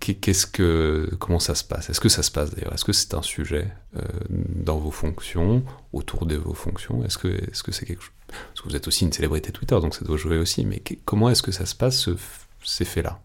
Qu'est-ce 0.00 0.46
que, 0.46 1.10
comment 1.18 1.38
ça 1.38 1.54
se 1.54 1.62
passe? 1.62 1.90
Est-ce 1.90 2.00
que 2.00 2.08
ça 2.08 2.22
se 2.22 2.30
passe 2.30 2.54
d'ailleurs? 2.54 2.72
Est-ce 2.72 2.86
que 2.86 2.92
c'est 2.92 3.12
un 3.12 3.20
sujet 3.20 3.68
euh, 3.96 4.00
dans 4.30 4.78
vos 4.78 4.90
fonctions, 4.90 5.62
autour 5.92 6.24
de 6.24 6.36
vos 6.36 6.54
fonctions? 6.54 7.04
Est-ce 7.04 7.18
que, 7.18 7.28
est-ce 7.28 7.62
que 7.62 7.70
c'est 7.70 7.84
quelque 7.84 8.02
chose? 8.02 8.14
Parce 8.28 8.62
que 8.62 8.68
vous 8.70 8.76
êtes 8.76 8.88
aussi 8.88 9.04
une 9.04 9.12
célébrité 9.12 9.52
Twitter, 9.52 9.78
donc 9.78 9.94
ça 9.94 10.04
doit 10.06 10.16
jouer 10.16 10.38
aussi. 10.38 10.64
Mais 10.64 10.82
comment 11.04 11.28
est-ce 11.28 11.42
que 11.42 11.52
ça 11.52 11.66
se 11.66 11.74
passe 11.74 12.08
ces 12.64 12.86
faits-là? 12.86 13.20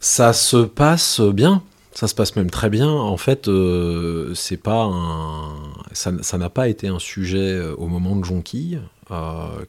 Ça 0.00 0.32
se 0.32 0.58
passe 0.58 1.20
bien. 1.20 1.62
Ça 1.92 2.06
se 2.06 2.14
passe 2.14 2.36
même 2.36 2.50
très 2.50 2.70
bien. 2.70 2.88
En 2.88 3.16
fait, 3.16 3.48
euh, 3.48 4.32
c'est 4.34 4.56
pas 4.56 4.84
un... 4.84 5.56
ça 5.92 6.38
n'a 6.38 6.50
pas 6.50 6.68
été 6.68 6.86
un 6.88 7.00
sujet 7.00 7.38
euh, 7.38 7.74
au 7.76 7.88
moment 7.88 8.14
de 8.14 8.24
Jonquille, 8.24 8.80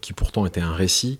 qui 0.02 0.14
pourtant 0.14 0.46
était 0.46 0.62
un 0.62 0.74
récit. 0.74 1.18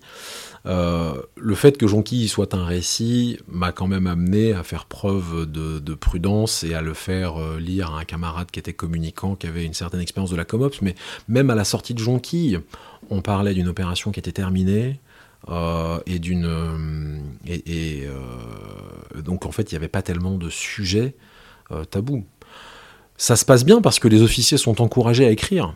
Euh, 0.66 1.14
le 1.36 1.54
fait 1.54 1.78
que 1.78 1.86
Jonquille 1.86 2.28
soit 2.28 2.54
un 2.54 2.64
récit 2.64 3.38
m'a 3.48 3.72
quand 3.72 3.86
même 3.86 4.06
amené 4.06 4.52
à 4.52 4.62
faire 4.62 4.84
preuve 4.84 5.50
de, 5.50 5.94
prudence 5.94 6.64
et 6.64 6.74
à 6.74 6.82
le 6.82 6.94
faire 6.94 7.40
euh, 7.40 7.58
lire 7.58 7.92
à 7.94 8.00
un 8.00 8.04
camarade 8.04 8.50
qui 8.50 8.58
était 8.58 8.72
communicant, 8.72 9.34
qui 9.36 9.46
avait 9.46 9.64
une 9.64 9.74
certaine 9.74 10.00
expérience 10.00 10.30
de 10.30 10.36
la 10.36 10.44
Comops. 10.44 10.82
Mais 10.82 10.94
même 11.28 11.50
à 11.50 11.54
la 11.54 11.64
sortie 11.64 11.94
de 11.94 11.98
Jonquille, 11.98 12.60
on 13.10 13.22
parlait 13.22 13.54
d'une 13.54 13.68
opération 13.68 14.12
qui 14.12 14.20
était 14.20 14.32
terminée. 14.32 15.00
Euh, 15.48 15.98
et 16.06 16.18
d'une 16.18 17.22
et, 17.46 18.06
donc 19.24 19.46
en 19.46 19.52
fait 19.52 19.72
il 19.72 19.74
n'y 19.74 19.78
avait 19.78 19.88
pas 19.88 20.02
tellement 20.02 20.36
de 20.36 20.50
sujets 20.50 21.14
tabous. 21.90 22.24
Ça 23.16 23.36
se 23.36 23.44
passe 23.44 23.64
bien 23.64 23.80
parce 23.80 23.98
que 23.98 24.08
les 24.08 24.22
officiers 24.22 24.58
sont 24.58 24.80
encouragés 24.80 25.26
à 25.26 25.30
écrire. 25.30 25.74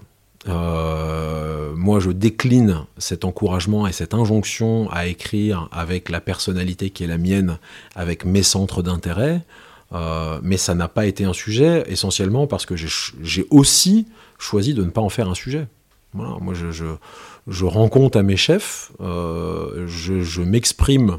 Euh, 0.49 1.75
moi, 1.75 2.01
je 2.01 2.11
décline 2.11 2.85
cet 2.99 3.25
encouragement 3.25 3.87
et 3.87 3.93
cette 3.93 4.15
injonction 4.15 4.91
à 4.91 5.07
écrire 5.07 5.69
avec 5.73 6.11
la 6.11 6.21
personnalité 6.21 6.91
qui 6.91 7.05
est 7.05 7.07
la 7.07 7.19
mienne, 7.19 7.59
avec 7.95 8.25
mes 8.25 8.43
centres 8.43 8.83
d'intérêt. 8.83 9.43
Euh, 9.93 10.41
mais 10.43 10.57
ça 10.57 10.75
n'a 10.75 10.89
pas 10.89 11.07
été 11.07 11.25
un 11.25 11.33
sujet, 11.33 11.85
essentiellement 11.87 12.47
parce 12.47 12.67
que 12.67 12.75
j'ai 12.77 13.47
aussi 13.51 14.09
choisi 14.39 14.75
de 14.75 14.83
ne 14.83 14.91
pas 14.91 15.01
en 15.01 15.09
faire 15.09 15.29
un 15.29 15.35
sujet. 15.35 15.67
Voilà, 16.13 16.37
moi, 16.41 16.55
je, 16.55 16.71
je, 16.71 16.87
je, 17.47 17.65
rends 17.65 17.89
compte 17.89 18.17
à 18.17 18.23
mes 18.23 18.37
chefs, 18.37 18.93
euh, 19.01 19.87
je, 19.87 20.43
m'exprime 20.43 21.19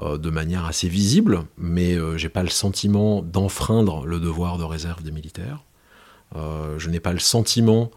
de 0.00 0.30
manière 0.30 0.64
assez 0.64 0.88
visible, 0.88 1.42
mais 1.56 1.96
j'ai 2.16 2.28
pas 2.28 2.44
le 2.44 2.48
sentiment 2.48 3.20
d'enfreindre 3.20 4.06
le 4.06 4.20
devoir 4.20 4.56
de 4.56 4.62
réserve 4.64 5.02
des 5.02 5.10
militaires. 5.10 5.64
je 6.34 6.88
n'ai 6.88 7.00
pas 7.00 7.12
le 7.12 7.18
sentiment 7.18 7.90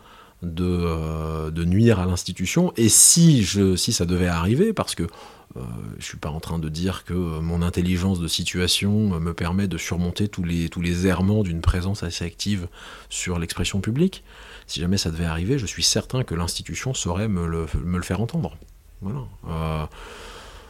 euh, 0.44 1.52
de, 1.52 1.64
nuire 1.66 2.00
à 2.00 2.08
l'institution. 2.08 2.74
Et 2.76 2.90
si, 2.90 3.46
si 3.46 3.94
ça 3.94 4.06
devait 4.06 4.28
arriver, 4.28 4.74
parce 4.74 4.96
que 4.96 5.04
euh, 5.04 5.60
je 5.92 5.98
ne 5.98 6.02
suis 6.02 6.18
pas 6.18 6.30
en 6.30 6.40
train 6.40 6.58
de 6.58 6.68
dire 6.68 7.04
que 7.04 7.14
mon 7.14 7.62
intelligence 7.62 8.20
de 8.20 8.28
situation 8.28 9.20
me 9.20 9.34
permet 9.36 9.68
de 9.68 9.78
surmonter 9.78 10.28
tous 10.30 10.44
les, 10.44 10.70
tous 10.70 10.82
les 10.82 11.06
errements 11.06 11.44
d'une 11.44 11.62
présence 11.62 12.02
assez 12.02 12.26
active 12.26 12.68
sur 13.10 13.38
l'expression 13.38 13.82
publique. 13.82 14.24
Si 14.72 14.80
jamais 14.80 14.96
ça 14.96 15.12
devait 15.12 15.26
arriver, 15.26 15.60
je 15.60 15.66
suis 15.66 15.84
certain 15.84 16.24
que 16.24 16.34
l'institution 16.34 16.94
saurait 16.94 17.28
me 17.28 17.46
le, 17.46 18.02
faire 18.04 18.22
entendre. 18.22 18.56
Voilà. 19.02 19.20
Euh, 19.50 19.86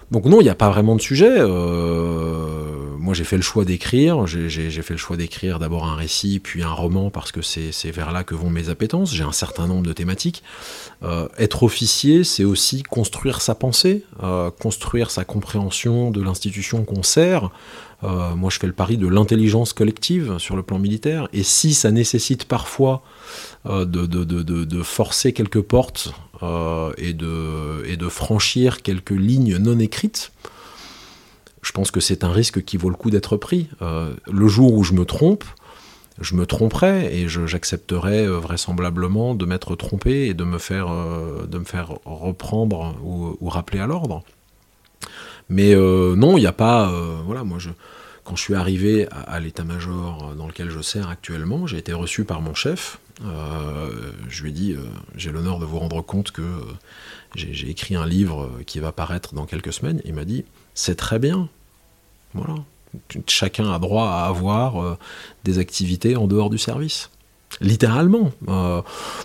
donc 0.10 0.26
non, 0.26 0.42
il 0.42 0.44
n'y 0.46 0.50
a 0.50 0.56
pas 0.56 0.72
vraiment 0.72 0.96
de 0.96 1.02
sujet. 1.02 1.30
Euh, 1.30 2.98
moi, 2.98 3.14
j'ai 3.14 3.24
fait 3.24 3.36
le 3.36 3.44
choix 3.44 3.64
d'écrire. 3.64 4.26
J'ai 4.26 4.72
fait 4.72 4.96
le 4.96 4.98
choix 4.98 5.18
d'écrire 5.18 5.60
d'abord 5.60 5.86
un 5.86 5.94
récit, 5.94 6.40
puis 6.40 6.64
un 6.64 6.72
roman, 6.72 7.12
parce 7.12 7.32
que 7.32 7.44
c'est 7.44 7.92
vers 7.92 8.12
là 8.12 8.24
que 8.24 8.34
vont 8.34 8.50
mes 8.50 8.70
appétences. 8.70 9.14
J'ai 9.14 9.24
un 9.24 9.32
certain 9.32 9.68
nombre 9.68 9.86
de 9.86 9.94
thématiques. 9.94 10.42
Euh, 11.04 11.28
être 11.38 11.62
officier, 11.62 12.24
c'est 12.24 12.44
aussi 12.44 12.82
construire 12.82 13.40
sa 13.40 13.54
pensée, 13.54 14.04
construire 14.60 15.12
sa 15.12 15.26
compréhension 15.26 16.10
de 16.10 16.24
l'institution 16.24 16.86
qu'on 16.86 17.04
sert. 17.04 17.52
moi, 18.02 18.50
je 18.50 18.58
fais 18.58 18.66
le 18.66 18.74
pari 18.74 18.98
de 18.98 19.08
l'intelligence 19.08 19.74
collective 19.74 20.40
sur 20.40 20.56
le 20.56 20.64
plan 20.64 20.80
militaire. 20.80 21.28
Et 21.34 21.44
si 21.44 21.76
ça 21.76 21.92
nécessite 21.92 22.46
parfois 22.46 23.04
de, 23.66 23.86
de, 23.86 24.24
de, 24.24 24.42
de, 24.42 24.84
forcer 24.84 25.34
quelques 25.34 25.62
portes 25.62 26.14
euh, 26.44 26.92
et, 26.98 27.14
de, 27.14 27.84
et 27.86 27.98
de 27.98 28.10
franchir 28.10 28.82
quelques 28.82 29.12
lignes 29.12 29.58
non 29.58 29.78
écrites, 29.80 30.32
je 31.62 31.72
pense 31.72 31.92
que 31.92 32.00
c'est 32.00 32.24
un 32.24 32.32
risque 32.32 32.64
qui 32.64 32.78
vaut 32.78 32.90
le 32.90 32.96
coup 32.96 33.12
d'être 33.12 33.38
pris. 33.38 33.68
Euh, 33.82 34.14
le 34.32 34.48
jour 34.48 34.74
où 34.74 34.84
je 34.84 34.94
me 34.94 35.06
trompe, 35.06 35.44
je 36.20 36.34
me 36.36 36.48
tromperai 36.48 37.16
et 37.16 37.28
j'accepterai 37.28 38.26
euh, 38.26 38.40
vraisemblablement 38.40 39.36
de 39.36 39.46
m'être 39.46 39.76
trompé 39.76 40.28
et 40.28 40.34
de 40.34 40.44
me 40.44 40.58
faire, 40.58 40.88
de 41.48 41.58
me 41.58 41.66
faire 41.66 41.94
reprendre 42.06 42.96
ou, 43.04 43.48
rappeler 43.48 43.80
à 43.80 43.86
l'ordre. 43.86 44.24
Mais 45.50 45.76
non, 45.76 46.38
il 46.38 46.42
n'y 46.42 46.48
a 46.48 46.54
pas. 46.54 46.92
voilà, 47.26 47.44
moi, 47.44 47.60
je, 47.60 47.70
quand 48.24 48.36
je 48.36 48.42
suis 48.42 48.56
arrivé 48.56 49.08
à 49.12 49.40
l'état-major 49.40 50.36
dans 50.36 50.48
lequel 50.48 50.70
je 50.70 50.82
sers 50.82 51.10
actuellement, 51.10 51.68
j'ai 51.68 51.78
été 51.78 51.94
reçu 51.94 52.24
par 52.24 52.42
mon 52.42 52.54
chef, 52.54 53.00
euh, 53.26 54.12
je 54.30 54.44
lui 54.44 54.50
ai 54.50 54.54
dit, 54.54 54.74
euh, 54.74 54.84
j'ai 55.16 55.32
l'honneur 55.32 55.60
de 55.60 55.66
vous 55.66 55.80
rendre 55.80 56.02
compte 56.02 56.32
que 56.32 56.42
euh, 56.42 56.64
j'ai 57.36 57.70
écrit 57.70 57.96
un 57.96 58.06
livre 58.06 58.50
qui 58.66 58.80
va 58.80 58.92
paraître 58.92 59.34
dans 59.34 59.46
quelques 59.46 59.74
semaines. 59.74 60.02
Il 60.06 60.14
m'a 60.14 60.26
dit, 60.26 60.44
c'est 60.74 60.96
très 60.96 61.20
bien. 61.20 61.50
Voilà. 62.34 62.56
Chacun 63.28 63.72
a 63.72 63.80
droit 63.80 64.10
à 64.10 64.26
avoir 64.26 64.98
des 65.46 65.60
activités 65.60 66.18
en 66.18 66.28
dehors 66.28 66.50
du 66.50 66.58
service. 66.58 67.10
Littéralement. 67.62 68.32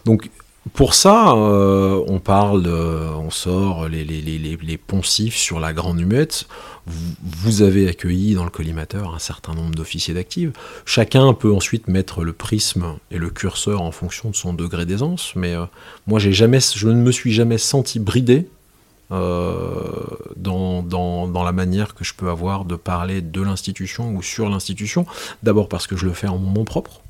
donc 0.05 0.31
pour 0.75 0.95
ça, 0.95 1.33
euh, 1.33 2.03
on 2.09 2.19
parle, 2.19 2.67
on 2.67 3.31
sort 3.31 3.89
les, 3.89 4.05
les, 4.05 4.77
poncifs 4.77 5.37
sur 5.37 5.61
la 5.61 5.73
grande 5.73 6.01
humette. 6.01 6.49
Vous, 6.87 7.63
avez 7.63 7.89
accueilli 7.89 8.35
dans 8.35 8.45
le 8.45 8.51
collimateur 8.51 9.15
un 9.15 9.19
certain 9.19 9.55
nombre 9.55 9.75
d'officiers 9.75 10.15
d'actifs. 10.15 10.51
Chacun 10.85 11.35
peut 11.35 11.53
ensuite 11.53 11.89
mettre 11.89 12.25
le 12.25 12.33
prisme 12.33 12.97
et 13.11 13.19
le 13.19 13.31
curseur 13.31 13.81
en 13.81 13.93
fonction 13.93 14.31
de 14.31 14.37
son 14.37 14.55
degré 14.55 14.87
d'aisance, 14.87 15.33
mais 15.37 15.55
euh, 15.55 15.67
moi 16.07 16.19
jamais, 16.19 16.59
je 16.61 16.89
ne 16.89 17.01
me 17.01 17.13
suis 17.13 17.33
jamais 17.33 17.59
senti 17.59 17.99
bridé 18.01 18.49
euh, 19.13 19.71
dans, 20.37 20.83
dans, 20.83 21.45
la 21.45 21.53
manière 21.53 21.95
que 21.95 22.05
je 22.05 22.13
peux 22.15 22.29
avoir 22.29 22.65
de 22.65 22.75
parler 22.75 23.21
de 23.21 23.41
l'institution 23.41 24.11
ou 24.15 24.23
sur 24.23 24.49
l'institution. 24.49 25.07
D'abord 25.45 25.69
parce 25.69 25.87
que 25.87 25.97
je 25.97 26.07
le 26.07 26.13
fais 26.13 26.29
en 26.29 26.39
mon 26.39 26.65
propre. 26.65 27.03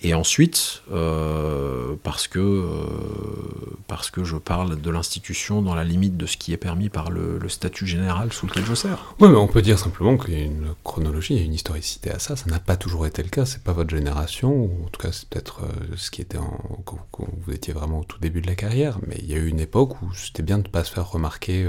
Et 0.00 0.14
ensuite, 0.14 0.82
euh, 0.92 1.96
parce, 2.04 2.28
que, 2.28 2.38
euh, 2.38 3.76
parce 3.88 4.12
que 4.12 4.22
je 4.22 4.36
parle 4.36 4.80
de 4.80 4.90
l'institution 4.90 5.60
dans 5.60 5.74
la 5.74 5.82
limite 5.82 6.16
de 6.16 6.26
ce 6.26 6.36
qui 6.36 6.52
est 6.52 6.56
permis 6.58 6.88
par 6.88 7.10
le, 7.10 7.40
statut 7.48 7.86
général 7.86 8.32
sous 8.32 8.46
lequel 8.46 8.64
je 8.64 8.74
sers. 8.74 9.14
Oui, 9.20 9.28
mais 9.28 9.36
on 9.36 9.48
peut 9.48 9.62
dire 9.62 9.78
simplement 9.78 10.16
qu'il 10.16 10.34
y 10.34 10.42
a 10.42 10.44
une 10.44 10.74
chronologie, 10.84 11.34
il 11.34 11.40
y 11.40 11.42
a 11.42 11.46
une 11.46 11.54
historicité 11.54 12.10
à 12.10 12.18
ça. 12.18 12.36
Ça 12.36 12.48
n'a 12.48 12.60
pas 12.60 12.76
toujours 12.76 13.06
été 13.06 13.22
le 13.22 13.28
cas. 13.30 13.44
C'est 13.44 13.62
pas 13.62 13.72
votre 13.72 13.90
génération, 13.90 14.52
ou 14.52 14.84
en 14.84 14.88
tout 14.88 15.00
cas, 15.00 15.10
c'est 15.10 15.28
peut-être 15.28 15.62
euh, 15.62 15.96
ce 15.96 16.10
qui 16.10 16.20
était 16.20 16.38
quand, 16.84 17.26
vous 17.44 17.52
étiez 17.52 17.72
vraiment 17.72 18.00
au 18.00 18.04
tout 18.04 18.20
début 18.20 18.40
de 18.40 18.46
la 18.46 18.54
carrière. 18.54 18.98
Mais 19.06 19.16
il 19.18 19.26
y 19.26 19.34
a 19.34 19.38
eu 19.38 19.48
une 19.48 19.60
époque 19.60 20.00
où 20.02 20.14
c'était 20.14 20.44
bien 20.44 20.58
de 20.58 20.64
ne 20.64 20.68
pas 20.68 20.84
se 20.84 20.92
faire 20.92 21.10
remarquer 21.10 21.68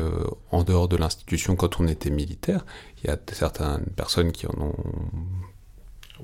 en 0.51 0.63
dehors 0.63 0.87
de 0.87 0.97
l'institution 0.97 1.55
quand 1.55 1.79
on 1.79 1.87
était 1.87 2.11
militaire. 2.11 2.65
Il 3.03 3.09
y 3.09 3.13
a 3.13 3.17
certaines 3.31 3.85
personnes 3.95 4.31
qui 4.31 4.45
en 4.45 4.53
ont 4.59 4.75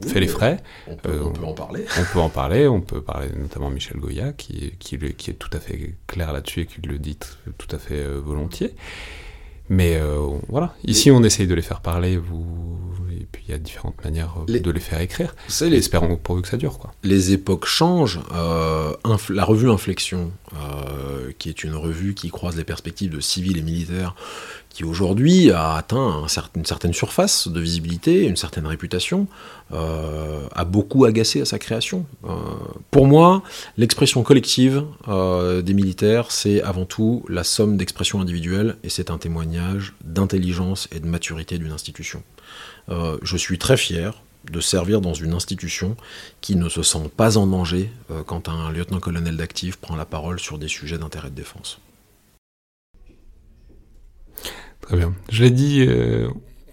fait 0.02 0.20
les 0.20 0.28
frais. 0.28 0.58
On 0.88 0.96
peut, 0.96 1.22
on 1.24 1.32
peut, 1.32 1.46
en 1.46 1.54
parler. 1.54 1.86
On 2.00 2.14
peut 2.14 2.20
en 2.20 2.30
parler, 2.30 2.68
on 2.68 2.82
peut 2.82 3.02
parler 3.02 3.28
notamment 3.38 3.70
Michel 3.70 3.98
Goya, 3.98 4.34
qui, 4.34 4.74
qui, 4.80 4.98
qui 4.98 5.32
est 5.32 5.36
tout 5.36 5.50
à 5.54 5.60
fait 5.60 5.96
clair 6.08 6.34
là-dessus 6.34 6.62
et 6.62 6.66
qui 6.66 6.82
le 6.82 7.00
dit 7.00 7.18
tout 7.58 7.76
à 7.76 7.80
fait 7.80 8.00
euh, 8.00 8.20
volontiers. 8.20 8.76
Mais 9.70 9.96
euh, 9.96 10.20
voilà, 10.48 10.76
ici 10.84 11.10
on 11.10 11.24
essaye 11.24 11.48
de 11.48 11.56
les 11.56 11.62
faire 11.62 11.82
parler, 11.82 12.18
vous... 12.18 12.78
puis 13.36 13.44
il 13.48 13.52
y 13.52 13.54
a 13.54 13.58
différentes 13.58 14.02
manières 14.04 14.34
euh, 14.50 14.60
de 14.60 14.72
les 14.72 14.80
faire 14.80 15.02
écrire. 15.02 15.36
Les... 15.60 15.76
Espérons 15.76 16.16
pourvu 16.16 16.42
que 16.42 16.48
ça 16.48 16.56
dure. 16.56 16.80
Quoi. 16.80 16.94
Les 17.04 17.34
époques 17.34 17.66
changent. 17.66 18.22
la 18.32 19.44
revue 19.44 19.70
Inflexion, 19.70 20.32
qui 21.38 21.50
est 21.50 21.64
une 21.64 21.76
revue 21.76 22.14
qui 22.14 22.30
croise 22.30 22.56
les 22.56 22.64
perspectives 22.64 23.12
de 23.12 23.20
civils 23.20 23.58
et 23.58 23.62
militaires, 23.62 24.16
qui 24.76 24.84
aujourd'hui 24.84 25.52
a 25.52 25.76
atteint 25.76 26.28
une 26.54 26.66
certaine 26.66 26.94
surface 26.94 27.48
de 27.48 27.62
visibilité, 27.62 28.26
une 28.26 28.36
certaine 28.36 28.68
réputation, 28.68 29.26
euh, 29.72 30.48
a 30.52 30.66
beaucoup 30.66 31.06
agacé 31.06 31.40
à 31.40 31.46
sa 31.46 31.58
création. 31.60 32.06
Euh, 32.26 32.36
pour 32.92 33.08
moi, 33.08 33.42
l'expression 33.78 34.22
collective 34.22 34.84
euh, 35.08 35.62
des 35.62 35.74
militaires, 35.74 36.30
c'est 36.30 36.62
avant 36.62 36.84
tout 36.84 37.24
la 37.30 37.46
somme 37.46 37.78
d'expressions 37.78 38.20
individuelles, 38.20 38.76
et 38.84 38.90
c'est 38.90 39.12
un 39.12 39.18
témoignage 39.18 39.94
d'intelligence 40.04 40.90
et 40.92 41.00
de 41.00 41.08
maturité 41.08 41.58
d'une 41.58 41.72
institution. 41.72 42.22
Je 42.88 43.38
suis 43.38 43.58
très 43.58 43.78
fier 43.78 44.22
de 44.52 44.60
servir 44.60 45.02
dans 45.02 45.14
une 45.14 45.34
institution 45.34 45.98
qui 46.42 46.56
ne 46.56 46.70
se 46.70 46.84
sent 46.84 47.10
pas 47.18 47.38
en 47.38 47.48
danger 47.48 47.92
quand 48.28 48.48
un 48.48 48.72
lieutenant-colonel 48.72 49.38
d'actif 49.38 49.78
prend 49.78 49.96
la 49.96 50.06
parole 50.06 50.40
sur 50.40 50.60
des 50.60 50.68
sujets 50.68 50.98
d'intérêt 50.98 51.30
de 51.30 51.36
défense. 51.36 51.80
Très 54.82 54.98
bien. 54.98 55.16
Je 55.30 55.44
l'ai 55.44 55.50
dit, 55.50 55.84
euh, 55.88 56.30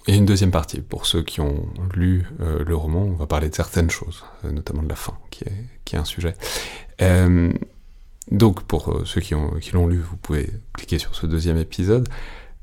il 0.07 0.15
y 0.15 0.17
a 0.17 0.19
une 0.19 0.27
deuxième 0.27 0.51
partie. 0.51 0.81
Pour 0.81 1.07
ceux 1.07 1.23
qui 1.23 1.41
ont 1.41 1.69
lu 1.95 2.27
euh, 2.41 2.65
le 2.65 2.75
roman, 2.75 3.03
on 3.03 3.13
va 3.13 3.27
parler 3.27 3.49
de 3.49 3.55
certaines 3.55 3.91
choses, 3.91 4.25
euh, 4.45 4.51
notamment 4.51 4.83
de 4.83 4.89
la 4.89 4.97
fin, 4.97 5.17
qui 5.31 5.45
est, 5.45 5.97
un 5.97 6.05
sujet. 6.05 6.35
Euh, 7.03 7.53
donc, 8.31 8.63
pour 8.63 9.03
ceux 9.05 9.21
qui 9.21 9.35
l'ont 9.35 9.87
lu, 9.87 9.99
vous 9.99 10.17
pouvez 10.17 10.51
cliquer 10.73 10.99
sur 10.99 11.15
ce 11.15 11.27
deuxième 11.27 11.59
épisode. 11.59 12.09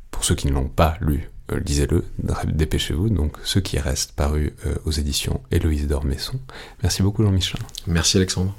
Pour 0.10 0.26
ceux 0.26 0.34
qui 0.34 0.47
ne 0.47 0.54
l'ont 0.54 0.68
pas 0.68 0.97
lu, 1.00 1.30
lisez-le, 1.66 2.04
dépêchez-vous. 2.45 3.10
Donc, 3.10 3.38
ce 3.43 3.60
qui 3.60 3.80
reste 3.80 4.14
paru 4.14 4.54
aux 4.86 4.91
éditions 4.91 5.41
Héloïse 5.52 5.88
Dormesson. 5.88 6.39
Merci 6.84 7.04
beaucoup, 7.04 7.24
Jean-Michel. 7.24 7.62
Merci, 7.88 8.18
Alexandre. 8.18 8.54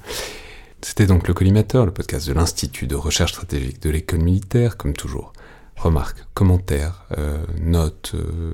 C'était 0.82 1.06
donc 1.06 1.28
le 1.28 1.34
Collimateur, 1.34 1.84
le 1.84 1.92
podcast 1.92 2.26
de 2.26 2.32
l'Institut 2.32 2.86
de 2.86 2.94
recherche 2.94 3.32
stratégique 3.32 3.82
de 3.82 3.90
l'école 3.90 4.20
militaire, 4.20 4.76
comme 4.76 4.94
toujours 4.94 5.32
remarques, 5.80 6.24
commentaires, 6.34 7.04
euh, 7.18 7.38
notes, 7.58 8.12
euh, 8.14 8.52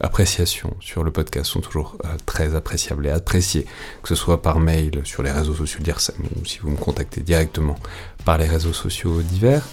appréciations 0.00 0.76
sur 0.80 1.02
le 1.02 1.10
podcast 1.10 1.50
sont 1.50 1.60
toujours 1.60 1.96
euh, 2.04 2.08
très 2.26 2.54
appréciables 2.54 3.06
et 3.06 3.10
appréciés, 3.10 3.66
que 4.02 4.08
ce 4.08 4.14
soit 4.14 4.42
par 4.42 4.60
mail 4.60 5.00
sur 5.04 5.22
les 5.22 5.30
réseaux 5.30 5.54
sociaux 5.54 5.80
d'IRSEM 5.80 6.16
ou 6.40 6.44
si 6.44 6.58
vous 6.58 6.70
me 6.70 6.76
contactez 6.76 7.22
directement 7.22 7.76
par 8.24 8.38
les 8.38 8.46
réseaux 8.46 8.74
sociaux 8.74 9.22
divers, 9.22 9.66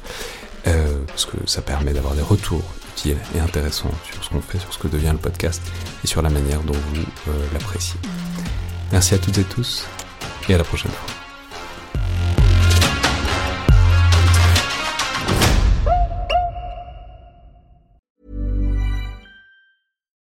parce 0.64 1.26
que 1.26 1.38
ça 1.45 1.62
permet 1.62 1.93
d'avoir 1.93 2.16
des 2.16 2.22
retours 2.22 2.64
utiles 2.96 3.18
et 3.36 3.39
intéressants 3.39 3.91
sur 4.12 4.24
ce 4.24 4.30
qu'on 4.30 4.41
fait, 4.41 4.60
sur 4.60 4.74
ce 4.74 4.80
que 4.80 4.88
devient 4.88 5.12
le 5.12 5.18
podcast 5.18 5.62
et 6.04 6.08
sur 6.08 6.22
la 6.22 6.30
manière 6.30 6.62
dont 6.62 6.74
vous 6.74 7.04
l'appréciez. 7.54 8.00
Merci 8.91 9.16
à 9.16 9.18
toutes 9.18 9.38
et 9.38 9.43
tous 9.43 9.86
et 10.48 10.56
à 10.56 10.58
la 10.58 10.64
prochaine 10.64 10.91
fois. 10.91 11.24